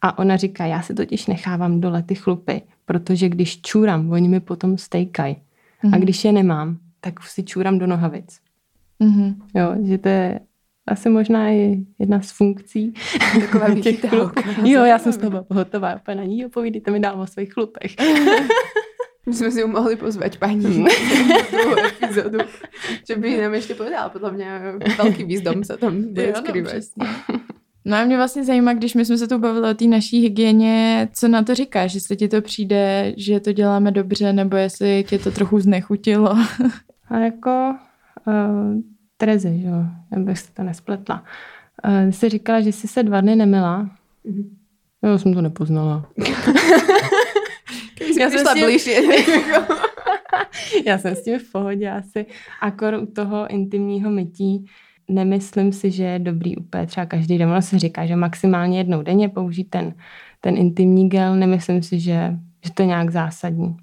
A 0.03 0.19
ona 0.19 0.37
říká, 0.37 0.67
já 0.67 0.83
si 0.83 0.95
totiž 0.95 1.27
nechávám 1.27 1.81
dole 1.81 2.03
ty 2.03 2.15
chlupy, 2.15 2.63
protože 2.87 3.29
když 3.29 3.61
čůram, 3.63 4.11
oni 4.13 4.29
mi 4.29 4.41
potom 4.41 4.79
stejkají. 4.79 5.37
A 5.83 5.87
Mhm. 5.87 6.01
když 6.01 6.25
je 6.25 6.33
nemám, 6.33 6.77
tak 7.01 7.23
si 7.23 7.43
čůram 7.43 7.79
do 7.79 7.87
nohavic. 7.87 8.41
Mhm. 8.99 9.35
Jo, 9.55 9.75
že 9.85 9.99
to 9.99 10.09
je 10.09 10.41
asi 10.87 11.09
možná 11.09 11.51
i 11.51 11.85
jedna 11.99 12.21
z 12.21 12.31
funkcí. 12.31 12.95
Taková 13.41 13.75
těch 13.83 14.01
chlupů. 14.01 14.41
Jo, 14.65 14.85
já 14.85 14.99
jsem 14.99 15.13
z 15.13 15.17
toho 15.17 15.47
hotová. 15.51 15.97
Úplně 15.97 16.15
na 16.15 16.25
ní, 16.25 16.41
jo, 16.41 16.49
povídejte 16.49 16.91
mi 16.91 17.01
dál 17.01 17.21
o 17.21 17.27
svých 17.27 17.53
chlupech. 17.53 17.95
My 19.27 19.37
sme 19.37 19.53
si 19.53 19.61
ju 19.61 19.69
mohli 19.69 20.01
pozvať 20.01 20.41
paní 20.41 20.81
na 20.81 20.91
druhú 21.53 21.77
epizódu, 21.77 22.41
že 23.05 23.15
by 23.21 23.37
nám 23.37 23.53
ešte 23.53 23.77
povedala, 23.77 24.09
podľa 24.09 24.31
mňa 24.33 24.49
veľký 24.97 25.23
výzdom 25.29 25.61
sa 25.61 25.77
tam 25.77 26.17
bude 26.17 26.33
no, 26.33 26.65
přesně. 26.65 27.05
No 27.85 27.97
a 27.97 28.05
mě 28.05 28.17
vlastně 28.17 28.45
zajímá, 28.45 28.73
když 28.73 28.95
my 28.95 29.05
jsme 29.05 29.19
se 29.19 29.29
tu 29.29 29.39
bavili 29.39 29.71
o 29.71 29.75
té 29.75 29.85
naší 29.85 30.21
hygieně, 30.21 31.09
co 31.13 31.29
na 31.29 31.43
to 31.43 31.55
říkáš, 31.55 31.95
jestli 31.95 32.17
ti 32.17 32.29
to 32.29 32.43
přijde, 32.43 33.15
že 33.17 33.41
to 33.41 33.53
děláme 33.53 33.91
dobře, 33.91 34.33
nebo 34.33 34.57
jestli 34.57 35.05
tě 35.09 35.19
to 35.19 35.31
trochu 35.31 35.61
znechutilo. 35.61 36.37
A 37.11 37.19
jako 37.19 37.75
uh, 38.27 38.81
Terezy, 39.17 39.61
že 39.61 39.67
jo, 39.69 39.85
abych 40.17 40.39
se 40.39 40.53
to 40.55 40.63
nespletla. 40.63 41.25
Uh, 41.85 42.11
jsi 42.11 42.29
říkala, 42.29 42.61
že 42.61 42.73
jsi 42.73 42.89
se 42.89 43.03
dva 43.03 43.21
dny 43.21 43.37
nemila. 43.37 43.91
Mhm. 44.25 44.57
Já 45.03 45.19
jsem 45.19 45.35
to 45.35 45.43
nepoznala. 45.43 46.07
Já 48.21 48.31
jsem 48.31 48.47
s 48.47 48.55
tím- 48.55 48.65
bližšie. 48.65 49.01
Já 50.87 50.99
jsem 50.99 51.15
s 51.15 51.25
tím 51.25 51.39
v 51.39 51.53
pohodě 51.53 51.91
asi. 51.91 52.27
Akor 52.61 52.95
u 52.95 53.07
toho 53.07 53.49
intimního 53.51 54.11
mytí 54.11 54.65
nemyslím 55.09 55.73
si, 55.73 55.91
že 55.91 56.05
je 56.05 56.19
dobrý 56.19 56.57
úplně 56.57 56.87
třeba 56.87 57.07
každý 57.07 57.39
den. 57.39 57.51
Ono 57.51 57.63
se 57.63 57.79
říká, 57.79 58.07
že 58.07 58.17
maximálně 58.17 58.79
jednou 58.79 59.03
denně 59.03 59.29
použít 59.29 59.65
ten, 59.71 59.95
ten 60.41 60.57
intimní 60.57 61.09
gel. 61.09 61.37
Nemyslím 61.37 61.83
si, 61.83 62.01
že, 62.01 62.37
že 62.65 62.73
to 62.75 62.83
je 62.83 62.87
nějak 62.87 63.11
zásadní. 63.11 63.77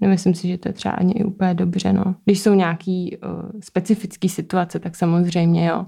Nemyslím 0.00 0.34
si, 0.34 0.48
že 0.48 0.58
to 0.58 0.68
je 0.68 0.72
třeba 0.72 0.94
ani 0.94 1.12
i 1.12 1.24
úplně 1.24 1.54
dobře. 1.54 1.92
No. 1.92 2.14
Když 2.24 2.40
jsou 2.40 2.54
nějaký 2.54 3.16
uh, 3.24 3.60
specifické 3.60 4.28
situace, 4.28 4.78
tak 4.78 4.96
samozřejmě 4.96 5.66
jo. 5.66 5.86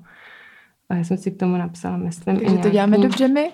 A 0.91 0.95
já 0.95 1.05
jsem 1.05 1.17
si 1.17 1.31
k 1.31 1.39
tomu 1.39 1.57
napsala, 1.57 1.97
myslím, 1.97 2.25
Takže 2.37 2.47
to 2.47 2.53
nějaký- 2.53 2.71
děláme 2.71 2.99
dobře 2.99 3.29
my? 3.29 3.51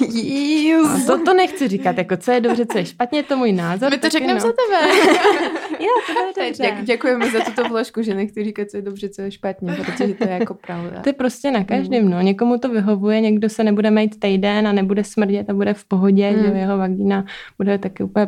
A 0.00 0.98
to, 1.06 1.24
to 1.24 1.34
nechci 1.34 1.68
říkat, 1.68 1.98
jako 1.98 2.16
co 2.16 2.32
je 2.32 2.40
dobře, 2.40 2.66
co 2.66 2.78
je 2.78 2.86
špatně, 2.86 3.18
je 3.18 3.22
to 3.22 3.36
můj 3.36 3.52
názor. 3.52 3.90
My 3.90 3.98
to 3.98 4.08
řekneme 4.08 4.34
no. 4.34 4.40
za 4.40 4.48
tebe. 4.48 4.92
Jo, 5.80 5.88
to 6.34 6.40
je 6.42 6.48
dobře. 6.48 6.62
Ďak, 6.62 6.84
ďakujeme 6.84 7.30
za 7.30 7.40
túto 7.44 7.64
vložku, 7.68 8.02
že 8.02 8.14
nechci 8.14 8.44
říkat, 8.44 8.68
co 8.70 8.76
je 8.76 8.82
dobře, 8.82 9.08
co 9.08 9.22
je 9.22 9.30
špatně, 9.30 9.72
protože 9.72 10.14
to 10.14 10.24
je 10.24 10.30
jako 10.30 10.54
pravda. 10.54 11.00
To 11.00 11.08
je 11.08 11.12
prostě 11.12 11.50
na 11.50 11.64
každém, 11.64 12.08
no. 12.10 12.20
Někomu 12.20 12.58
to 12.58 12.68
vyhovuje, 12.68 13.20
někdo 13.20 13.48
se 13.48 13.64
nebude 13.64 13.90
mít 13.90 14.20
týden 14.20 14.68
a 14.68 14.72
nebude 14.72 15.04
smrdět 15.04 15.50
a 15.50 15.54
bude 15.54 15.74
v 15.74 15.84
pohodě, 15.84 16.30
Mm. 16.30 16.42
že 16.42 16.48
jeho 16.58 16.78
vagína 16.78 17.24
bude 17.58 17.78
taky 17.78 18.02
úplně 18.02 18.26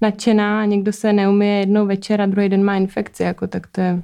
nadšená 0.00 0.60
a 0.60 0.64
někdo 0.64 0.92
se 0.92 1.12
neumije 1.12 1.58
jednou 1.60 1.86
večer 1.86 2.20
a 2.20 2.26
druhý 2.26 2.48
den 2.48 2.64
má 2.64 2.76
infekci, 2.76 3.22
jako 3.22 3.46
tak 3.46 3.66
to 3.66 3.80
je... 3.80 4.02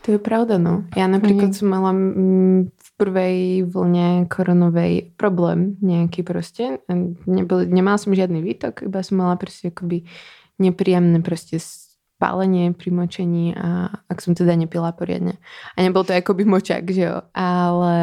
To 0.00 0.12
je 0.12 0.18
pravda, 0.18 0.56
no. 0.58 0.88
Ja 0.96 1.04
napríklad 1.12 1.52
Mhm. 1.52 1.56
som 1.60 1.68
mala 1.68 1.92
mm, 1.92 2.72
v 2.72 2.88
prvej 2.96 3.36
vlne 3.68 4.24
koronovej 4.32 5.12
problém 5.20 5.76
nejaký 5.84 6.24
proste. 6.24 6.80
A 6.88 6.92
Nebol, 7.28 7.68
nemala 7.68 8.00
som 8.00 8.16
žiadny 8.16 8.40
výtok, 8.40 8.88
iba 8.88 9.04
som 9.04 9.20
mala 9.20 9.36
proste 9.36 9.68
akoby 9.68 10.08
nepríjemné 10.56 11.20
proste 11.20 11.60
spálenie 11.60 12.72
pri 12.72 12.90
močení 12.96 13.52
a 13.52 13.92
ak 14.08 14.24
som 14.24 14.32
teda 14.32 14.56
nepila 14.56 14.92
poriadne. 14.96 15.36
A 15.76 15.84
nebol 15.84 16.00
to 16.04 16.16
akoby 16.16 16.48
močák, 16.48 16.88
že 16.88 17.02
jo. 17.04 17.20
Ale 17.36 17.96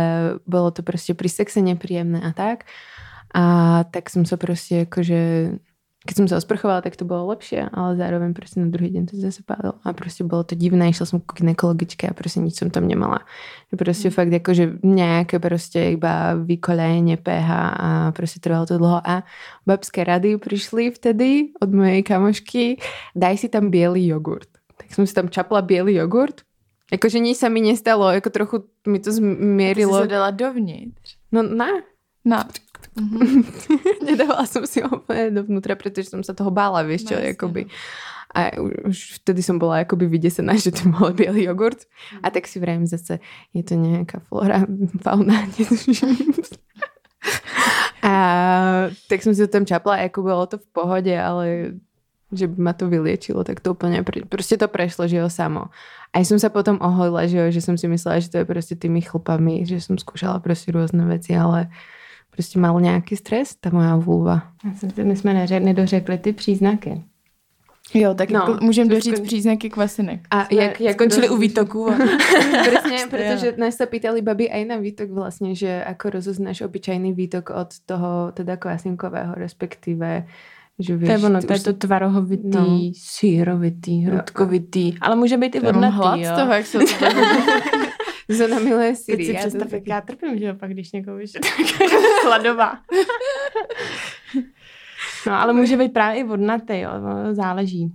bolo 0.46 0.70
to 0.70 0.86
proste 0.86 1.18
pri 1.18 1.30
sexe 1.34 1.66
nepríjemné 1.66 2.22
a 2.22 2.30
tak. 2.30 2.70
A 3.34 3.86
tak 3.90 4.10
som 4.14 4.22
sa 4.22 4.38
proste 4.38 4.86
akože 4.86 5.50
keď 6.08 6.16
som 6.24 6.28
sa 6.32 6.40
osprchovala, 6.40 6.80
tak 6.80 6.96
to 6.96 7.04
bolo 7.04 7.28
lepšie, 7.36 7.68
ale 7.68 8.00
zároveň 8.00 8.32
proste 8.32 8.64
na 8.64 8.72
druhý 8.72 8.88
deň 8.96 9.12
to 9.12 9.20
zase 9.20 9.44
pálilo. 9.44 9.76
A 9.84 9.92
proste 9.92 10.24
bolo 10.24 10.48
to 10.48 10.56
divné, 10.56 10.88
išla 10.88 11.04
som 11.04 11.20
ku 11.20 11.36
ginekologičke 11.36 12.08
a 12.08 12.16
proste 12.16 12.40
nič 12.40 12.64
som 12.64 12.72
tam 12.72 12.88
nemala. 12.88 13.28
Že 13.68 13.76
proste 13.76 14.08
fakt 14.08 14.32
akože 14.32 14.80
nejaké 14.88 15.44
proste 15.44 16.00
iba 16.00 16.40
vykolenie 16.40 17.20
pH 17.20 17.50
a 17.76 17.90
proste 18.16 18.40
trvalo 18.40 18.64
to 18.64 18.80
dlho. 18.80 19.04
A 19.04 19.28
babské 19.68 20.08
rady 20.08 20.40
prišli 20.40 20.96
vtedy 20.96 21.52
od 21.60 21.76
mojej 21.76 22.00
kamošky, 22.08 22.80
daj 23.12 23.44
si 23.44 23.52
tam 23.52 23.68
biely 23.68 24.08
jogurt. 24.08 24.48
Tak 24.80 24.96
som 24.96 25.04
si 25.04 25.12
tam 25.12 25.28
čapla 25.28 25.60
biely 25.60 26.00
jogurt. 26.00 26.48
Akože 26.88 27.20
nič 27.20 27.44
sa 27.44 27.52
mi 27.52 27.60
nestalo, 27.60 28.08
ako 28.08 28.32
trochu 28.32 28.56
mi 28.88 29.04
to 29.04 29.12
Jsi 29.12 29.20
zmierilo. 29.20 30.02
se 30.02 30.08
dala 30.08 30.32
dovnitř. 30.32 31.20
No 31.36 31.44
ne, 31.44 31.84
No. 32.28 32.44
Mhm. 33.02 33.46
Nedávala 34.02 34.50
som 34.50 34.66
si 34.66 34.82
ho 34.82 34.90
dovnútra, 35.08 35.78
pretože 35.78 36.10
som 36.10 36.26
sa 36.26 36.34
toho 36.34 36.50
bála, 36.50 36.82
vieš 36.82 37.14
čo, 37.14 37.16
No, 37.16 37.22
akoby. 37.30 37.70
a 38.34 38.58
už 38.58 39.22
vtedy 39.22 39.46
som 39.46 39.62
bola 39.62 39.86
akoby 39.86 40.10
vydesená, 40.10 40.58
že 40.58 40.74
to 40.74 40.90
mal 40.90 41.14
biely 41.14 41.46
jogurt. 41.46 41.86
A 42.26 42.34
tak 42.34 42.50
si 42.50 42.58
vrajím 42.58 42.90
zase, 42.90 43.22
je 43.54 43.62
to 43.62 43.78
nejaká 43.78 44.20
flora, 44.26 44.66
fauna, 45.06 45.46
A 48.02 48.14
tak 49.10 49.20
som 49.26 49.34
si 49.34 49.42
to 49.44 49.50
tam 49.50 49.66
čapla, 49.66 50.06
ako 50.08 50.20
bolo 50.24 50.46
to 50.48 50.58
v 50.62 50.68
pohode, 50.72 51.12
ale 51.12 51.76
že 52.28 52.44
by 52.48 52.58
ma 52.60 52.74
to 52.76 52.92
vyliečilo, 52.92 53.48
tak 53.48 53.64
to 53.64 53.72
úplne, 53.72 54.04
proste 54.28 54.60
to 54.60 54.68
prešlo, 54.68 55.08
že 55.08 55.16
jo, 55.16 55.32
samo. 55.32 55.72
Aj 56.12 56.24
som 56.28 56.36
sa 56.36 56.52
potom 56.52 56.76
oholila, 56.84 57.24
že 57.24 57.40
jo, 57.40 57.46
že 57.52 57.64
som 57.64 57.80
si 57.80 57.88
myslela, 57.88 58.20
že 58.20 58.32
to 58.32 58.44
je 58.44 58.46
proste 58.48 58.76
tými 58.76 59.00
chlpami, 59.00 59.64
že 59.64 59.80
som 59.80 59.96
skúšala 59.96 60.44
proste 60.44 60.76
rôzne 60.76 61.08
veci, 61.08 61.32
ale 61.32 61.72
prostě 62.38 62.60
mal 62.60 62.82
nějaký 62.82 63.16
stres, 63.16 63.56
ta 63.58 63.70
moja 63.74 63.96
vulva. 63.96 64.54
My 65.04 65.16
jsme 65.16 65.34
neře- 65.34 65.64
nedořekli 65.64 66.18
ty 66.18 66.34
příznaky. 66.34 67.04
Jo, 67.94 68.14
tak 68.14 68.30
no, 68.30 68.40
jako 68.40 68.58
můžeme 68.62 68.90
doříct 68.90 69.24
příznaky 69.24 69.70
kvasinek. 69.70 70.20
A 70.32 70.48
jak, 70.52 70.82
jak 70.82 70.94
skončili 70.94 71.30
u 71.30 71.38
výtoku. 71.38 71.86
Presne, 72.66 73.08
protože 73.10 73.56
nás 73.58 73.80
sa 73.80 73.88
pýtali 73.88 74.22
babi 74.22 74.52
aj 74.52 74.64
na 74.68 74.78
výtok 74.78 75.08
vlastne, 75.10 75.56
že 75.56 75.82
ako 75.88 76.20
rozoznáš 76.20 76.62
obyčajný 76.68 77.16
výtok 77.16 77.50
od 77.50 77.72
toho 77.88 78.36
teda 78.36 78.60
kvasinkového, 78.60 79.34
respektíve 79.40 80.28
že 80.78 80.94
víš, 80.94 81.10
to 81.10 81.14
je 81.18 81.26
ono, 81.26 81.40
to 81.42 81.54
je 81.54 81.60
to 81.60 81.74
tvarohovitý, 81.74 82.54
no. 82.54 82.94
sírovitý, 82.94 84.06
hrudkovitý, 84.06 84.94
ale 85.02 85.16
může 85.16 85.38
být 85.38 85.56
i 85.56 85.60
vodnatý, 85.60 85.96
hlad 85.96 86.20
jo. 86.20 86.30
z 86.30 86.32
toho, 86.38 86.52
jak 86.54 86.66
se 86.66 86.78
to 86.78 86.86
Zona 88.30 88.60
milé 88.60 88.96
Siri. 88.96 89.18
Teď 89.18 89.26
si 89.26 89.34
představ, 89.34 89.74
jak 89.74 89.88
já 89.88 90.02
trpím, 90.02 90.38
že 90.38 90.46
jo, 90.46 90.56
pak 90.56 90.72
když 90.72 90.92
někoho 90.92 91.18
vyšel, 91.18 91.42
hladová. 92.24 92.74
no, 95.28 95.34
ale 95.34 95.54
může 95.54 95.78
být 95.78 95.94
právě 95.94 96.20
i 96.20 96.24
vodnatý, 96.24 96.80
jo, 96.80 96.90
záleží. 97.32 97.92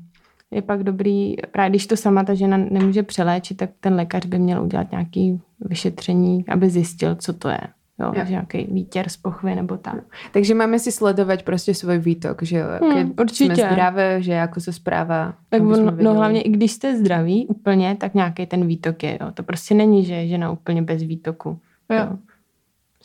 Je 0.50 0.62
pak 0.62 0.82
dobrý, 0.82 1.36
právě 1.52 1.70
když 1.70 1.86
to 1.86 1.96
sama 1.96 2.24
ta 2.24 2.34
žena 2.34 2.56
nemůže 2.56 3.02
přeléčit, 3.02 3.56
tak 3.56 3.70
ten 3.80 3.94
lékař 3.94 4.26
by 4.26 4.38
měl 4.38 4.62
udělat 4.62 4.90
nějaké 4.90 5.36
vyšetření, 5.60 6.44
aby 6.48 6.70
zjistil, 6.70 7.14
co 7.14 7.32
to 7.32 7.48
je 7.48 7.60
jo, 8.00 8.12
jo. 8.16 8.24
že 8.24 8.30
nějaký 8.30 8.66
výtěr 8.70 9.08
z 9.08 9.16
pochvy 9.16 9.54
nebo 9.54 9.76
tak. 9.76 10.04
Takže 10.32 10.54
máme 10.54 10.78
si 10.78 10.92
sledovat 10.92 11.42
prostě 11.42 11.74
svůj 11.74 11.98
výtok, 11.98 12.42
že 12.42 12.58
jo, 12.58 12.66
hmm, 12.82 13.14
určitě. 13.20 13.54
jsme 13.56 13.70
zdravé, 13.70 14.22
že 14.22 14.32
jako 14.32 14.60
se 14.60 14.72
zpráva. 14.72 15.34
Tak 15.48 15.62
no, 15.62 15.90
no 16.02 16.14
hlavně 16.14 16.42
i 16.42 16.50
když 16.50 16.72
jste 16.72 16.98
zdraví 16.98 17.46
úplně, 17.46 17.96
tak 18.00 18.14
nějaký 18.14 18.46
ten 18.46 18.66
výtok 18.66 19.02
je, 19.02 19.18
jo. 19.20 19.30
To 19.34 19.42
prostě 19.42 19.74
není, 19.74 20.04
že 20.04 20.14
je 20.14 20.28
žena 20.28 20.50
úplně 20.50 20.82
bez 20.82 21.02
výtoku. 21.02 21.58
Jo. 21.90 21.98
jo. 21.98 22.18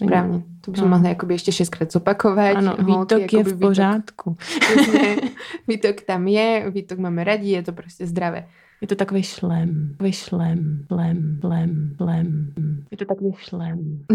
Správně. 0.03 0.43
To 0.61 0.71
bychom 0.71 0.89
no. 0.89 0.95
mohli 0.95 1.09
jakoby 1.09 1.33
ještě 1.33 1.51
šestkrát 1.51 1.91
zopakovat. 1.91 2.55
Ano, 2.55 2.75
holky, 2.81 3.15
výtok 3.15 3.33
je 3.33 3.43
v 3.43 3.59
pořádku. 3.59 4.37
Výtok, 4.75 5.23
výtok 5.67 6.01
tam 6.01 6.27
je, 6.27 6.69
výtok 6.71 6.99
máme 6.99 7.23
radí, 7.23 7.49
je 7.49 7.63
to 7.63 7.73
prostě 7.73 8.07
zdravé. 8.07 8.47
Je 8.81 8.87
to 8.87 8.95
takový 8.95 9.23
šlem, 9.23 9.89
takový 9.91 10.11
šlem, 10.11 10.85
šlem, 10.87 11.37
šlem, 11.39 11.93
šlem. 11.97 12.53
Je 12.91 12.97
to 12.97 13.05
takový 13.05 13.33
šlem. 13.33 14.05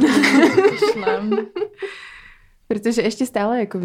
šlem. 0.93 1.31
Protože 2.73 3.03
ještě 3.03 3.27
stále 3.27 3.59
jako 3.59 3.81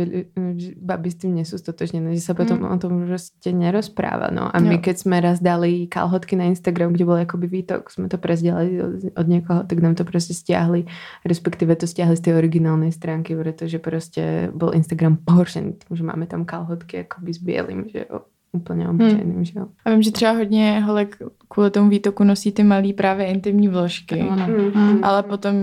babi 0.81 1.11
s 1.11 1.15
tím 1.15 1.35
nesú 1.35 1.57
stotožněné, 1.57 2.15
že 2.15 2.21
se 2.21 2.33
potom 2.33 2.59
mm. 2.59 2.71
o 2.71 2.77
tom 2.77 3.05
prostě 3.05 3.51
nerozpráva. 3.51 4.27
No. 4.31 4.55
A 4.55 4.59
my, 4.59 4.73
jo. 4.73 4.79
keď 4.81 4.97
jsme 4.97 5.21
raz 5.21 5.39
dali 5.39 5.87
kalhotky 5.87 6.35
na 6.35 6.43
Instagram, 6.43 6.93
kde 6.93 7.05
byl 7.05 7.13
jakoby 7.13 7.47
výtok, 7.47 7.89
jsme 7.89 8.07
to 8.07 8.17
prezdělali 8.17 8.83
od, 8.83 8.91
od 9.17 9.27
někoho, 9.27 9.63
tak 9.63 9.79
nám 9.79 9.95
to 9.95 10.05
prostě 10.05 10.33
stiahli, 10.33 10.85
respektive 11.25 11.75
to 11.75 11.87
stiahli 11.87 12.15
z 12.17 12.19
té 12.19 12.37
originální 12.37 12.91
stránky, 12.91 13.35
protože 13.35 13.79
prostě 13.79 14.51
byl 14.55 14.71
Instagram 14.73 15.17
pohoršený 15.25 15.73
tím, 15.73 15.97
že 15.97 16.03
máme 16.03 16.27
tam 16.27 16.45
kalhotky 16.45 16.97
jakoby 16.97 17.33
s 17.33 17.37
bělým, 17.37 17.85
že 17.89 18.05
jo 18.09 18.19
úplně 18.57 18.85
hmm. 18.85 18.95
obyčejným, 18.95 19.35
hmm. 19.35 19.45
že 19.45 19.59
jo. 19.59 19.65
A 19.85 19.89
vím, 19.89 20.01
že 20.01 20.11
třeba 20.11 20.31
hodně 20.31 20.79
holek 20.79 21.17
kvůli 21.47 21.71
tomu 21.71 21.89
výtoku 21.89 22.23
nosí 22.23 22.51
ty 22.51 22.63
malý 22.63 22.93
právě 22.93 23.25
intimní 23.25 23.67
vložky, 23.67 24.15
hmm. 24.15 24.71
Hmm. 24.73 25.03
ale 25.03 25.23
potom 25.23 25.55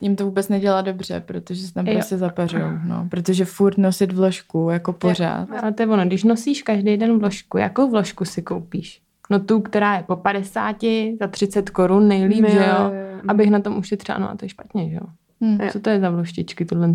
jim 0.00 0.16
to 0.16 0.24
vůbec 0.24 0.48
nedělá 0.48 0.80
dobře, 0.80 1.22
protože 1.26 1.66
se 1.66 1.74
tam 1.74 1.86
jo. 1.86 1.94
prostě 1.94 2.16
zapařou, 2.16 2.58
no, 2.84 3.06
protože 3.10 3.44
furt 3.44 3.78
nosit 3.78 4.12
vložku 4.12 4.68
jako 4.70 4.92
pořád. 4.92 5.48
Jo. 5.48 5.56
Ale 5.62 5.72
to 5.72 5.82
je 5.82 5.86
ono, 5.86 6.04
když 6.04 6.24
nosíš 6.24 6.62
každý 6.62 6.96
den 6.96 7.18
vložku, 7.18 7.58
jakou 7.58 7.90
vložku 7.90 8.24
si 8.24 8.42
koupíš? 8.42 9.00
No 9.30 9.40
tu, 9.40 9.60
která 9.60 9.96
je 9.96 10.02
po 10.02 10.16
50, 10.16 10.76
za 11.20 11.26
30 11.26 11.70
korun 11.70 12.08
nejlíp, 12.08 12.46
že 12.48 12.58
jo? 12.58 12.92
Abych 13.28 13.50
na 13.50 13.60
tom 13.60 13.78
ušetřila, 13.78 14.18
no 14.18 14.30
a 14.30 14.36
to 14.36 14.44
je 14.44 14.48
špatně, 14.48 14.90
že 14.90 14.94
jo? 14.94 15.06
Hmm. 15.40 15.58
Co 15.70 15.80
to 15.80 15.90
je 15.90 16.00
za 16.00 16.10
vloštičky, 16.10 16.64
tohle? 16.64 16.94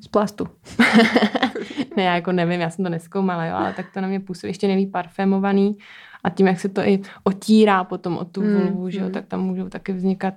Z 0.00 0.08
plastu. 0.08 0.46
ne, 1.96 2.02
já 2.02 2.14
jako 2.14 2.32
nevím, 2.32 2.60
já 2.60 2.70
jsem 2.70 2.84
to 2.84 2.88
neskoumala, 2.88 3.46
jo, 3.46 3.54
ale 3.54 3.72
tak 3.72 3.86
to 3.94 4.00
na 4.00 4.08
mě 4.08 4.20
působí 4.20 4.50
ještě 4.50 4.66
nejlíp 4.66 4.92
parfémovaný 4.92 5.76
a 6.24 6.30
tím, 6.30 6.46
jak 6.46 6.60
se 6.60 6.68
to 6.68 6.80
i 6.80 7.00
otírá 7.24 7.84
potom 7.84 8.16
o 8.16 8.24
tu 8.24 8.42
mm, 8.42 8.54
vulvu, 8.54 8.90
že 8.90 9.00
jo, 9.00 9.06
mm. 9.06 9.12
tak 9.12 9.26
tam 9.26 9.40
můžou 9.40 9.68
taky 9.68 9.92
vznikat 9.92 10.34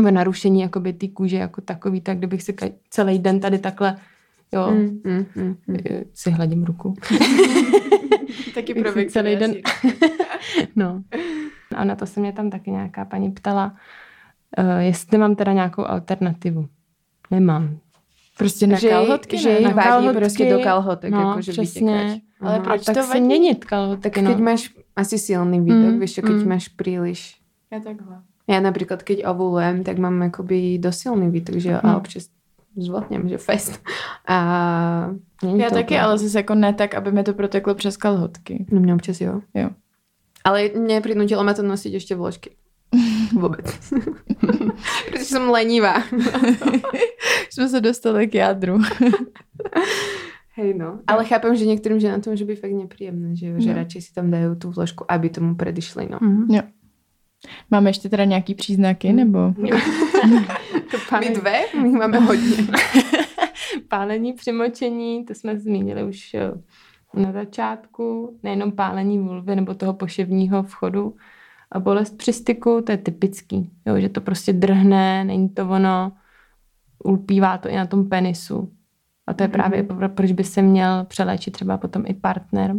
uh, 0.00 0.10
narušení 0.10 0.60
jakoby 0.60 0.92
ty 0.92 1.08
kůže 1.08 1.36
jako 1.36 1.60
takový, 1.60 2.00
tak 2.00 2.18
kdybych 2.18 2.42
si 2.42 2.54
celý 2.90 3.18
den 3.18 3.40
tady 3.40 3.58
takhle 3.58 3.96
Jo, 4.52 4.70
mm, 4.70 5.00
mm, 5.04 5.26
mm, 5.34 5.56
mm. 5.66 5.78
si 6.14 6.30
hladím 6.30 6.64
ruku. 6.64 6.94
taky 8.54 8.74
pro 8.74 8.92
celý 9.08 9.36
den. 9.36 9.54
no. 10.76 11.02
A 11.74 11.84
na 11.84 11.96
to 11.96 12.06
se 12.06 12.20
mě 12.20 12.32
tam 12.32 12.50
taky 12.50 12.70
nějaká 12.70 13.04
paní 13.04 13.30
ptala, 13.30 13.76
uh, 14.58 14.78
jestli 14.78 15.18
mám 15.18 15.36
teda 15.36 15.52
nějakou 15.52 15.84
alternativu. 15.84 16.68
Nemám. 17.30 17.78
Prostě 18.38 18.66
na 18.66 18.78
že, 18.78 18.88
kalhotky, 18.88 19.38
že 19.38 19.60
ne? 19.60 19.74
Na 19.74 19.82
kalhotky, 19.82 20.16
prostě 20.18 20.50
do 20.50 20.58
kalhotek, 20.58 21.10
no, 21.10 21.28
jako, 21.28 21.40
že 21.40 21.52
přesně. 21.52 22.20
Ale 22.40 22.60
proč 22.60 22.84
tak 22.84 22.96
to 22.96 23.06
vadí? 23.06 23.20
měnit 23.20 23.64
kalhotky, 23.64 24.10
Tak 24.10 24.22
no. 24.22 24.30
keď 24.30 24.40
máš 24.40 24.70
asi 24.96 25.18
silný 25.18 25.60
výtok, 25.60 25.76
mm, 25.76 26.00
víš, 26.00 26.14
keď 26.14 26.24
mm. 26.24 26.48
máš 26.48 26.68
příliš. 26.68 27.36
Já 27.72 27.80
takhle. 27.80 28.20
Já 28.48 28.60
například, 28.60 29.02
keď 29.02 29.26
ovulujem, 29.26 29.84
tak 29.84 29.98
mám 29.98 30.22
jakoby 30.22 30.78
dosilný 30.78 31.30
výtok, 31.30 31.56
že 31.56 31.70
jo, 31.70 31.80
mm. 31.82 31.90
a 31.90 31.96
občas 31.96 32.24
zvlotněm, 32.76 33.28
že 33.28 33.38
fest. 33.38 33.82
A 34.28 34.36
Já 35.56 35.70
taky, 35.70 35.84
opravdu. 35.84 36.04
ale 36.04 36.18
zase 36.18 36.38
jako 36.38 36.54
ne 36.54 36.72
tak, 36.72 36.94
aby 36.94 37.12
mi 37.12 37.22
to 37.22 37.34
proteklo 37.34 37.74
přes 37.74 37.96
kalhotky. 37.96 38.66
No 38.70 38.80
mě 38.80 38.94
občas 38.94 39.20
jo. 39.20 39.40
Jo. 39.54 39.70
Ale 40.44 40.70
mě 40.76 41.00
přinutilo 41.00 41.44
mě 41.44 41.54
to 41.54 41.62
nosit 41.62 41.92
ještě 41.92 42.14
vložky. 42.14 42.50
Vůbec. 43.32 43.90
Protože 45.10 45.24
jsem 45.24 45.50
lenivá. 45.50 46.02
Jsme 47.50 47.68
se 47.68 47.80
dostali 47.80 48.26
k 48.26 48.34
jádru. 48.34 48.78
Hej 50.54 50.74
no. 50.74 50.98
Ale 51.06 51.24
chápem, 51.24 51.56
že 51.56 51.66
některým 51.66 52.00
ženám 52.00 52.20
to 52.20 52.30
může 52.30 52.44
být 52.44 52.60
fakt 52.60 52.72
nepříjemné, 52.72 53.36
že, 53.36 53.46
jo? 53.46 53.54
že 53.58 53.74
radši 53.74 54.00
si 54.00 54.14
tam 54.14 54.30
dají 54.30 54.44
tu 54.58 54.70
vložku, 54.70 55.04
aby 55.08 55.30
tomu 55.30 55.54
předešli. 55.54 56.08
No. 56.10 56.18
Mm-hmm. 56.18 56.54
Jo. 56.54 56.62
Máme 57.70 57.90
ještě 57.90 58.08
teda 58.08 58.24
nějaký 58.24 58.54
příznaky, 58.54 59.10
mm. 59.10 59.16
nebo? 59.16 59.54
My 61.20 61.30
dvě? 61.30 61.60
My 61.82 61.88
máme 61.88 62.18
hodně. 62.18 62.56
pálení, 63.88 64.32
přimočení, 64.32 65.24
to 65.24 65.34
jsme 65.34 65.58
zmínili 65.58 66.04
už 66.04 66.34
eh, 66.34 66.52
na 67.14 67.32
začátku. 67.32 68.38
Nejenom 68.42 68.72
pálení 68.72 69.18
vulvy 69.18 69.56
nebo 69.56 69.74
toho 69.74 69.94
poševního 69.94 70.62
vchodu, 70.62 71.14
a 71.72 71.80
bolest 71.80 72.16
při 72.16 72.32
styku, 72.32 72.82
to 72.86 72.92
je 72.92 72.98
typický, 72.98 73.70
jo, 73.86 74.00
že 74.00 74.08
to 74.08 74.20
prostě 74.20 74.52
drhne, 74.52 75.24
není 75.24 75.48
to 75.48 75.68
ono, 75.68 76.12
ulpívá 77.04 77.58
to 77.58 77.68
i 77.68 77.76
na 77.76 77.86
tom 77.86 78.08
penisu. 78.08 78.72
A 79.26 79.34
to 79.34 79.42
je 79.42 79.48
právě, 79.48 79.82
mm-hmm. 79.82 80.08
proč 80.08 80.32
by 80.32 80.44
se 80.44 80.62
měl 80.62 81.04
přeléčit 81.04 81.52
třeba 81.52 81.78
potom 81.78 82.02
i 82.06 82.14
partner. 82.14 82.74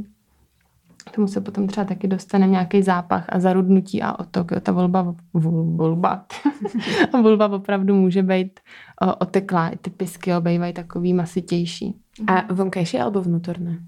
K 1.05 1.11
tomu 1.11 1.27
se 1.27 1.41
potom 1.41 1.67
třeba 1.67 1.85
taky 1.85 2.07
dostane 2.07 2.47
nějaký 2.47 2.83
zápach 2.83 3.25
a 3.29 3.39
zarudnutí 3.39 4.01
a 4.01 4.19
otok. 4.19 4.51
Jo, 4.51 4.59
ta 4.59 4.71
volba, 4.71 5.15
volba, 5.33 6.25
a 7.13 7.21
volba 7.21 7.47
opravdu 7.47 7.95
může 7.95 8.23
být 8.23 8.59
o, 9.01 9.15
oteklá. 9.15 9.69
I 9.69 9.77
ty 9.77 9.89
pisky 9.89 10.33
obejvají 10.33 10.73
takový 10.73 11.13
masitější. 11.13 11.95
A 12.27 12.53
vonkajší 12.53 12.99
alebo 12.99 13.21
vnútorné? 13.21 13.79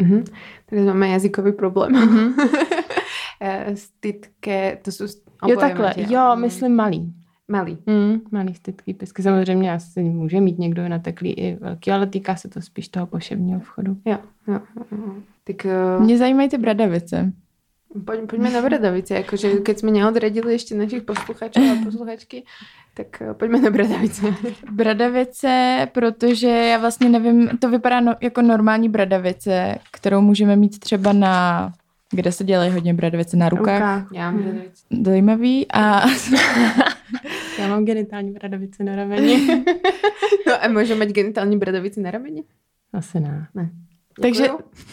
Mhm. 0.00 0.24
Takže 0.66 0.84
máme 0.84 1.08
jazykový 1.08 1.52
problém. 1.52 1.92
Mhm. 1.92 2.34
Eh, 3.40 3.76
stytké, 3.76 4.78
to 4.82 4.92
jsou 4.92 5.04
Jo, 5.48 5.56
takhle, 5.56 5.94
tě. 5.94 6.06
jo, 6.08 6.36
myslím 6.36 6.76
malý. 6.76 7.14
Malý. 7.48 7.78
Mm, 7.86 8.20
malý 8.30 8.54
stytký 8.54 8.94
pisky. 8.94 9.22
Samozřejmě 9.22 9.72
asi 9.72 10.02
může 10.02 10.40
mít 10.40 10.58
někdo 10.58 10.88
nateklý 10.88 11.32
i 11.32 11.54
velký, 11.54 11.90
ale 11.90 12.06
týká 12.06 12.36
se 12.36 12.48
to 12.48 12.60
spíš 12.60 12.88
toho 12.88 13.06
poševního 13.06 13.60
vchodu. 13.60 13.96
Jo, 14.04 14.18
jo. 14.48 14.60
jo. 14.90 15.14
Tak, 15.44 15.66
uh... 15.96 16.04
Mě 16.04 16.18
zajímají 16.18 16.48
ty 16.48 16.58
bradavice. 16.58 17.32
Poď, 18.04 18.18
poďme 18.30 18.50
na 18.50 18.62
bradavice, 18.62 19.14
jakože 19.14 19.50
keď 19.64 19.78
jsme 19.78 19.90
neodradili 19.90 20.52
ještě 20.52 20.74
našich 20.74 21.02
posluchačů 21.02 21.60
a 21.60 21.84
posluchačky, 21.84 22.44
tak 22.94 23.22
uh, 23.26 23.32
pojďme 23.32 23.60
na 23.60 23.70
bradavice. 23.70 24.34
Bradavice, 24.72 25.86
protože 25.92 26.48
já 26.48 26.78
vlastně 26.78 27.08
nevím, 27.08 27.48
to 27.48 27.70
vypadá 27.70 28.00
no, 28.00 28.14
jako 28.20 28.42
normální 28.42 28.88
bradavice, 28.88 29.78
kterou 29.92 30.20
můžeme 30.20 30.56
mít 30.56 30.78
třeba 30.78 31.12
na 31.12 31.72
kde 32.12 32.32
se 32.32 32.44
dělají 32.44 32.70
hodně 32.70 32.94
bradavice 32.94 33.36
na 33.36 33.48
rukách. 33.48 33.78
rukách. 33.78 34.08
Já 34.12 34.30
mám 34.30 34.42
bradavice. 34.42 34.84
Zajímavý. 35.04 35.66
A... 35.72 36.08
Já 37.58 37.68
mám 37.68 37.84
genitální 37.84 38.32
bradavice 38.32 38.84
na 38.84 38.96
rameni. 38.96 39.46
no 40.46 40.64
a 40.64 40.68
může 40.68 40.94
mít 40.94 41.10
genitální 41.10 41.58
bradavici 41.58 42.00
na 42.00 42.10
rameni? 42.10 42.44
Asi 42.92 43.20
ne. 43.20 43.48
Ne. 43.54 43.70
Takže 44.22 44.48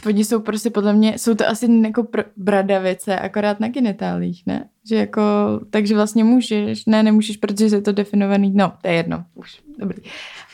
oni 0.06 0.26
jsou 0.26 0.40
prostě 0.40 0.70
podle 0.70 0.94
mě, 0.94 1.18
jsou 1.18 1.36
to 1.36 1.48
asi 1.48 1.82
jako 1.84 2.04
pr- 2.04 2.26
bradavice, 2.38 3.20
akorát 3.20 3.60
na 3.60 3.68
genitálích, 3.68 4.44
ne? 4.46 4.70
Že 4.90 4.96
jako, 4.96 5.22
takže 5.70 5.96
vlastně 5.96 6.24
můžeš, 6.24 6.86
ne, 6.86 7.04
nemůžeš, 7.04 7.38
protože 7.38 7.76
je 7.76 7.82
to 7.82 7.92
definovaný, 7.92 8.52
no, 8.56 8.74
to 8.82 8.88
je 8.88 8.94
jedno, 8.94 9.26
už, 9.36 9.62
dobrý. 9.80 9.98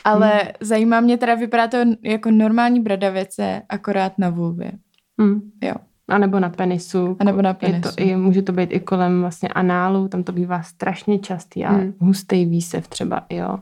Ale 0.04 0.28
hmm. 0.28 0.52
zajímá 0.60 1.00
mě 1.00 1.18
teda, 1.18 1.34
vypadá 1.34 1.68
to 1.68 1.78
jako 2.02 2.30
normální 2.30 2.80
bradavice, 2.80 3.62
akorát 3.68 4.18
na 4.18 4.30
vulvě. 4.30 4.72
Hmm. 5.20 5.50
Jo. 5.62 5.74
A 6.08 6.18
nebo 6.18 6.40
na 6.40 6.48
penisu. 6.48 7.16
A 7.20 7.24
nebo 7.24 7.42
na 7.42 7.54
penisu. 7.54 7.76
Je 7.76 7.80
to, 7.80 8.02
i, 8.02 8.16
může 8.16 8.42
to 8.42 8.52
být 8.52 8.72
i 8.72 8.80
kolem 8.80 9.20
vlastně 9.20 9.48
análu, 9.48 10.08
tam 10.08 10.22
to 10.22 10.32
bývá 10.32 10.62
strašně 10.62 11.18
častý 11.18 11.64
a 11.64 11.72
hmm. 11.72 11.94
hustý 11.98 12.46
výsev 12.46 12.88
třeba, 12.88 13.24
jo. 13.30 13.58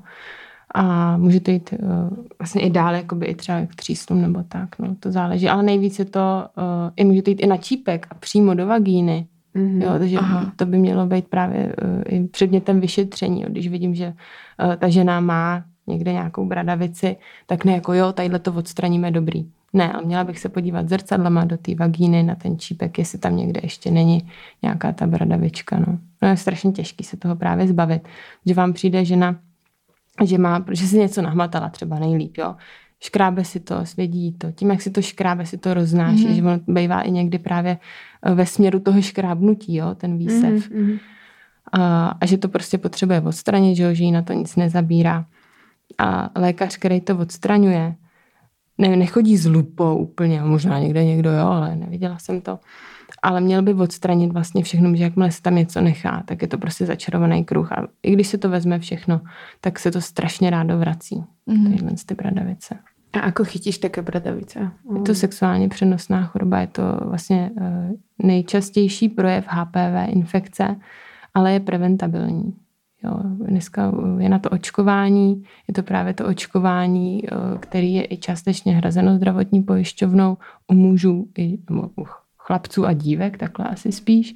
A 0.74 1.16
může 1.16 1.40
to 1.40 1.50
jít 1.50 1.74
uh, 1.82 1.88
vlastně 2.38 2.62
i 2.62 2.70
dál, 2.70 2.94
jakoby 2.94 3.26
i 3.26 3.34
třeba 3.34 3.66
k 3.66 3.74
tříslům 3.74 4.22
nebo 4.22 4.42
tak, 4.48 4.78
no, 4.78 4.94
to 5.00 5.12
záleží. 5.12 5.48
Ale 5.48 5.62
nejvíc 5.62 5.98
je 5.98 6.04
to, 6.04 6.48
uh, 6.56 6.90
i 6.96 7.04
může 7.04 7.22
to 7.22 7.30
jít 7.30 7.40
i 7.40 7.46
na 7.46 7.56
čípek 7.56 8.06
a 8.10 8.14
přímo 8.14 8.54
do 8.54 8.66
vagíny. 8.66 9.26
Mm-hmm. 9.56 9.82
Jo, 9.82 9.98
takže 9.98 10.18
Aha. 10.18 10.52
to 10.56 10.66
by 10.66 10.78
mělo 10.78 11.06
být 11.06 11.28
právě 11.28 11.74
uh, 11.82 12.02
i 12.06 12.28
předmětem 12.28 12.80
vyšetření. 12.80 13.42
Jo. 13.42 13.48
Když 13.50 13.68
vidím, 13.68 13.94
že 13.94 14.06
uh, 14.06 14.74
ta 14.76 14.88
žena 14.88 15.20
má 15.20 15.64
někde 15.86 16.12
nějakou 16.12 16.46
bradavici, 16.46 17.16
tak 17.46 17.64
ne 17.64 17.72
jako 17.72 17.92
jo, 17.92 18.12
tadyhle 18.12 18.38
to 18.38 18.52
odstraníme 18.52 19.10
dobrý. 19.10 19.44
Ne, 19.72 19.92
ale 19.92 20.04
měla 20.04 20.24
bych 20.24 20.38
se 20.38 20.48
podívat 20.48 20.88
zrcadlama 20.88 21.44
do 21.44 21.56
té 21.56 21.74
vagíny 21.74 22.22
na 22.22 22.34
ten 22.34 22.58
čípek, 22.58 22.98
jestli 22.98 23.18
tam 23.18 23.36
někde 23.36 23.60
ještě 23.62 23.90
není 23.90 24.30
nějaká 24.62 24.92
ta 24.92 25.06
bradavička. 25.06 25.78
No. 25.78 25.98
no 26.22 26.28
je 26.28 26.36
strašně 26.36 26.72
těžký 26.72 27.04
se 27.04 27.16
toho 27.16 27.36
právě 27.36 27.68
zbavit. 27.68 28.08
Že 28.46 28.54
vám 28.54 28.72
přijde 28.72 29.04
žena, 29.04 29.36
že, 30.24 30.38
má, 30.38 30.64
že 30.70 30.86
si 30.86 30.98
něco 30.98 31.22
nahmatala 31.22 31.68
třeba 31.68 31.98
nejlíp, 31.98 32.36
jo. 32.38 32.56
Škrábe 33.02 33.44
si 33.44 33.60
to, 33.60 33.86
svědí 33.86 34.32
to. 34.32 34.52
Tím, 34.52 34.70
jak 34.70 34.82
si 34.82 34.90
to 34.90 35.02
škrábe, 35.02 35.46
si 35.46 35.58
to 35.58 35.74
roznáší, 35.74 36.28
mm-hmm. 36.28 36.34
že 36.34 36.42
ono 36.42 36.60
bývá 36.66 37.02
i 37.02 37.10
někdy 37.10 37.38
právě 37.38 37.78
eh, 38.22 38.34
ve 38.34 38.46
směru 38.46 38.80
toho 38.80 39.02
škrábnutí, 39.02 39.76
jo, 39.76 39.94
ten 39.94 40.18
výsev. 40.18 40.70
Mm-hmm. 40.70 40.98
A, 41.72 42.08
a 42.20 42.26
že 42.26 42.38
to 42.38 42.48
prostě 42.48 42.78
potřebuje 42.78 43.20
odstranit, 43.20 43.76
že, 43.76 43.82
jo, 43.82 43.94
že 43.94 44.04
jí 44.04 44.12
na 44.12 44.22
to 44.22 44.32
nic 44.32 44.56
nezabírá. 44.56 45.26
A 45.98 46.30
lékař, 46.36 46.76
který 46.76 47.00
to 47.00 47.16
odstraňuje, 47.16 47.94
ne, 48.80 48.96
nechodí 48.96 49.36
s 49.36 49.46
lupou 49.46 49.96
úplně, 49.96 50.42
možná 50.42 50.78
někde 50.78 51.04
někdo 51.04 51.32
jo, 51.32 51.46
ale 51.46 51.76
neviděla 51.76 52.18
jsem 52.18 52.40
to. 52.40 52.58
Ale 53.22 53.40
měl 53.40 53.62
by 53.62 53.74
odstranit 53.74 54.32
vlastně 54.32 54.62
všechno, 54.62 54.96
že 54.96 55.02
jakmile 55.02 55.30
se 55.30 55.42
tam 55.42 55.54
něco 55.54 55.80
nechá, 55.80 56.22
tak 56.26 56.42
je 56.42 56.48
to 56.48 56.58
prostě 56.58 56.86
začarovaný 56.86 57.44
kruh. 57.44 57.72
A 57.72 57.86
i 58.02 58.12
když 58.12 58.26
se 58.26 58.38
to 58.38 58.48
vezme 58.48 58.78
všechno, 58.78 59.20
tak 59.60 59.78
se 59.78 59.90
to 59.90 60.00
strašně 60.00 60.50
rádo 60.50 60.78
vrací. 60.78 61.24
Mm-hmm. 61.48 61.72
Tyhle 61.72 61.92
ty 62.06 62.14
bradavice. 62.14 62.78
A 63.12 63.20
ako 63.20 63.44
chytíš 63.44 63.78
také 63.78 64.02
bradavice? 64.02 64.70
Je 64.96 65.02
to 65.02 65.14
sexuálně 65.14 65.68
přenosná 65.68 66.22
choroba, 66.22 66.60
je 66.60 66.66
to 66.66 66.82
vlastně 67.04 67.50
uh, 67.60 67.66
nejčastější 68.18 69.08
projev 69.08 69.44
HPV 69.48 70.08
infekce, 70.08 70.76
ale 71.34 71.52
je 71.52 71.60
preventabilní. 71.60 72.54
Jo, 73.04 73.20
dneska 73.48 73.92
je 74.18 74.28
na 74.28 74.38
to 74.38 74.50
očkování, 74.50 75.44
je 75.68 75.74
to 75.74 75.82
právě 75.82 76.14
to 76.14 76.26
očkování, 76.26 77.22
který 77.60 77.94
je 77.94 78.06
i 78.10 78.16
částečně 78.16 78.76
hrazeno 78.76 79.16
zdravotní 79.16 79.62
pojišťovnou 79.62 80.36
u 80.68 80.74
mužů, 80.74 81.28
i, 81.38 81.58
nebo 81.70 81.88
u 81.98 82.04
chlapců 82.38 82.86
a 82.86 82.92
dívek, 82.92 83.38
takhle 83.38 83.66
asi 83.66 83.92
spíš, 83.92 84.34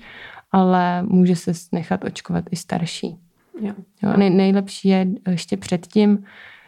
ale 0.53 1.03
může 1.03 1.37
se 1.37 1.53
nechat 1.73 2.05
očkovat 2.05 2.45
i 2.51 2.57
starší. 2.57 3.17
Jo. 3.61 3.75
Jo, 4.03 4.13
nej, 4.17 4.31
nejlepší 4.31 4.89
je 4.89 5.07
ještě 5.29 5.57
předtím, 5.57 6.25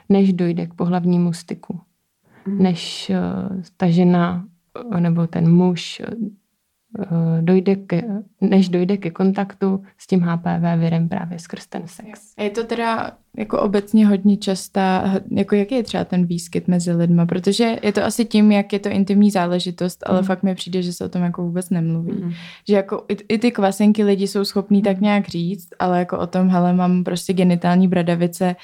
než 0.09 0.33
dojde 0.33 0.67
k 0.67 0.75
pohlavnímu 0.75 1.33
styku. 1.33 1.81
Mm. 2.47 2.63
Než 2.63 3.11
uh, 3.11 3.63
ta 3.77 3.91
žena 3.91 4.45
nebo 4.99 5.27
ten 5.27 5.53
muž 5.53 6.03
Eh, 6.05 6.15
dojde 7.41 7.77
ke, 7.77 8.03
než 8.41 8.69
dojde 8.69 8.97
ke 8.97 9.11
kontaktu 9.11 9.85
s 9.99 10.07
tím 10.07 10.21
HPV 10.21 10.81
virem 10.81 11.09
právě 11.09 11.39
skrz 11.39 11.67
ten 11.67 11.83
sex. 11.87 12.35
A 12.39 12.43
je 12.43 12.51
to 12.51 12.65
teda 12.65 13.11
jako 13.37 13.61
obecně 13.61 14.07
hodně 14.07 14.37
častá, 14.37 15.15
jako 15.31 15.55
jaký 15.55 15.75
je 15.75 15.83
třeba 15.83 16.05
ten 16.05 16.27
výskyt 16.27 16.69
mezi 16.69 16.93
lidma, 16.93 17.27
protože 17.27 17.79
je 17.83 17.93
to 17.93 18.05
asi 18.05 18.25
tím, 18.25 18.53
jak 18.53 18.73
je 18.73 18.79
to 18.79 18.89
intimní 18.89 19.31
záležitost, 19.31 20.05
ale 20.07 20.21
mm. 20.21 20.27
fakt 20.27 20.43
mi 20.43 20.55
přijde, 20.55 20.83
že 20.83 20.93
se 20.93 21.05
o 21.05 21.09
tom 21.09 21.23
jako 21.23 21.43
vůbec 21.43 21.71
nemluví. 21.71 22.13
Mm. 22.13 22.33
Že 22.69 22.77
jako 22.77 23.05
i, 23.09 23.17
i 23.29 23.39
ty 23.39 23.51
kvasenky 23.51 24.05
lidi 24.05 24.29
jsou 24.29 24.45
schopní 24.45 24.79
mm. 24.79 24.85
tak 24.85 25.01
nějak 25.01 25.29
říct, 25.29 25.69
ale 25.79 25.99
jako 25.99 26.19
o 26.19 26.27
tom, 26.27 26.49
hele, 26.49 26.73
mám 26.73 27.05
prostě 27.05 27.33
genitální 27.33 27.89
bradavice, 27.89 28.57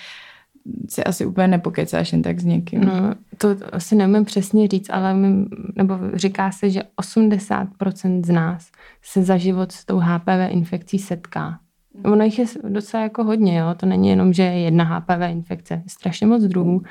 si 0.89 1.05
asi 1.05 1.27
úplně 1.27 1.49
nepokecáš 1.49 2.13
jen 2.13 2.23
tak 2.23 2.41
s 2.41 2.45
někým. 2.45 2.81
No, 2.81 2.93
to 3.39 3.57
asi 3.73 3.97
nemůžu 3.97 4.25
přesně 4.25 4.69
říct, 4.69 4.91
ale 4.91 5.15
my, 5.15 5.45
nebo 5.77 5.99
říká 6.15 6.53
se, 6.53 6.71
že 6.71 6.83
80% 7.01 8.27
z 8.27 8.31
nás 8.31 8.71
se 9.03 9.23
za 9.23 9.37
život 9.37 9.73
s 9.73 9.85
tou 9.85 9.99
HPV 9.99 10.49
infekcí 10.49 10.99
setká. 10.99 11.59
Ono 12.05 12.25
jich 12.25 12.39
je 12.39 12.45
docela 12.69 13.03
jako 13.03 13.25
hodně, 13.25 13.59
jo? 13.59 13.75
to 13.77 13.87
není 13.87 14.09
jenom, 14.09 14.33
že 14.33 14.43
je 14.43 14.61
jedna 14.61 14.85
HPV 14.85 15.31
infekce, 15.31 15.83
strašně 15.87 16.27
moc 16.27 16.43
druhů 16.43 16.83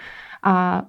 a 0.44 0.84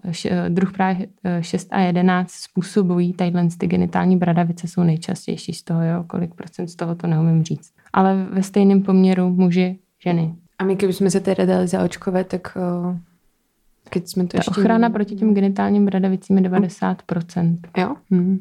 druh 0.48 0.72
právě 0.72 1.06
6 1.40 1.68
a 1.70 1.80
11 1.80 2.30
způsobují 2.30 3.12
tadyhle 3.12 3.48
ty 3.58 3.66
genitální 3.66 4.16
bradavice 4.16 4.68
jsou 4.68 4.82
nejčastější 4.82 5.52
z 5.52 5.62
toho, 5.62 5.82
jo? 5.82 6.04
kolik 6.06 6.34
procent 6.34 6.68
z 6.68 6.76
toho 6.76 6.94
to 6.94 7.06
neumím 7.06 7.44
říct. 7.44 7.72
Ale 7.92 8.26
ve 8.30 8.42
stejném 8.42 8.82
poměru 8.82 9.30
muži, 9.30 9.78
ženy. 10.04 10.34
A 10.62 10.64
my, 10.64 10.76
kdybychom 10.76 11.10
se 11.10 11.20
teda 11.20 11.44
dali 11.44 11.68
zaočkovat, 11.68 12.26
tak 12.26 12.56
uh, 12.56 12.96
keď 13.90 14.08
jsme 14.08 14.22
to 14.22 14.28
Ta 14.28 14.38
ještě... 14.38 14.50
ochrana 14.50 14.90
proti 14.90 15.14
těm 15.14 15.34
genitálním 15.34 15.86
bradavicím 15.86 16.38
je 16.38 16.50
90%. 16.50 17.58
Jo? 17.76 17.96
Hmm. 18.10 18.40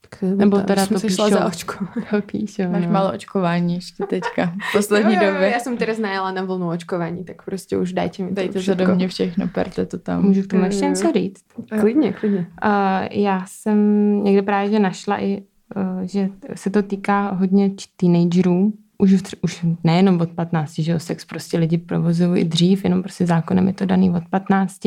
Tak, 0.00 0.22
Nebo 0.22 0.60
teda 0.60 0.86
to 0.86 1.00
píšou. 1.00 1.30
za 1.30 1.46
očko. 1.46 1.86
To 2.10 2.22
píšou, 2.22 2.70
Máš 2.70 2.86
no. 2.86 2.92
málo 2.92 3.12
očkování 3.14 3.74
ještě 3.74 4.04
teďka, 4.06 4.46
v 4.46 4.72
poslední 4.72 5.14
jo, 5.14 5.20
jo, 5.22 5.32
době. 5.32 5.50
Já 5.50 5.60
jsem 5.60 5.76
teraz 5.76 5.98
najela 5.98 6.32
na 6.32 6.42
vlnu 6.42 6.68
očkování, 6.68 7.24
tak 7.24 7.42
prostě 7.42 7.76
už 7.78 7.92
dajte 7.92 8.22
mi 8.22 8.32
Dejte 8.32 8.62
to 8.62 8.74
do 8.74 8.94
mě 8.94 9.08
všechno, 9.08 9.48
perte 9.48 9.86
to 9.86 9.98
tam. 9.98 10.22
Můžu 10.22 10.42
k 10.42 10.46
tomu 10.46 10.64
ještě 10.64 10.84
něco 10.84 11.12
říct? 11.12 11.44
Klidně, 11.80 12.12
klidně. 12.12 12.38
Uh, 12.38 13.06
já 13.10 13.44
jsem 13.46 13.78
někde 14.24 14.42
právě 14.42 14.70
že 14.70 14.78
našla 14.78 15.22
i, 15.22 15.42
uh, 15.76 16.00
že 16.02 16.28
se 16.54 16.70
to 16.70 16.82
týká 16.82 17.30
hodně 17.30 17.70
teenagerů, 17.96 18.72
už, 18.98 19.16
už 19.42 19.66
nejenom 19.84 20.20
od 20.20 20.30
15, 20.30 20.78
že 20.78 20.92
jo, 20.92 20.98
sex 20.98 21.24
prostě 21.24 21.58
lidi 21.58 21.78
provozují 21.78 22.42
i 22.42 22.44
dřív, 22.44 22.84
jenom 22.84 23.02
prostě 23.02 23.26
zákonem 23.26 23.66
je 23.66 23.72
to 23.72 23.86
daný 23.86 24.10
od 24.10 24.22
15 24.30 24.86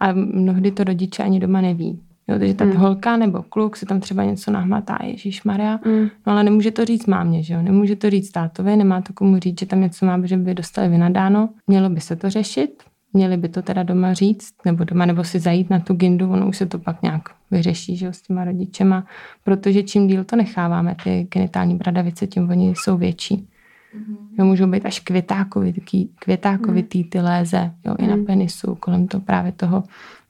a 0.00 0.12
mnohdy 0.12 0.70
to 0.70 0.84
rodiče 0.84 1.22
ani 1.22 1.40
doma 1.40 1.60
neví. 1.60 2.00
Jo, 2.28 2.38
takže 2.38 2.54
ta 2.54 2.64
mm. 2.64 2.72
holka 2.72 3.16
nebo 3.16 3.42
kluk 3.42 3.76
si 3.76 3.86
tam 3.86 4.00
třeba 4.00 4.24
něco 4.24 4.50
nahmatá, 4.50 4.98
Ježíš 5.04 5.42
Maria, 5.44 5.80
mm. 5.86 6.08
no 6.26 6.32
ale 6.32 6.44
nemůže 6.44 6.70
to 6.70 6.84
říct 6.84 7.06
mámě, 7.06 7.42
že 7.42 7.54
jo, 7.54 7.62
nemůže 7.62 7.96
to 7.96 8.10
říct 8.10 8.30
tátovi, 8.30 8.76
nemá 8.76 9.00
to 9.00 9.12
komu 9.12 9.38
říct, 9.38 9.60
že 9.60 9.66
tam 9.66 9.80
něco 9.80 10.06
má, 10.06 10.20
že 10.24 10.36
by 10.36 10.54
dostali 10.54 10.88
vynadáno. 10.88 11.48
Mělo 11.66 11.90
by 11.90 12.00
se 12.00 12.16
to 12.16 12.30
řešit, 12.30 12.82
měli 13.12 13.36
by 13.36 13.48
to 13.48 13.62
teda 13.62 13.82
doma 13.82 14.14
říct, 14.14 14.54
nebo 14.64 14.84
doma, 14.84 15.06
nebo 15.06 15.24
si 15.24 15.40
zajít 15.40 15.70
na 15.70 15.80
tu 15.80 15.94
gindu, 15.94 16.30
ono 16.30 16.48
už 16.48 16.56
se 16.56 16.66
to 16.66 16.78
pak 16.78 17.02
nějak 17.02 17.22
vyřeší, 17.50 17.96
že 17.96 18.06
jo, 18.06 18.12
s 18.12 18.22
těma 18.22 18.44
rodičema, 18.44 19.06
protože 19.44 19.82
čím 19.82 20.06
díl 20.06 20.24
to 20.24 20.36
necháváme, 20.36 20.96
ty 21.04 21.28
genitální 21.30 21.74
bradavice, 21.74 22.26
tím 22.26 22.50
oni 22.50 22.74
jsou 22.76 22.96
větší. 22.96 23.36
Mm-hmm. 23.36 24.16
Jo, 24.38 24.44
můžou 24.44 24.66
být 24.66 24.86
až 24.86 25.00
květákovitý, 25.00 26.08
květákovitý 26.08 27.04
ty 27.04 27.20
léze, 27.20 27.74
jo, 27.86 27.94
mm. 27.98 28.04
i 28.04 28.08
na 28.08 28.16
mhm. 28.16 28.24
penisu, 28.24 28.74
kolem 28.74 29.08
toho 29.08 29.20
právě 29.20 29.52
toho 29.52 29.84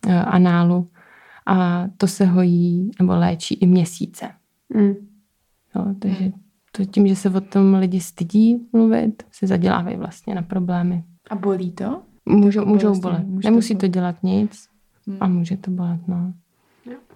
uh, 0.07 0.13
análu. 0.13 0.89
A 1.47 1.85
to 1.97 2.07
se 2.07 2.25
hojí 2.27 2.91
nebo 3.01 3.17
léčí 3.17 3.55
i 3.55 3.67
měsíce. 3.67 4.29
Mm. 4.75 4.95
Jo, 5.77 5.95
takže 5.99 6.33
to 6.73 6.85
tím, 6.85 7.09
že 7.09 7.17
se 7.17 7.31
o 7.31 7.41
tom 7.41 7.75
lidi 7.75 8.01
stydí 8.01 8.69
mluvit, 8.73 9.23
se 9.33 9.47
zadělávají 9.47 9.97
vlastně 9.97 10.35
na 10.35 10.43
problémy. 10.43 11.05
A 11.31 11.35
bolí 11.35 11.73
to? 11.73 12.03
Můžou, 12.29 12.65
můžou 12.65 12.87
vlastně, 12.87 13.03
bolet. 13.03 13.27
Může 13.27 13.51
Nemusí 13.51 13.75
to, 13.75 13.81
to 13.81 13.87
dělat 13.87 14.17
nic 14.23 14.69
hmm. 15.07 15.17
a 15.21 15.29
může 15.29 15.57
to 15.57 15.71
bolet, 15.71 16.09
no. 16.09 16.33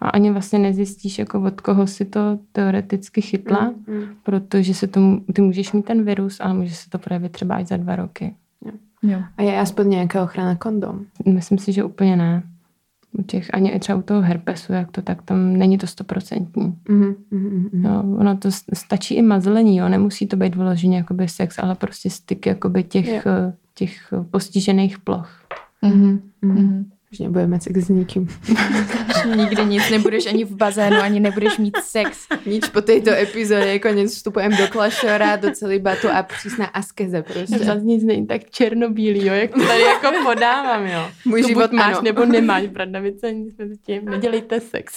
A 0.01 0.09
ani 0.09 0.31
vlastně 0.31 0.59
nezjistíš, 0.59 1.19
jako 1.19 1.43
od 1.43 1.61
koho 1.61 1.87
si 1.87 2.05
to 2.05 2.39
teoreticky 2.53 3.21
chytla, 3.21 3.75
mm, 3.87 3.97
mm. 3.97 4.05
protože 4.23 4.75
se 4.75 4.87
to, 4.87 5.21
ty 5.33 5.43
můžeš 5.43 5.73
mít 5.73 5.85
ten 5.85 6.05
virus, 6.05 6.41
ale 6.41 6.55
může 6.55 6.75
se 6.75 6.91
to 6.91 6.99
projevit 6.99 7.33
třeba 7.33 7.61
i 7.61 7.65
za 7.65 7.77
dva 7.77 7.97
roky. 7.97 8.35
Jo. 8.65 8.73
Jo. 9.03 9.23
A 9.37 9.43
je 9.43 9.61
aspoň 9.61 9.91
nějaká 9.91 10.23
ochrana 10.23 10.57
kondom? 10.57 11.01
Myslím 11.27 11.59
si, 11.59 11.73
že 11.73 11.85
úplně 11.85 12.17
ne. 12.17 12.43
U 13.19 13.23
těch, 13.23 13.55
ani 13.55 13.79
třeba 13.79 13.99
u 13.99 14.03
toho 14.03 14.21
herpesu, 14.21 14.73
jak 14.73 14.91
to 14.91 15.03
tak, 15.03 15.23
tam 15.23 15.57
není 15.57 15.79
to 15.79 15.87
stoprocentní. 15.87 16.75
Mm, 16.89 17.15
mm, 17.31 17.69
mm. 17.73 17.85
Jo, 17.85 18.03
ono 18.19 18.37
to 18.37 18.49
stačí 18.75 19.15
i 19.15 19.23
mazlení, 19.23 19.77
jo, 19.77 19.89
nemusí 19.89 20.27
to 20.27 20.37
být 20.37 20.55
vyloženě 20.55 20.97
jakoby 20.97 21.29
sex, 21.29 21.59
ale 21.59 21.75
prostě 21.75 22.11
styk 22.11 22.47
jakoby 22.47 22.83
těch, 22.83 23.09
jo. 23.09 23.23
Těch 23.75 24.14
postižených 24.31 24.99
ploch. 24.99 25.31
Mm-hmm. 25.83 26.20
Mm-hmm. 26.43 26.85
Už 27.12 27.18
nebudeme 27.18 27.61
sex 27.61 27.79
s 27.79 27.89
nikým. 27.89 28.29
Nikdy 29.37 29.64
nic, 29.64 29.91
nebudeš 29.91 30.27
ani 30.27 30.45
v 30.45 30.57
bazénu, 30.57 30.97
ani 30.97 31.20
nebudeš 31.20 31.59
mít 31.59 31.77
sex. 31.85 32.27
Nič 32.47 32.68
po 32.68 32.81
tejto 32.81 33.11
epizóde, 33.11 33.79
konec 33.79 34.14
vstupujem 34.14 34.57
do 34.57 34.68
kláštora, 34.68 35.37
do 35.37 35.51
celibatu 35.51 36.09
a 36.09 36.23
přísná 36.23 36.66
askeze 36.66 37.23
prostě. 37.23 37.59
Zase 37.59 37.81
nic 37.81 38.05
není 38.05 38.27
tak 38.27 38.51
černobílý, 38.51 39.27
jo, 39.27 39.35
jak 39.35 39.51
to 39.51 39.66
tady 39.66 39.81
jako 39.81 40.12
podávám, 40.25 40.87
jo. 40.87 41.11
Můj 41.25 41.43
to 41.43 41.49
život 41.49 41.73
máš 41.73 41.93
ano. 41.93 42.03
nebo 42.03 42.25
nemáš, 42.25 42.66
bradavice, 42.66 43.33
nic 43.33 43.57
mezi 43.57 43.77
tím, 43.77 44.05
nedělejte 44.05 44.61
sex. 44.61 44.95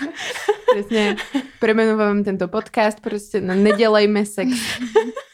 Přesně, 0.74 1.16
premenovám 1.60 2.24
tento 2.24 2.48
podcast, 2.48 3.00
prostě 3.00 3.40
no, 3.40 3.54
nedělejme 3.54 4.26
sex. 4.26 4.50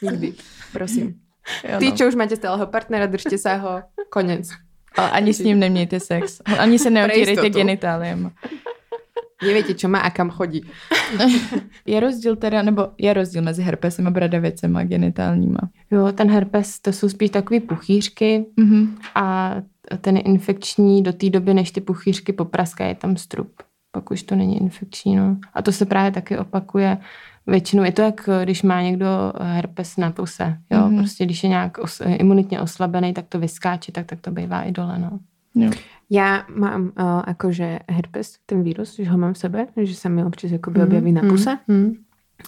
Nikdy, 0.01 0.33
prosím. 0.71 1.26
Jo, 1.63 1.79
Ty, 1.79 1.85
no. 1.89 1.95
čo 1.95 2.07
už 2.07 2.15
máte 2.15 2.35
stáleho 2.35 2.67
partnera, 2.67 3.05
držte 3.05 3.37
sa 3.37 3.55
ho, 3.57 3.73
konec. 4.09 4.49
Ale 4.97 5.11
ani 5.11 5.33
s 5.33 5.39
ním 5.39 5.59
nemějte 5.59 5.99
sex. 5.99 6.41
Ani 6.57 6.79
se 6.79 6.89
neotírejte 6.89 7.49
genitáliem. 7.49 8.31
Neviete, 9.43 9.73
čo 9.77 9.85
má 9.87 9.99
a 10.01 10.09
kam 10.09 10.29
chodí. 10.33 10.65
Je 11.85 11.99
rozdíl 11.99 12.35
teda, 12.35 12.61
nebo 12.61 12.87
je 12.97 13.13
rozdíl 13.13 13.41
mezi 13.41 13.61
herpesem 13.63 14.07
a 14.07 14.11
bradavicem 14.11 14.77
a 14.77 14.83
genitálníma. 14.83 15.59
Jo, 15.91 16.11
ten 16.11 16.31
herpes, 16.31 16.79
to 16.79 16.93
jsou 16.93 17.09
spíš 17.09 17.29
takový 17.29 17.59
puchýřky 17.59 18.45
Mhm. 18.57 18.97
a 19.15 19.55
ten 20.01 20.17
je 20.17 20.23
infekční 20.23 21.03
do 21.03 21.13
té 21.13 21.29
doby, 21.29 21.53
než 21.53 21.71
ty 21.71 21.81
puchýřky 21.81 22.33
popraskají, 22.33 22.89
je 22.91 22.95
tam 22.95 23.17
strup. 23.17 23.53
Pak 23.91 24.11
už 24.11 24.23
to 24.23 24.35
není 24.35 24.61
infekční, 24.61 25.15
no. 25.15 25.37
A 25.53 25.61
to 25.61 25.71
se 25.71 25.85
právě 25.85 26.11
taky 26.11 26.37
opakuje 26.37 26.97
většinou. 27.47 27.83
Je 27.83 27.91
to 27.91 28.01
jak, 28.01 28.29
když 28.43 28.63
má 28.63 28.81
někdo 28.81 29.33
herpes 29.39 29.97
na 29.97 30.11
puse, 30.11 30.57
jo. 30.71 30.79
Mhm. 30.79 30.89
Mm-hmm. 30.89 30.97
Prostě 30.97 31.25
když 31.25 31.43
je 31.43 31.49
nějak 31.49 31.77
os, 31.77 32.01
imunitně 32.05 32.61
oslabený, 32.61 33.13
tak 33.13 33.25
to 33.29 33.39
vyskáče, 33.39 33.91
tak, 33.91 34.05
tak 34.05 34.19
to 34.21 34.31
bývá 34.31 34.61
i 34.63 34.71
dole, 34.71 34.99
no. 34.99 35.19
Jo. 35.55 35.71
Ja 36.07 36.47
mám 36.47 36.95
uh, 36.95 37.19
akože 37.27 37.83
herpes, 37.89 38.39
ten 38.45 38.63
vírus, 38.63 38.95
že 38.95 39.09
ho 39.11 39.17
mám 39.17 39.33
v 39.33 39.37
sebe, 39.43 39.59
že 39.75 39.91
sa 39.91 40.07
mi 40.07 40.23
občas 40.23 40.55
akoby 40.55 40.87
objaví 40.87 41.11
na 41.11 41.21
puse. 41.25 41.59
Mm. 41.67 41.99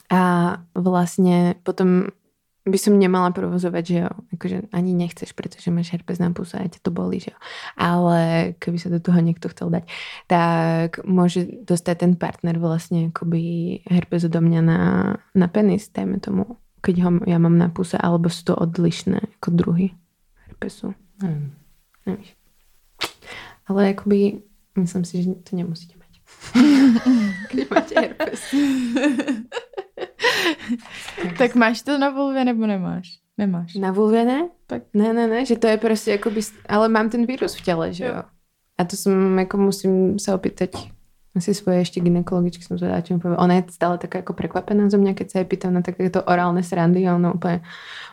A 0.08 0.22
vlastne 0.78 1.60
potom 1.66 2.14
by 2.70 2.80
som 2.80 2.96
nemala 2.96 3.34
provozovať, 3.34 3.84
že 3.84 3.96
jo, 4.06 4.12
akože 4.38 4.58
ani 4.74 4.92
nechceš, 4.94 5.34
pretože 5.34 5.74
máš 5.74 5.92
herpes 5.94 6.22
na 6.22 6.30
puse 6.30 6.56
a 6.56 6.66
ťa 6.66 6.80
to 6.82 6.90
bolí, 6.94 7.20
že 7.22 7.34
jo. 7.34 7.38
Ale 7.76 8.54
keby 8.62 8.78
sa 8.78 8.90
do 8.94 9.02
toho 9.02 9.20
niekto 9.22 9.50
chcel 9.50 9.74
dať, 9.74 9.84
tak 10.30 11.02
môže 11.06 11.46
dostať 11.66 11.96
ten 12.06 12.14
partner 12.16 12.58
vlastne 12.62 13.10
akoby 13.12 13.82
herpes 13.90 14.30
odo 14.30 14.40
mňa 14.40 14.62
na, 14.62 14.80
na 15.34 15.48
penis, 15.50 15.90
dajme 15.90 16.22
tomu, 16.22 16.58
keď 16.80 16.96
ho 17.04 17.10
ja 17.28 17.38
mám 17.38 17.60
na 17.60 17.68
puse, 17.68 18.00
alebo 18.00 18.32
sú 18.32 18.52
to 18.52 18.56
odlišné 18.56 19.20
ako 19.42 19.50
druhy 19.52 19.92
herpesu. 20.48 20.96
Mm. 21.20 21.52
Nevíš. 22.08 22.30
Ale 23.70 23.94
akoby 23.94 24.42
myslím 24.76 25.04
si, 25.06 25.24
že 25.24 25.36
to 25.46 25.56
nemusíte 25.56 25.96
mať. 26.00 26.14
Keď 27.52 27.60
máte 27.70 27.94
herpes. 27.96 28.42
Tak 31.38 31.56
máš 31.56 31.82
to 31.82 31.98
na 31.98 32.10
vulvě 32.10 32.46
nebo 32.46 32.68
nemáš? 32.68 33.20
Nemáš. 33.38 33.76
Na 33.76 33.92
vulve 33.92 34.26
ne? 34.26 34.50
Tak. 34.68 34.84
Ne, 34.94 35.14
ne, 35.14 35.28
ne, 35.28 35.46
že 35.46 35.56
to 35.56 35.68
je 35.68 35.78
prostě 35.78 36.12
jakoby, 36.12 36.42
ale 36.70 36.90
mám 36.90 37.10
ten 37.10 37.26
vírus 37.26 37.56
v 37.56 37.62
těle, 37.62 37.94
že 37.94 38.06
jo. 38.06 38.14
Jo. 38.16 38.24
A 38.78 38.84
to 38.84 38.96
jsem, 38.96 39.40
jako 39.40 39.58
musím 39.58 40.20
se 40.20 40.34
opýtať 40.34 40.70
asi 41.38 41.54
svoje 41.54 41.86
ešte 41.86 42.02
ginekologičky 42.02 42.66
som 42.66 42.76
zvedala, 42.76 43.06
čo 43.06 43.14
mi 43.14 43.22
povie. 43.22 43.38
Ona 43.38 43.62
je 43.62 43.70
stále 43.70 44.02
taká 44.02 44.26
jako 44.26 44.34
prekvapená 44.34 44.90
zo 44.90 44.98
mňa, 44.98 45.14
keď 45.14 45.28
sa 45.30 45.38
jej 45.40 45.48
pýtam 45.48 45.72
na 45.78 45.86
takéto 45.86 46.26
orálne 46.26 46.66
srandy 46.66 47.06
a 47.06 47.16
ona 47.16 47.32
úplne 47.32 47.62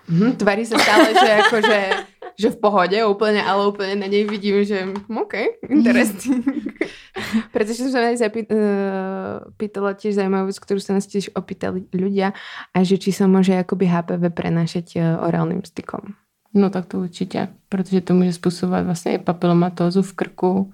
hm, 0.06 0.36
tvarí 0.36 0.68
sa 0.68 0.76
stále, 0.76 1.16
že 1.16 1.30
akože 1.48 1.66
že 1.66 1.78
v 2.36 2.58
pohode 2.60 2.98
úplne, 3.08 3.40
ale 3.40 3.64
úplne 3.64 3.96
na 3.96 4.08
nej 4.08 4.28
vidím, 4.28 4.60
že 4.64 4.84
hm, 4.84 5.16
OK, 5.16 5.34
interesting. 5.72 6.44
Pretože 7.54 7.80
som 7.80 7.88
sa 7.88 8.12
aj 8.12 8.20
zapý, 8.20 8.44
uh, 8.44 9.40
pýtala 9.56 9.96
tiež 9.96 10.20
zaujímavú 10.20 10.52
vec, 10.52 10.60
ktorú 10.60 10.76
sa 10.76 10.92
nás 10.92 11.08
tiež 11.08 11.32
opýtali 11.32 11.88
ľudia 11.96 12.36
a 12.72 12.78
že 12.84 13.00
či 13.00 13.08
sa 13.08 13.24
môže 13.24 13.56
akoby 13.56 13.88
HPV 13.88 14.22
prenášať 14.36 14.86
uh, 15.00 15.24
orálnym 15.24 15.64
stykom. 15.64 16.12
No 16.56 16.70
tak 16.70 16.86
to 16.86 16.98
určitě, 16.98 17.48
protože 17.68 18.00
to 18.00 18.14
může 18.14 18.32
způsobovat 18.32 18.84
vlastně 18.84 19.12
i 19.12 19.18
papilomatózu 19.18 20.02
v 20.02 20.12
krku, 20.12 20.72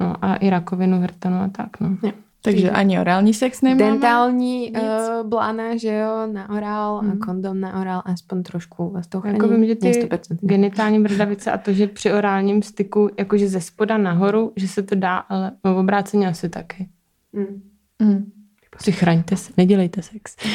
no 0.00 0.16
a 0.24 0.34
i 0.34 0.50
rakovinu 0.50 1.00
hrtanu 1.00 1.40
a 1.40 1.48
tak, 1.48 1.80
no. 1.80 1.96
Ne. 2.02 2.12
Takže 2.42 2.70
ani 2.70 3.00
orální 3.00 3.34
sex 3.34 3.62
nemáme? 3.62 3.90
Dentální 3.90 4.60
Nic. 4.60 4.78
uh, 5.22 5.28
blána, 5.28 5.76
že 5.76 5.94
jo, 5.94 6.26
na 6.32 6.50
orál 6.50 7.02
Mhm. 7.02 7.12
a 7.22 7.26
kondom 7.26 7.60
na 7.60 7.80
orál, 7.80 8.02
aspoň 8.04 8.42
trošku 8.42 8.90
vás 8.90 9.06
to 9.06 9.20
chrání. 9.20 9.36
Jako 9.36 9.48
vím, 9.48 9.66
že 9.66 9.74
ty 9.74 9.86
Ne 9.86 9.92
100%. 9.92 10.38
genitální 10.40 11.02
bradavice 11.02 11.50
a 11.52 11.58
to, 11.58 11.72
že 11.72 11.86
při 11.86 12.12
orálním 12.12 12.62
styku, 12.62 13.10
jakože 13.18 13.48
ze 13.48 13.60
spoda 13.60 13.98
nahoru, 13.98 14.52
že 14.56 14.68
se 14.68 14.82
to 14.82 14.94
dá, 14.94 15.16
ale 15.16 15.52
v 15.64 15.68
obráceně 15.78 16.28
asi 16.28 16.48
taky. 16.48 16.88
Mm. 17.32 17.62
Mm. 18.02 18.32
Si 18.80 18.92
chraňte 18.92 19.36
se, 19.36 19.52
nedělejte 19.56 20.02
sex. 20.02 20.36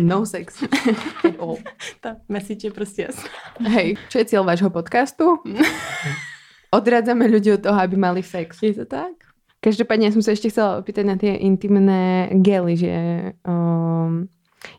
No 0.00 0.26
sex. 0.26 0.62
At 1.24 1.34
all. 1.40 1.56
Ta 2.00 2.16
message 2.28 2.66
je 2.66 2.70
prostě 2.70 3.02
jasná. 3.02 3.28
Hej, 3.62 3.94
čo 4.10 4.18
je 4.18 4.24
cieľ 4.26 4.42
vášho 4.44 4.70
podcastu? 4.70 5.38
Odradzame 6.74 7.30
ľudí 7.30 7.54
od 7.54 7.62
toho, 7.62 7.78
aby 7.78 7.94
mali 7.94 8.26
sex. 8.26 8.58
Je 8.58 8.74
to 8.74 8.82
tak? 8.84 9.14
Každopádne 9.62 10.10
som 10.10 10.20
sa 10.20 10.34
ešte 10.34 10.50
chcela 10.50 10.76
opýtať 10.76 11.04
na 11.06 11.16
tie 11.16 11.38
intimné 11.38 12.28
gely, 12.36 12.74
že 12.74 12.94
um, 13.46 14.26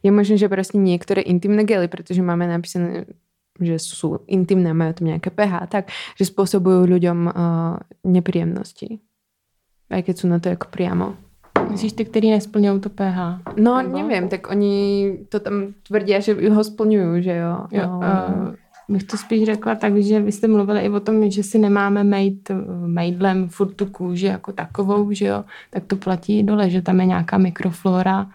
je 0.03 0.11
možné, 0.11 0.35
že 0.35 0.45
proste 0.45 0.75
niektoré 0.77 1.23
intimné 1.23 1.63
gely, 1.63 1.87
pretože 1.87 2.21
máme 2.21 2.45
napísané, 2.45 3.09
že 3.57 3.79
sú 3.79 4.21
intimné, 4.27 4.75
majú 4.75 4.93
tam 4.93 5.07
nejaké 5.09 5.31
pH, 5.31 5.53
tak, 5.71 5.83
že 6.19 6.27
spôsobujú 6.27 6.85
ľuďom 6.85 7.19
uh, 7.25 7.33
nepríjemnosti. 8.03 8.99
Aj 9.89 10.03
keď 10.03 10.15
sú 10.19 10.25
na 10.27 10.37
to 10.37 10.49
jako 10.51 10.67
priamo. 10.69 11.15
Myslíš 11.71 11.93
ty, 11.93 12.05
který 12.05 12.29
nesplňují 12.29 12.79
to 12.81 12.89
pH? 12.89 13.17
No, 13.57 13.81
Nebo- 13.81 13.97
neviem, 13.97 14.29
tak 14.29 14.49
oni 14.51 15.17
to 15.29 15.39
tam 15.39 15.73
tvrdí, 15.87 16.13
že 16.21 16.37
ho 16.49 16.61
splňujú, 16.63 17.21
že 17.25 17.33
jo. 17.41 17.53
Jo, 17.71 17.85
No. 17.89 17.99
uh, 17.99 18.55
bych 18.89 19.03
to 19.03 19.17
spíš 19.17 19.43
řekla 19.45 19.75
tak, 19.75 19.97
že 19.97 20.21
vy 20.21 20.31
jste 20.31 20.47
mluvili 20.47 20.79
i 20.81 20.89
o 20.89 20.99
tom, 20.99 21.31
že 21.31 21.43
si 21.43 21.59
nemáme 21.59 22.03
mejt 22.03 22.51
mejdlem 22.85 23.49
furt 23.49 23.73
tu 23.73 23.85
kůži 23.85 24.25
jako 24.25 24.51
takovou, 24.51 25.11
že 25.11 25.25
jo, 25.25 25.43
tak 25.69 25.83
to 25.85 25.95
platí 25.95 26.43
dole, 26.43 26.69
že 26.69 26.81
tam 26.81 26.99
je 26.99 27.05
nějaká 27.05 27.37
mikroflora, 27.37 28.29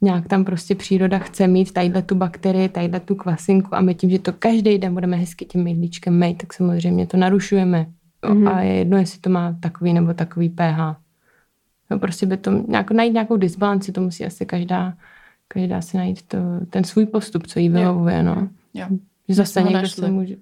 nějak 0.00 0.28
tam 0.28 0.44
prostě 0.44 0.74
příroda 0.74 1.18
chce 1.18 1.46
mít 1.46 1.72
tadyhle 1.72 2.02
tu 2.02 2.14
bakterii, 2.14 2.68
tadyhle 2.68 3.00
tu 3.00 3.14
kvasinku 3.14 3.74
a 3.74 3.80
my 3.80 3.94
tím, 3.94 4.10
že 4.10 4.18
to 4.18 4.32
každý 4.32 4.78
den 4.78 4.94
budeme 4.94 5.16
hezky 5.16 5.44
tím 5.44 5.64
mejdlíčkem 5.64 6.18
mejt, 6.18 6.38
tak 6.38 6.52
samozřejmě 6.52 7.06
to 7.06 7.16
narušujeme. 7.16 7.86
Jo, 8.24 8.34
Mhm. 8.34 8.48
A 8.48 8.60
je 8.60 8.74
jedno, 8.74 8.98
jestli 8.98 9.20
to 9.20 9.30
má 9.30 9.56
takový 9.60 9.92
nebo 9.92 10.14
takový 10.14 10.48
pH. 10.48 10.96
No, 11.90 11.98
prostě 11.98 12.26
by 12.26 12.36
to 12.36 12.50
nějak, 12.68 12.90
najít 12.90 13.12
nějakou 13.12 13.36
disbalanci, 13.36 13.92
to 13.92 14.00
musí 14.00 14.24
asi 14.24 14.46
každá, 14.46 14.94
každá 15.48 15.80
si 15.80 15.96
najít 15.96 16.22
to, 16.22 16.38
ten 16.70 16.84
svůj 16.84 17.06
postup, 17.06 17.46
co 17.46 17.58
jí 17.58 17.68
vyhovuje. 17.68 18.22
No. 18.22 18.48
Jo. 18.74 18.86
Že 19.28 19.34
zase 19.34 19.62
někdo 19.62 19.78
našli. 19.78 20.02
se 20.02 20.10
může... 20.10 20.36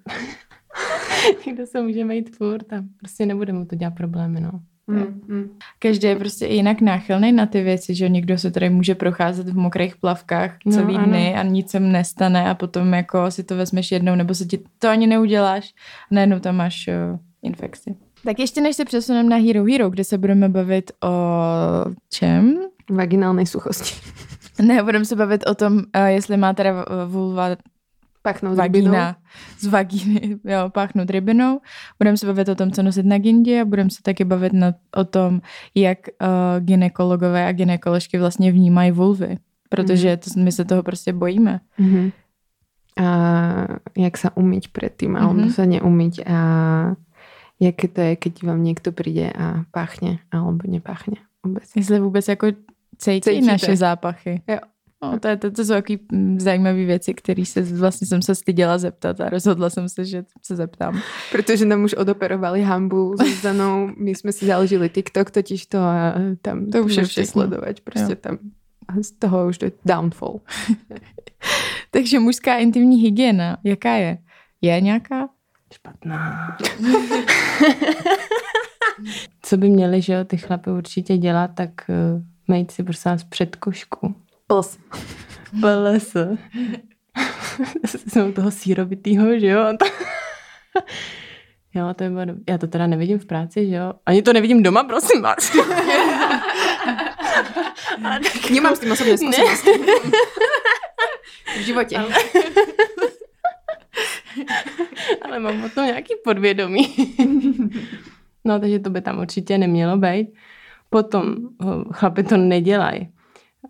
někdo 1.47 1.65
se 1.65 1.81
může 1.81 2.05
mít 2.05 2.35
furt 2.35 2.73
a 2.73 2.83
prostě 2.99 3.25
nebude 3.25 3.53
mu 3.53 3.65
to 3.65 3.75
dělat 3.75 3.91
problémy, 3.91 4.41
no. 4.41 4.51
Mm, 4.87 5.21
mm. 5.27 5.49
Každý 5.79 6.07
je 6.07 6.15
prostě 6.15 6.45
jinak 6.45 6.81
náchylný 6.81 7.31
na 7.31 7.45
ty 7.45 7.63
věci, 7.63 7.95
že 7.95 8.09
někdo 8.09 8.37
se 8.37 8.51
tady 8.51 8.69
může 8.69 8.95
procházet 8.95 9.49
v 9.49 9.57
mokrých 9.57 9.95
plavkách 9.95 10.57
No, 10.65 10.71
celý 10.71 10.95
ano. 10.95 11.05
dny 11.05 11.35
a 11.35 11.43
nic 11.43 11.69
se 11.71 11.79
nestane 11.79 12.49
a 12.49 12.55
potom 12.55 12.93
jako 12.93 13.31
si 13.31 13.43
to 13.43 13.55
vezmeš 13.55 13.91
jednou 13.91 14.15
nebo 14.15 14.33
se 14.33 14.45
ti 14.45 14.59
to 14.79 14.89
ani 14.89 15.07
neuděláš 15.07 15.73
a 16.11 16.15
najednou 16.15 16.39
tam 16.39 16.55
máš 16.55 16.87
uh, 16.87 17.19
infekci. 17.41 17.95
Tak 18.23 18.39
ještě 18.39 18.61
než 18.61 18.75
se 18.75 18.85
přesuneme 18.85 19.29
na 19.29 19.35
Hero 19.37 19.65
Hero, 19.65 19.89
kde 19.89 20.03
se 20.03 20.17
budeme 20.17 20.49
bavit 20.49 20.91
o 21.03 21.09
čem? 22.09 22.59
Vaginálnej 22.89 23.45
suchosti. 23.45 23.95
Ne, 24.61 24.83
budeme 24.83 25.05
se 25.05 25.15
bavit 25.15 25.43
o 25.47 25.55
tom, 25.55 25.73
uh, 25.73 26.05
jestli 26.05 26.37
má 26.37 26.53
teda 26.53 26.71
uh, 26.73 27.11
Pachnout 28.27 28.59
rybinou. 28.59 28.91
vagína 28.91 29.15
z 29.59 29.65
vagíny, 29.71 30.21
jo, 30.43 30.67
páchnout 30.69 31.07
rybinou. 31.09 31.59
Budeme 31.99 32.17
se 32.17 32.25
bavit 32.27 32.49
o 32.49 32.55
tom, 32.55 32.71
co 32.71 32.83
nosit 32.83 33.05
na 33.07 33.17
gindě 33.17 33.61
a 33.61 33.65
budeme 33.65 33.89
se 33.89 34.03
taky 34.03 34.27
bavit 34.27 34.53
na, 34.53 34.73
o 34.95 35.03
tom, 35.07 35.39
jak 35.75 36.11
uh, 36.19 36.59
ginekologové 36.59 37.47
a 37.47 37.51
ginekoložky 37.51 38.19
vlastně 38.19 38.51
vnímají 38.51 38.91
vulvy. 38.91 39.37
Protože 39.69 40.17
to, 40.17 40.27
my 40.39 40.51
se 40.51 40.65
toho 40.65 40.83
prostě 40.83 41.13
bojíme. 41.13 41.59
Mhm. 41.77 42.11
A 42.97 43.07
jak 43.93 44.17
sa 44.17 44.33
umyť 44.33 44.73
predtým, 44.73 45.13
alebo 45.13 45.45
Mhm. 45.45 45.53
sa 45.53 45.69
neumyť 45.69 46.15
a 46.25 46.37
jaké 47.61 47.87
to 47.93 48.01
je, 48.01 48.13
keď 48.17 48.33
vám 48.41 48.59
niekto 48.65 48.89
príde 48.89 49.29
a 49.29 49.69
pachne, 49.69 50.17
alebo 50.33 50.65
nepachne 50.65 51.21
vôbec. 51.45 51.69
Jestli 51.77 51.99
vůbec 51.99 52.25
jako 52.27 52.47
cítí 52.97 53.21
Cítíte. 53.21 53.45
naše 53.53 53.75
zápachy. 53.77 54.41
Jo. 54.49 54.57
No, 55.03 55.19
to, 55.19 55.27
je, 55.27 55.37
to, 55.37 55.51
to 55.51 55.65
jsou 55.65 55.73
takový 55.73 55.99
mm, 56.11 56.39
zajímavé 56.39 56.85
věci, 56.85 57.13
které 57.13 57.45
se 57.45 57.61
vlastně 57.61 58.07
jsem 58.07 58.21
se 58.21 58.35
styděla 58.35 58.77
zeptat 58.77 59.21
a 59.21 59.29
rozhodla 59.29 59.69
jsem 59.69 59.89
se, 59.89 60.05
že 60.05 60.23
se 60.43 60.55
zeptám. 60.55 61.01
Pretože 61.31 61.65
nám 61.65 61.83
už 61.83 61.93
odoperovali 61.93 62.61
hambu 62.61 63.13
s 63.17 63.21
Zuzanou, 63.25 63.89
my 63.97 64.15
sme 64.15 64.31
si 64.33 64.45
založili 64.49 64.89
TikTok 64.89 65.29
totiž 65.31 65.65
to 65.69 65.77
a 65.77 66.13
tam 66.41 66.65
To 66.73 66.83
už 66.83 66.95
je 66.97 67.05
všechno. 67.05 67.31
sledovať. 67.31 67.81
Prostě 67.81 68.11
Jo. 68.11 68.21
tam 68.21 68.37
a 68.87 68.93
z 69.03 69.11
toho 69.11 69.47
už 69.47 69.57
to 69.57 69.65
je 69.65 69.71
downfall. 69.85 70.39
Takže 71.91 72.19
mužská 72.19 72.57
intimní 72.57 72.97
hygiena, 72.97 73.57
jaká 73.63 73.93
je? 73.93 74.17
Je 74.61 74.81
nějaká? 74.81 75.29
Špatná. 75.73 76.57
Co 79.41 79.57
by 79.57 79.69
měli, 79.69 80.01
že 80.01 80.13
jo, 80.13 80.23
ty 80.25 80.37
chlapy 80.37 80.69
určitě 80.69 81.17
dělat, 81.17 81.51
tak 81.55 81.69
uh, 81.89 82.21
mít 82.55 82.71
si 82.71 82.83
prosím 82.83 83.11
vás 83.11 83.23
předkošku. 83.23 84.15
Plus. 84.47 84.77
PLS. 85.61 86.15
Jsem 88.07 88.33
toho 88.33 88.51
sírovitýho, 88.51 89.39
že 89.39 89.47
jo? 89.47 89.73
Jo, 91.73 91.93
to 91.93 92.03
je 92.03 92.09
bylo 92.09 92.21
Já 92.49 92.57
to 92.57 92.67
teda 92.67 92.87
nevidím 92.87 93.19
v 93.19 93.25
práci, 93.25 93.69
že 93.69 93.75
jo? 93.75 93.93
Ani 94.05 94.21
to 94.21 94.33
nevidím 94.33 94.63
doma, 94.63 94.83
prosím 94.83 95.21
vás. 95.21 95.55
Nemám 98.53 98.75
s 98.75 98.79
tím 98.79 98.91
osobně 98.91 99.17
zkušenost. 99.17 99.65
V 101.57 101.59
životě. 101.59 101.99
Ale 105.21 105.39
mám 105.39 105.63
o 105.63 105.69
tom 105.69 105.85
nějaký 105.85 106.13
podvědomí. 106.23 106.95
no, 108.45 108.59
takže 108.59 108.79
to 108.79 108.89
by 108.89 109.01
tam 109.01 109.19
určitě 109.19 109.57
nemělo 109.57 109.97
být. 109.97 110.27
Potom 110.89 111.35
chlapi 111.93 112.23
to 112.23 112.37
nedělají. 112.37 113.16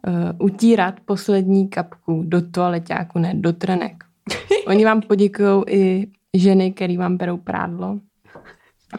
Uh, 0.07 0.13
utírat 0.45 0.95
poslední 1.05 1.69
kapku 1.69 2.23
do 2.25 2.41
toaleťáku, 2.41 3.19
ne 3.19 3.33
do 3.35 3.53
trenek. 3.53 4.03
Oni 4.67 4.85
vám 4.85 5.01
poděkují 5.01 5.63
i 5.69 6.07
ženy, 6.33 6.71
které 6.73 6.97
vám 6.97 7.17
berou 7.17 7.37
prádlo. 7.37 7.99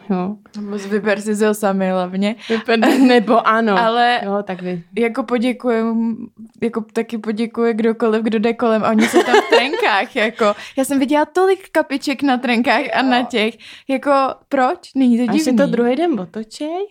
Jo. 0.09 0.35
Moc 0.61 0.85
vyber 0.85 1.21
si 1.21 1.45
ho 1.45 1.53
sami 1.53 1.89
hlavně. 1.89 2.35
Nebo 3.07 3.47
ano. 3.47 3.77
Ale 3.79 4.21
Jo, 4.25 4.43
tak 4.43 4.61
vy. 4.61 4.83
jako 4.97 5.23
poděkuju, 5.23 6.17
jako 6.63 6.81
taky 6.93 7.17
poděkuje 7.17 7.73
kdokoliv, 7.73 8.23
kdo 8.23 8.39
jde 8.39 8.53
kolem 8.53 8.83
a 8.83 8.89
oni 8.89 9.07
jsou 9.07 9.23
tam 9.23 9.35
v 9.35 9.49
trenkách, 9.49 10.15
jako. 10.15 10.45
Já 10.77 10.85
jsem 10.85 10.99
viděla 10.99 11.25
tolik 11.25 11.69
kapiček 11.71 12.23
na 12.23 12.37
trenkách 12.37 12.83
a 12.93 13.01
na 13.01 13.23
těch, 13.23 13.53
jako 13.89 14.11
proč? 14.49 14.93
Není 14.95 15.17
to 15.27 15.33
Až 15.33 15.39
si 15.41 15.45
divný. 15.51 15.57
to 15.57 15.65
druhý 15.67 15.95
den 15.95 16.19
otočej? 16.19 16.85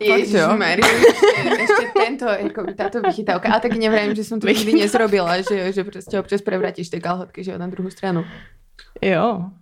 Ježišmarja, 0.00 0.82
ešte, 0.82 1.38
ešte 1.54 1.84
tento, 1.94 2.26
jako 2.26 2.60
táto 2.74 2.98
vychytávka. 2.98 3.46
A 3.54 3.62
tak 3.62 3.78
nevrajím, 3.78 4.18
že 4.18 4.26
som 4.26 4.42
to 4.42 4.50
nikdy 4.50 4.82
nezrobila, 4.82 5.38
že, 5.38 5.70
že 5.70 5.86
proste 5.86 6.18
občas 6.18 6.42
prevrátiš 6.42 6.90
tie 6.90 6.98
kalhotky, 6.98 7.46
že 7.46 7.54
jo, 7.54 7.58
na 7.58 7.70
druhou 7.70 7.90
stranu. 7.94 8.26
Jo. 8.98 9.54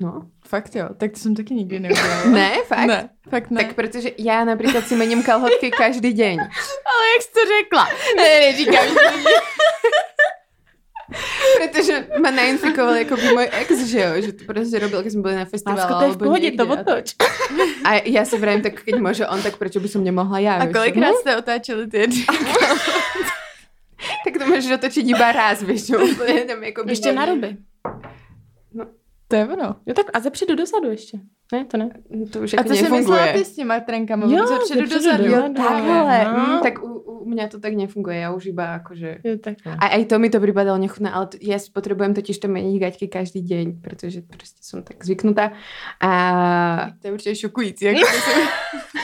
No. 0.00 0.26
Fakt 0.48 0.74
jo, 0.76 0.88
tak 0.96 1.12
to 1.12 1.18
jsem 1.18 1.34
taky 1.34 1.54
nikdy 1.54 1.80
neudělala. 1.84 2.24
Ne, 2.24 2.52
fakt? 2.66 2.86
Ne, 2.86 3.08
fakt 3.28 3.50
ne. 3.50 3.64
Tak 3.64 3.74
protože 3.74 4.10
já 4.18 4.44
například 4.44 4.88
si 4.88 4.96
mením 4.96 5.22
kalhotky 5.22 5.70
každý 5.70 6.12
deň. 6.12 6.38
ale 6.90 7.04
jak 7.14 7.22
jsi 7.22 7.32
to 7.32 7.40
řekla? 7.58 7.88
Ne, 8.16 8.40
neříkám, 8.40 8.88
že 8.88 8.94
Protože 11.58 12.06
ma 12.22 12.30
nainfikoval 12.30 12.94
jako 12.94 13.16
by 13.16 13.22
můj 13.22 13.48
ex, 13.52 13.84
že 13.86 14.00
jo, 14.00 14.22
že 14.22 14.32
to 14.32 14.44
prostě 14.44 14.78
robil, 14.78 15.00
když 15.00 15.12
jsme 15.12 15.22
byli 15.22 15.36
na 15.36 15.44
festivalu. 15.44 15.78
Lásko, 15.80 15.94
to 15.94 16.04
je 16.04 16.10
v 16.10 16.16
pohodě, 16.18 16.52
to 16.52 16.66
otoč. 16.68 17.14
A 17.84 17.94
já 18.04 18.24
si 18.24 18.38
vrajím, 18.38 18.62
tak 18.62 18.82
keď 18.82 18.94
môže 19.00 19.24
on, 19.28 19.42
tak 19.42 19.56
prečo 19.56 19.80
by 19.80 19.88
som 19.88 20.04
nemohla 20.04 20.38
já? 20.38 20.54
A 20.60 20.66
kolikrát 20.66 21.14
jste 21.14 21.36
otáčeli 21.36 21.86
ty 21.86 21.98
jedny? 21.98 22.26
Tak 24.24 24.38
to 24.38 24.46
můžeš 24.46 24.66
dotočit 24.66 25.06
iba 25.06 25.32
raz, 25.32 25.62
víš, 25.62 25.86
čo? 25.86 26.04
Úplně 26.04 26.44
tam 26.44 26.64
jako 26.64 26.84
by 26.84 26.92
Ještě 26.92 27.12
na 27.12 27.24
ruby. 27.24 27.56
To 29.28 29.36
je 29.36 29.46
ono. 29.46 29.76
Jo, 29.86 29.94
tak 29.94 30.06
a 30.12 30.20
zepředu 30.20 30.54
dozadu 30.54 30.90
ještě. 30.90 31.18
Ne, 31.52 31.64
to 31.64 31.76
ne. 31.76 31.88
To 32.32 32.40
už 32.40 32.54
A 32.54 32.56
jako 32.56 32.68
co 32.68 32.74
jsi 32.76 32.82
myslela 32.82 32.96
nefunguje. 33.00 33.32
ty 33.32 33.44
s 33.44 33.54
těma 33.56 33.80
trenkama? 33.80 34.26
Jo, 34.28 34.46
ze 34.46 34.58
předu 34.58 34.86
dozadu. 34.94 35.24
do- 35.24 35.30
Jo, 35.30 35.42
takhle. 35.56 36.24
no. 36.24 36.46
Mm, 36.46 36.60
tak 36.62 36.82
u, 36.84 36.88
u 36.98 37.28
mňa 37.28 37.48
to 37.48 37.60
tak 37.60 37.72
nefunguje, 37.74 38.20
ja 38.20 38.28
už 38.36 38.46
iba 38.52 38.76
akože... 38.76 39.18
Jo, 39.24 39.36
tak. 39.40 39.56
A 39.64 39.96
aj 39.96 40.04
to 40.12 40.18
mi 40.20 40.28
to 40.30 40.40
pripadalo 40.40 40.76
nechutné, 40.78 41.08
ale 41.10 41.26
to, 41.26 41.36
ja 41.40 41.56
si 41.58 41.72
potrebujem 41.72 42.12
totiž 42.14 42.36
to 42.38 42.48
meniť 42.52 42.76
gaťky 42.80 43.06
každý 43.08 43.40
deň, 43.40 43.66
pretože 43.80 44.20
proste 44.28 44.60
som 44.60 44.84
tak 44.84 45.00
zvyknutá. 45.04 45.52
A 46.04 46.10
To 47.00 47.08
je 47.08 47.12
určitě 47.12 47.34
šokující. 47.36 47.84
Jako 47.96 48.00
to 48.00 48.20
jsem... 48.20 48.48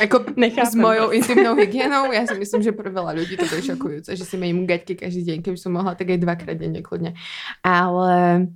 ako 0.03 0.17
Nechápem 0.37 0.67
s 0.71 0.75
mojou 0.75 1.05
prostě. 1.09 1.17
intimnou 1.17 1.55
hygienou, 1.57 2.13
ja 2.13 2.27
si 2.29 2.35
myslím, 2.39 2.61
že 2.63 2.73
pre 2.77 2.91
veľa 2.93 3.13
ľudí 3.17 3.37
to 3.41 3.45
je 3.57 3.63
šokujúce, 3.73 4.11
že 4.17 4.25
si 4.25 4.37
mením 4.37 4.67
gaťky 4.67 4.95
každý 5.01 5.23
deň, 5.25 5.39
keby 5.43 5.57
som 5.57 5.73
mohla, 5.73 5.95
tak 5.97 6.11
aj 6.13 6.19
dvakrát 6.21 6.57
denne 6.61 6.83
kľudne. 6.85 7.15
Ale 7.65 8.47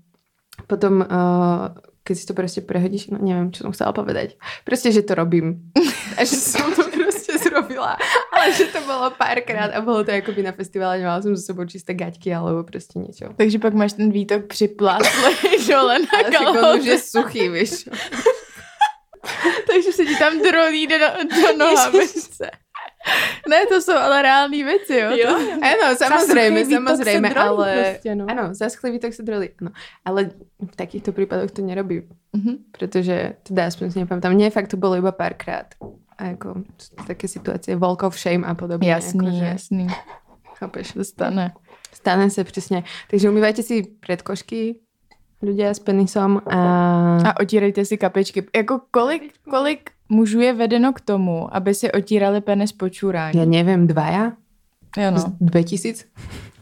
potom, 0.67 1.01
uh, 1.01 1.73
keď 2.09 2.17
si 2.17 2.25
to 2.25 2.33
proste 2.33 2.65
prehodíš, 2.65 3.13
no 3.13 3.21
neviem, 3.21 3.53
čo 3.53 3.69
som 3.69 3.73
chcela 3.77 3.93
povedať. 3.93 4.41
Proste, 4.65 4.89
že 4.89 5.05
to 5.05 5.13
robím. 5.13 5.69
A 6.17 6.25
že 6.25 6.41
som 6.41 6.73
to 6.73 6.89
proste 6.97 7.37
zrobila. 7.37 8.01
Ale 8.33 8.49
že 8.57 8.73
to 8.73 8.81
bolo 8.89 9.13
párkrát 9.13 9.69
a 9.77 9.85
bolo 9.85 10.01
to 10.09 10.17
akoby 10.17 10.41
na 10.41 10.57
festivale, 10.57 11.05
nemala 11.05 11.21
som 11.21 11.37
so 11.37 11.45
sebou 11.45 11.69
čisté 11.69 11.93
gaťky 11.93 12.33
alebo 12.33 12.65
proste 12.65 12.97
niečo. 12.97 13.37
Takže 13.37 13.61
pak 13.61 13.77
máš 13.77 14.01
ten 14.01 14.09
výtok 14.09 14.49
připlátlej 14.49 15.37
dole 15.69 16.01
na 16.09 16.17
Ale 16.41 16.81
je 16.81 16.97
suchý, 16.97 17.53
víš. 17.53 17.85
Takže 19.69 19.93
se 19.93 20.05
ti 20.09 20.17
tam 20.17 20.41
drolí 20.41 20.87
do, 20.87 20.97
do 21.29 21.59
nohavice. 21.59 22.51
Ne, 23.49 23.67
to 23.67 23.81
jsou 23.83 23.97
ale 23.97 24.23
reální 24.23 24.65
věci, 24.65 24.95
jo? 24.97 25.11
Jo. 25.11 25.31
Áno, 25.63 25.97
samozrejme, 25.97 26.65
suchý 26.65 26.75
výtok 26.75 26.85
samozrejme, 26.85 27.29
sa 27.29 27.35
drolí 27.35 27.49
ale... 27.49 27.71
proste, 27.75 28.11
no. 28.15 28.25
Áno, 28.29 28.45
zaschlý 28.55 28.89
výtok 28.93 29.13
sa 29.17 29.23
drolí, 29.23 29.47
áno. 29.63 29.71
Ale 30.05 30.21
v 30.61 30.75
takýchto 30.77 31.11
prípadoch 31.13 31.51
to 31.51 31.63
nerobím, 31.63 32.05
Mhm. 32.37 32.73
pretože 32.77 33.41
teda 33.49 33.67
aspoň 33.73 33.87
si 33.91 33.99
nepamätám. 34.05 34.37
Nie, 34.37 34.53
fakt 34.53 34.69
to 34.69 34.77
bolo 34.77 35.01
iba 35.01 35.13
párkrát. 35.17 35.73
A 36.19 36.35
ako 36.35 36.67
sú 36.77 36.89
to 36.99 37.03
také 37.07 37.27
situácie, 37.31 37.79
walk 37.79 38.03
of 38.03 38.19
shame 38.19 38.43
a 38.45 38.53
podobne. 38.59 38.85
Jasný, 38.85 39.23
akože, 39.23 39.45
jasný. 39.55 39.85
Chápeš? 40.59 40.93
To 40.99 41.05
stane. 41.05 41.55
Stane 41.95 42.31
sa 42.31 42.45
přesně. 42.45 42.85
Takže 43.11 43.31
umývajte 43.31 43.63
si 43.63 43.83
predkošky, 44.07 44.75
ľudia 45.43 45.71
s 45.71 45.79
penisom 45.79 46.43
a... 46.51 46.59
A 47.23 47.31
otírejte 47.41 47.85
si 47.85 47.97
kapičky. 47.97 48.43
Jako 48.57 48.81
kolik, 48.91 49.35
kolik 49.51 49.91
mužů 50.09 50.41
je 50.41 50.53
vedeno 50.53 50.93
k 50.93 51.01
tomu, 51.01 51.57
aby 51.57 51.75
si 51.75 51.93
otírali 51.93 52.41
penis 52.41 52.73
po 52.73 52.89
čurání? 52.89 53.39
Ja 53.39 53.45
neviem, 53.45 53.87
dvaja? 53.87 54.33
Jo, 54.97 55.11
no. 55.11 55.19
Z 55.19 55.25
2000? 55.41 56.05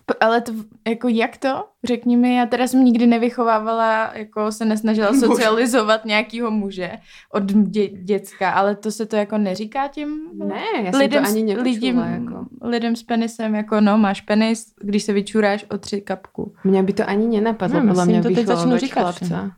P- 0.07 0.15
Ale 0.21 0.41
to, 0.41 0.53
jako 0.89 1.09
jak 1.09 1.37
to? 1.37 1.65
Řekni 1.85 2.17
mi, 2.17 2.35
já 2.37 2.47
teda 2.47 2.67
jsem 2.67 2.85
nikdy 2.85 3.07
nevychovávala, 3.07 4.11
jako 4.15 4.53
se 4.53 4.65
nesnažila 4.65 5.13
socializovat 5.15 6.05
nějakýho 6.05 6.51
muže 6.51 6.91
od 7.33 7.43
dě, 7.53 7.89
děcka, 7.89 8.51
ale 8.51 8.75
to 8.77 8.91
se 8.91 9.07
to 9.07 9.17
jako 9.17 9.39
neříká 9.39 9.89
těm 9.89 10.09
Ne, 10.39 10.91
som 10.93 11.01
lidem, 11.01 11.23
to 11.25 11.29
ani 11.31 11.55
lidem, 11.55 11.99
Jako. 11.99 12.47
lidem 12.63 12.97
s 12.97 13.03
penisem, 13.03 13.55
jako 13.55 13.81
no, 13.81 13.99
máš 13.99 14.21
penis, 14.21 14.75
když 14.81 15.03
se 15.03 15.13
vyčuráš 15.13 15.67
o 15.71 15.79
tři 15.79 16.01
kapku. 16.01 16.55
Mňa 16.65 16.83
by 16.83 16.93
to 16.93 17.09
ani 17.09 17.27
nenapadlo, 17.27 17.81
No, 17.81 17.87
myslím, 17.87 18.07
mňa 18.07 18.23
to 18.23 18.31
teď 18.35 18.47
začnu 18.47 18.77
říkat 18.79 19.01
chlapca. 19.03 19.51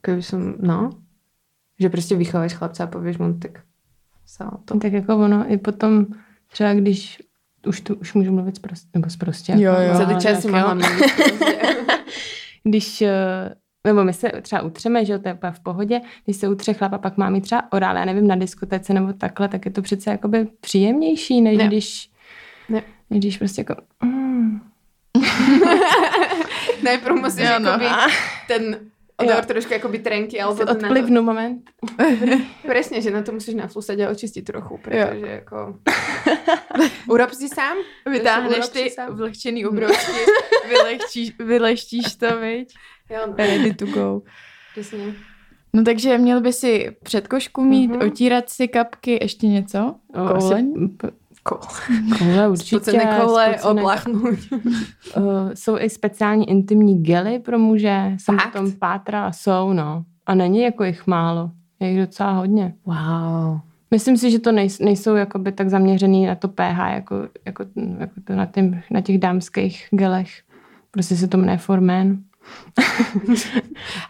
Keby 0.00 0.22
som, 0.22 0.54
no, 0.60 0.90
že 1.80 1.88
prostě 1.88 2.16
vychováš 2.16 2.54
chlapca 2.54 2.84
a 2.84 2.86
povieš 2.86 3.18
mu, 3.18 3.34
tak 3.38 3.50
sa 4.26 4.52
o 4.52 4.58
to. 4.64 4.78
Tak 4.78 4.92
jako 4.92 5.16
ono, 5.16 5.52
i 5.52 5.56
potom 5.56 6.06
třeba 6.52 6.74
když 6.74 7.22
už 7.66 7.80
tu 7.80 7.94
už 7.94 8.14
můžu 8.14 8.32
mluvit 8.32 8.56
zprost, 8.56 8.88
nebo 8.94 9.10
zprostě. 9.10 9.52
Jo, 9.52 9.72
jo. 9.72 9.96
Celý 9.96 10.12
ale 10.12 10.20
čas 10.20 10.46
prostě. 10.46 11.58
Když, 12.64 13.02
eh, 13.02 13.54
nebo 13.86 14.04
my 14.04 14.12
se 14.12 14.28
třeba 14.42 14.62
utřeme, 14.62 15.04
že 15.04 15.12
jo, 15.12 15.18
to 15.18 15.28
je 15.28 15.38
v 15.50 15.60
pohodě, 15.60 16.00
když 16.24 16.36
se 16.36 16.48
utře 16.48 16.72
chlap 16.72 16.92
a 16.92 16.98
pak 16.98 17.16
má 17.16 17.30
mít 17.30 17.40
třeba 17.40 17.62
orál, 17.72 17.96
já 17.96 18.04
nevím, 18.04 18.26
na 18.26 18.36
diskotece 18.36 18.94
nebo 18.94 19.12
takhle, 19.12 19.48
tak 19.48 19.64
je 19.64 19.70
to 19.70 19.82
přece 19.82 20.10
jakoby 20.10 20.48
příjemnější, 20.60 21.40
než 21.40 21.58
Ne. 21.58 21.66
když, 21.66 22.10
Ne. 22.68 22.82
než 23.10 23.18
když 23.20 23.38
prostě 23.38 23.60
jako, 23.60 23.74
mm, 24.04 24.60
Najprv 26.84 27.16
musíš 27.16 27.48
Jo, 27.48 27.58
no. 27.58 27.70
ten 28.48 28.76
odor 29.16 29.36
Jo. 29.36 29.46
trošku 29.46 29.74
akoby 29.74 29.98
trenky, 29.98 30.40
alebo 30.40 30.56
si 30.56 30.66
to 30.66 30.74
na 30.74 30.88
odplivnu 30.88 31.22
moment. 31.22 31.62
presne, 32.66 33.00
že 33.00 33.10
na 33.10 33.22
to 33.22 33.32
musíš 33.32 33.54
naflusať 33.54 34.00
a 34.00 34.10
očistiť 34.12 34.44
trochu, 34.44 34.78
pretože 34.78 35.26
jako... 35.26 35.78
Urob 37.12 37.30
si 37.32 37.48
sám? 37.48 37.76
Vytáhneš 38.10 38.68
ty 38.68 38.90
sám. 38.90 39.16
vlhčený 39.16 39.66
obroučky, 39.66 40.20
vylehčíš, 40.68 41.32
vyleštíš 41.38 42.16
to, 42.16 42.40
viď? 42.40 42.74
Jo, 43.10 43.18
no, 43.26 43.34
Ready 43.36 43.74
to 43.74 43.86
go. 43.86 44.22
presne. 44.74 45.14
No 45.74 45.84
takže 45.84 46.18
měl 46.18 46.40
by 46.40 46.52
si 46.52 46.96
předkošku 47.02 47.64
mít, 47.64 47.88
Mhm. 47.90 48.02
otírat 48.06 48.50
si 48.50 48.68
kapky, 48.68 49.18
ještě 49.22 49.46
něco? 49.46 49.94
O, 50.14 50.28
Koule? 50.28 50.36
asi 50.58 50.64
Koule. 51.46 52.18
Koule 52.18 52.48
určitě. 52.50 52.76
Spocené 52.76 53.18
koule, 53.20 53.56
spocené-. 53.58 53.82
Uh, 55.16 55.50
jsou 55.54 55.78
i 55.78 55.90
speciální 55.90 56.50
intimní 56.50 57.02
gely 57.02 57.38
pro 57.38 57.58
muže, 57.58 58.12
jsem 58.16 58.38
Fakt? 58.38 58.52
potom 58.52 58.72
pátrala, 58.72 59.32
jsou, 59.32 59.72
no. 59.72 60.04
A 60.26 60.34
není 60.34 60.62
jako 60.62 60.84
jich 60.84 61.06
málo, 61.06 61.50
je 61.80 61.88
jich 61.88 61.98
docela 61.98 62.32
hodně. 62.32 62.74
Wow. 62.86 63.60
Myslím 63.90 64.16
si, 64.16 64.30
že 64.30 64.38
to 64.38 64.52
nej, 64.52 64.68
nejsou 64.80 65.14
jakoby 65.14 65.52
tak 65.52 65.68
zaměřený 65.68 66.26
na 66.26 66.34
to 66.34 66.48
pH, 66.48 66.78
jako, 66.78 67.28
jako, 67.44 67.64
jako 67.98 68.14
to 68.24 68.34
na, 68.36 68.46
tím, 68.46 68.82
na 68.90 69.00
těch 69.00 69.18
dámských 69.18 69.88
gelech. 69.90 70.28
Prostě 70.90 71.16
se 71.16 71.28
to 71.28 71.36
jmenuje 71.36 71.58
Formen. 71.58 72.18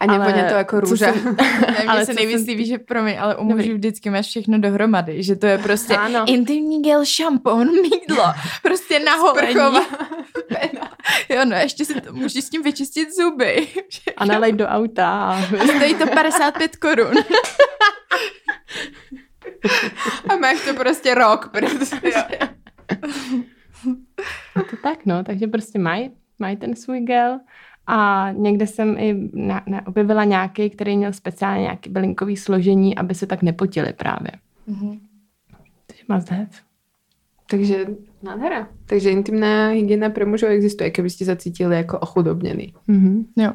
A 0.01 0.07
nevoně 0.07 0.33
Ale 0.43 0.49
to 0.51 0.55
jako 0.55 0.81
růža. 0.81 1.13
jsem- 1.13 1.37
Ne, 1.61 1.85
Ale 1.89 2.07
se 2.07 2.15
nejvíc 2.15 2.47
líbí, 2.47 2.67
že 2.67 2.79
promiň, 2.79 3.17
ale 3.21 3.37
u 3.37 3.45
mužů 3.45 3.75
vždycky 3.75 4.11
máš 4.11 4.27
všechno 4.27 4.59
dohromady, 4.59 5.23
že 5.23 5.37
to 5.37 5.47
je 5.47 5.59
prostě 5.59 5.97
Ano. 5.97 6.25
intimní 6.29 6.83
gel, 6.83 7.05
šampon, 7.05 7.71
mídlo, 7.73 8.25
prostě 8.63 8.99
na 8.99 9.15
holení. 9.17 9.51
Sprchová 9.53 9.81
pena. 10.49 10.91
Jo, 11.29 11.45
no, 11.45 11.57
ještě 11.57 11.85
si 11.85 12.01
to, 12.01 12.13
můžeš 12.13 12.45
s 12.45 12.51
tím 12.51 12.63
vyčistit 12.63 13.09
zuby. 13.17 13.69
A 14.17 14.25
nalej 14.25 14.53
do 14.53 14.67
auta. 14.67 15.41
Stojí 15.77 15.95
to 15.95 16.07
55 16.07 16.77
korun. 16.77 17.15
A 20.29 20.37
máš 20.37 20.61
to 20.65 20.75
prostě 20.75 21.15
rok, 21.15 21.49
protože... 21.53 22.25
to 24.71 24.77
tak, 24.83 24.99
no, 25.07 25.25
takže 25.25 25.47
prostě 25.47 25.79
mají 25.79 26.11
maj 26.39 26.57
ten 26.57 26.77
svůj 26.77 27.01
gel. 27.01 27.41
A 27.87 28.29
někde 28.33 28.67
jsem 28.67 28.99
i 28.99 29.31
na, 29.33 29.63
na, 29.67 29.87
objevila 29.87 30.25
nějaký, 30.25 30.71
který 30.71 30.97
měl 30.97 31.13
speciálně 31.13 31.63
nějaký 31.63 31.91
bylinkový 31.91 32.37
složení, 32.37 32.99
aby 32.99 33.15
se 33.15 33.27
tak 33.27 33.43
nepotili 33.43 33.93
právě. 33.93 34.31
Mm-hmm. 34.69 34.99
Takže 35.87 36.03
must 36.09 36.31
have. 36.31 36.49
Takže 37.51 37.87
nádhera. 38.23 38.69
Takže 38.87 39.11
intimná 39.11 39.69
hygiena 39.69 40.11
pro 40.11 40.27
mužů 40.27 40.47
existuje, 40.47 40.91
kdybyste 40.91 41.25
se 41.25 41.37
cítili 41.37 41.77
jako 41.77 41.99
ochudobněný. 41.99 42.75
Mm-hmm. 42.89 43.25
Jo. 43.37 43.53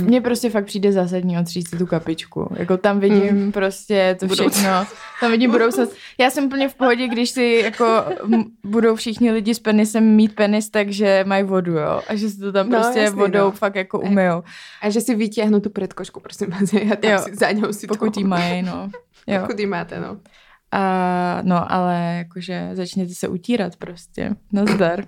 Mně 0.00 0.20
prostě 0.20 0.50
fakt 0.50 0.64
přijde 0.64 0.92
zásadní 0.92 1.38
otřít 1.38 1.68
si 1.68 1.78
tu 1.78 1.86
kapičku. 1.86 2.48
Jako 2.56 2.76
tam 2.76 3.00
vidím 3.00 3.44
mm. 3.44 3.52
prostě 3.52 4.16
to 4.20 4.28
všechno. 4.28 4.86
Tam 5.20 5.30
vidím 5.30 5.50
budoucnost. 5.50 5.92
Já 6.18 6.30
jsem 6.30 6.44
úplně 6.44 6.68
v 6.68 6.74
pohodě, 6.74 7.08
když 7.08 7.30
si 7.30 7.60
jako 7.64 8.04
budou 8.64 8.96
všichni 8.96 9.30
lidi 9.30 9.54
s 9.54 9.58
penisem 9.58 10.04
mít 10.04 10.34
penis, 10.34 10.70
takže 10.70 11.24
mají 11.26 11.44
vodu, 11.44 11.72
jo. 11.72 12.02
A 12.08 12.14
že 12.14 12.28
si 12.30 12.38
to 12.38 12.52
tam 12.52 12.68
no, 12.68 12.80
prostě 12.80 13.00
jasný, 13.00 13.18
vodou 13.18 13.38
no. 13.38 13.50
fakt 13.50 13.74
jako 13.74 14.00
umyjou. 14.00 14.42
A 14.82 14.90
že 14.90 15.00
si 15.00 15.14
vytěhnu 15.14 15.60
tu 15.60 15.70
předkošku, 15.70 16.20
prosím 16.20 16.50
vás. 16.50 16.72
Já 16.72 16.96
tam 16.96 17.10
jo. 17.10 17.18
si 17.18 17.34
za 17.34 17.50
něho 17.50 17.72
si 17.72 17.86
Pokud 17.86 18.16
jí 18.16 18.24
mají, 18.24 18.62
no. 18.62 18.90
Jo. 19.26 19.40
Pokud 19.40 19.58
jí 19.58 19.66
máte, 19.66 20.00
no. 20.00 20.16
A, 20.72 21.40
no, 21.42 21.72
ale 21.72 22.14
jakože 22.18 22.70
začněte 22.72 23.14
se 23.14 23.28
utírat 23.28 23.76
prostě. 23.76 24.30
Nazdar. 24.52 25.04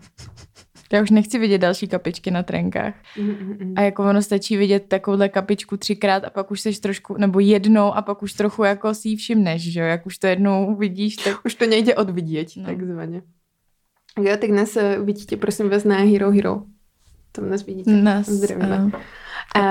Já 0.94 1.02
už 1.02 1.10
nechci 1.10 1.38
vidět 1.38 1.58
další 1.58 1.88
kapičky 1.88 2.30
na 2.30 2.42
trenkách. 2.42 2.94
Mm-mm. 3.16 3.72
A 3.76 3.80
jako 3.80 4.04
ono 4.04 4.22
stačí 4.22 4.56
vidět 4.56 4.84
takovouhle 4.88 5.28
kapičku 5.28 5.76
třikrát 5.76 6.24
a 6.24 6.30
pak 6.30 6.50
už 6.50 6.60
seš 6.60 6.78
trošku, 6.78 7.16
nebo 7.18 7.40
jednou 7.40 7.92
a 7.94 8.02
pak 8.02 8.22
už 8.22 8.32
trochu 8.32 8.64
jako 8.64 8.94
si 8.94 9.08
ji 9.08 9.16
všimneš, 9.16 9.72
že 9.72 9.80
jo? 9.80 9.86
Jak 9.86 10.06
už 10.06 10.18
to 10.18 10.26
jednou 10.26 10.76
vidíš, 10.76 11.16
tak... 11.16 11.44
Už 11.44 11.54
to 11.54 11.66
nejde 11.66 11.94
odvidět, 11.94 12.48
no. 12.56 12.64
takzvaně. 12.64 13.22
Jo, 14.22 14.36
tak 14.40 14.50
dnes 14.50 14.76
eh, 14.76 14.98
vidíte, 15.02 15.36
prosím 15.36 15.68
vás, 15.68 15.84
na 15.84 15.96
Hero 15.96 16.30
Hero. 16.30 16.62
To 17.32 17.42
nás 17.42 17.66
vidíte. 17.66 17.90
Nás, 17.90 18.28
Zdravíme. 18.28 18.84
Uh, 18.84 19.00
a 19.54 19.62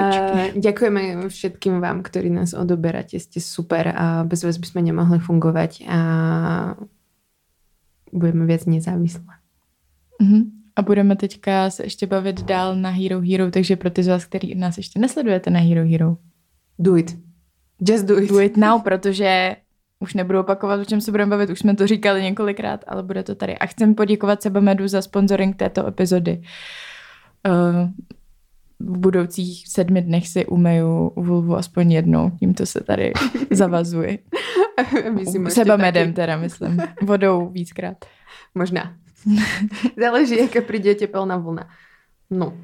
ďakujeme 0.55 1.27
všetkým 1.27 1.83
vám, 1.83 2.03
ktorí 2.03 2.31
nás 2.31 2.55
odoberáte. 2.55 3.19
Ste 3.19 3.43
super 3.43 3.91
a 3.91 4.23
bez 4.23 4.43
vás 4.43 4.55
by 4.55 4.67
sme 4.67 4.81
nemohli 4.83 5.19
fungovať 5.19 5.83
a 5.87 5.99
budeme 8.11 8.47
viac 8.47 8.63
nezávislé. 8.63 9.33
Mm-hmm. 10.23 10.62
A 10.75 10.81
budeme 10.81 11.15
teďka 11.15 11.69
se 11.69 11.83
ještě 11.83 12.07
bavit 12.07 12.41
dál 12.41 12.75
na 12.75 12.89
Hero 12.89 13.21
Hero, 13.21 13.51
takže 13.51 13.75
pro 13.75 13.89
ty 13.89 14.03
z 14.03 14.07
vás, 14.07 14.25
který 14.25 14.55
nás 14.55 14.77
ještě 14.77 14.99
nesledujete 14.99 15.49
na 15.49 15.59
Hero 15.59 15.89
Hero. 15.89 16.17
Do 16.79 16.97
it. 16.97 17.17
Just 17.89 18.05
do 18.05 18.19
it. 18.19 18.29
Do 18.29 18.39
it 18.39 18.57
now, 18.57 18.81
protože 18.81 19.55
už 19.99 20.13
nebudu 20.13 20.39
opakovat, 20.39 20.79
o 20.79 20.85
čem 20.85 21.01
se 21.01 21.11
budeme 21.11 21.29
bavit, 21.29 21.49
už 21.49 21.59
jsme 21.59 21.75
to 21.75 21.87
říkali 21.87 22.23
několikrát, 22.23 22.83
ale 22.87 23.03
bude 23.03 23.23
to 23.23 23.35
tady. 23.35 23.57
A 23.57 23.65
chcem 23.65 23.95
poděkovat 23.95 24.41
Sebamedu 24.41 24.87
za 24.87 25.01
sponsoring 25.01 25.55
této 25.55 25.87
epizody. 25.87 26.41
Uh, 27.47 27.89
v 28.79 28.97
budoucích 28.97 29.67
sedmi 29.67 30.01
dnech 30.01 30.27
si 30.27 30.45
umeju 30.45 31.11
vulvu 31.15 31.55
aspoň 31.55 31.91
jednou, 31.91 32.31
tímto 32.39 32.65
se 32.65 32.83
tady 32.83 33.13
zavazuji. 33.51 34.19
Sebamedem 35.49 36.13
teda, 36.13 36.37
myslím. 36.37 36.77
Vodou 37.01 37.49
víckrát. 37.49 38.05
Možná. 38.55 39.02
Záleží, 39.97 40.37
jaká 40.37 40.61
přijde 40.61 40.95
tepelná 40.95 41.37
vlna. 41.37 41.69
No. 42.29 42.57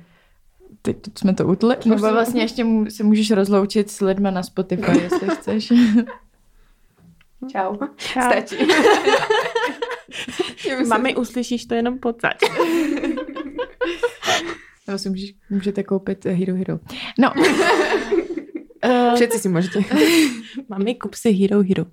Teď 0.82 0.97
jsme 1.18 1.34
to 1.34 1.47
utli. 1.47 1.76
Nebo 1.86 2.01
vlastně 2.01 2.41
ještě 2.41 2.66
se 2.89 3.03
můžeš 3.03 3.32
rozloučit 3.32 3.91
s 3.91 4.01
lidma 4.01 4.32
na 4.32 4.43
Spotify, 4.43 5.01
jestli 5.01 5.30
chceš. 5.30 5.74
Čau. 7.51 7.78
Čau. 7.95 8.22
Stačí. 8.22 8.55
Mami, 10.88 11.16
uslyšíš 11.16 11.66
to 11.66 11.74
jenom 11.74 11.99
pocať. 11.99 12.38
Nebo 14.88 14.99
si 14.99 15.10
můžeš, 15.10 15.34
můžete 15.49 15.84
koupit 15.84 16.26
Hero 16.26 16.55
Hero. 16.55 16.80
No. 17.20 17.34
Všetci 19.16 19.39
si 19.39 19.49
můžete. 19.49 19.80
Mami, 20.70 20.95
kup 20.95 21.14
si 21.14 21.32
Hero 21.32 21.64
Hero 21.64 21.86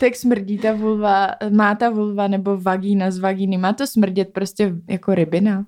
tak 0.00 0.16
smrdí 0.16 0.58
ta 0.58 0.72
vulva, 0.72 1.28
má 1.50 1.74
ta 1.74 1.90
vulva 1.90 2.28
nebo 2.28 2.56
vagína 2.56 3.10
z 3.10 3.18
vagíny, 3.18 3.58
má 3.58 3.72
to 3.72 3.86
smrdět 3.86 4.32
prostě 4.32 4.72
jako 4.88 5.14
rybina? 5.14 5.66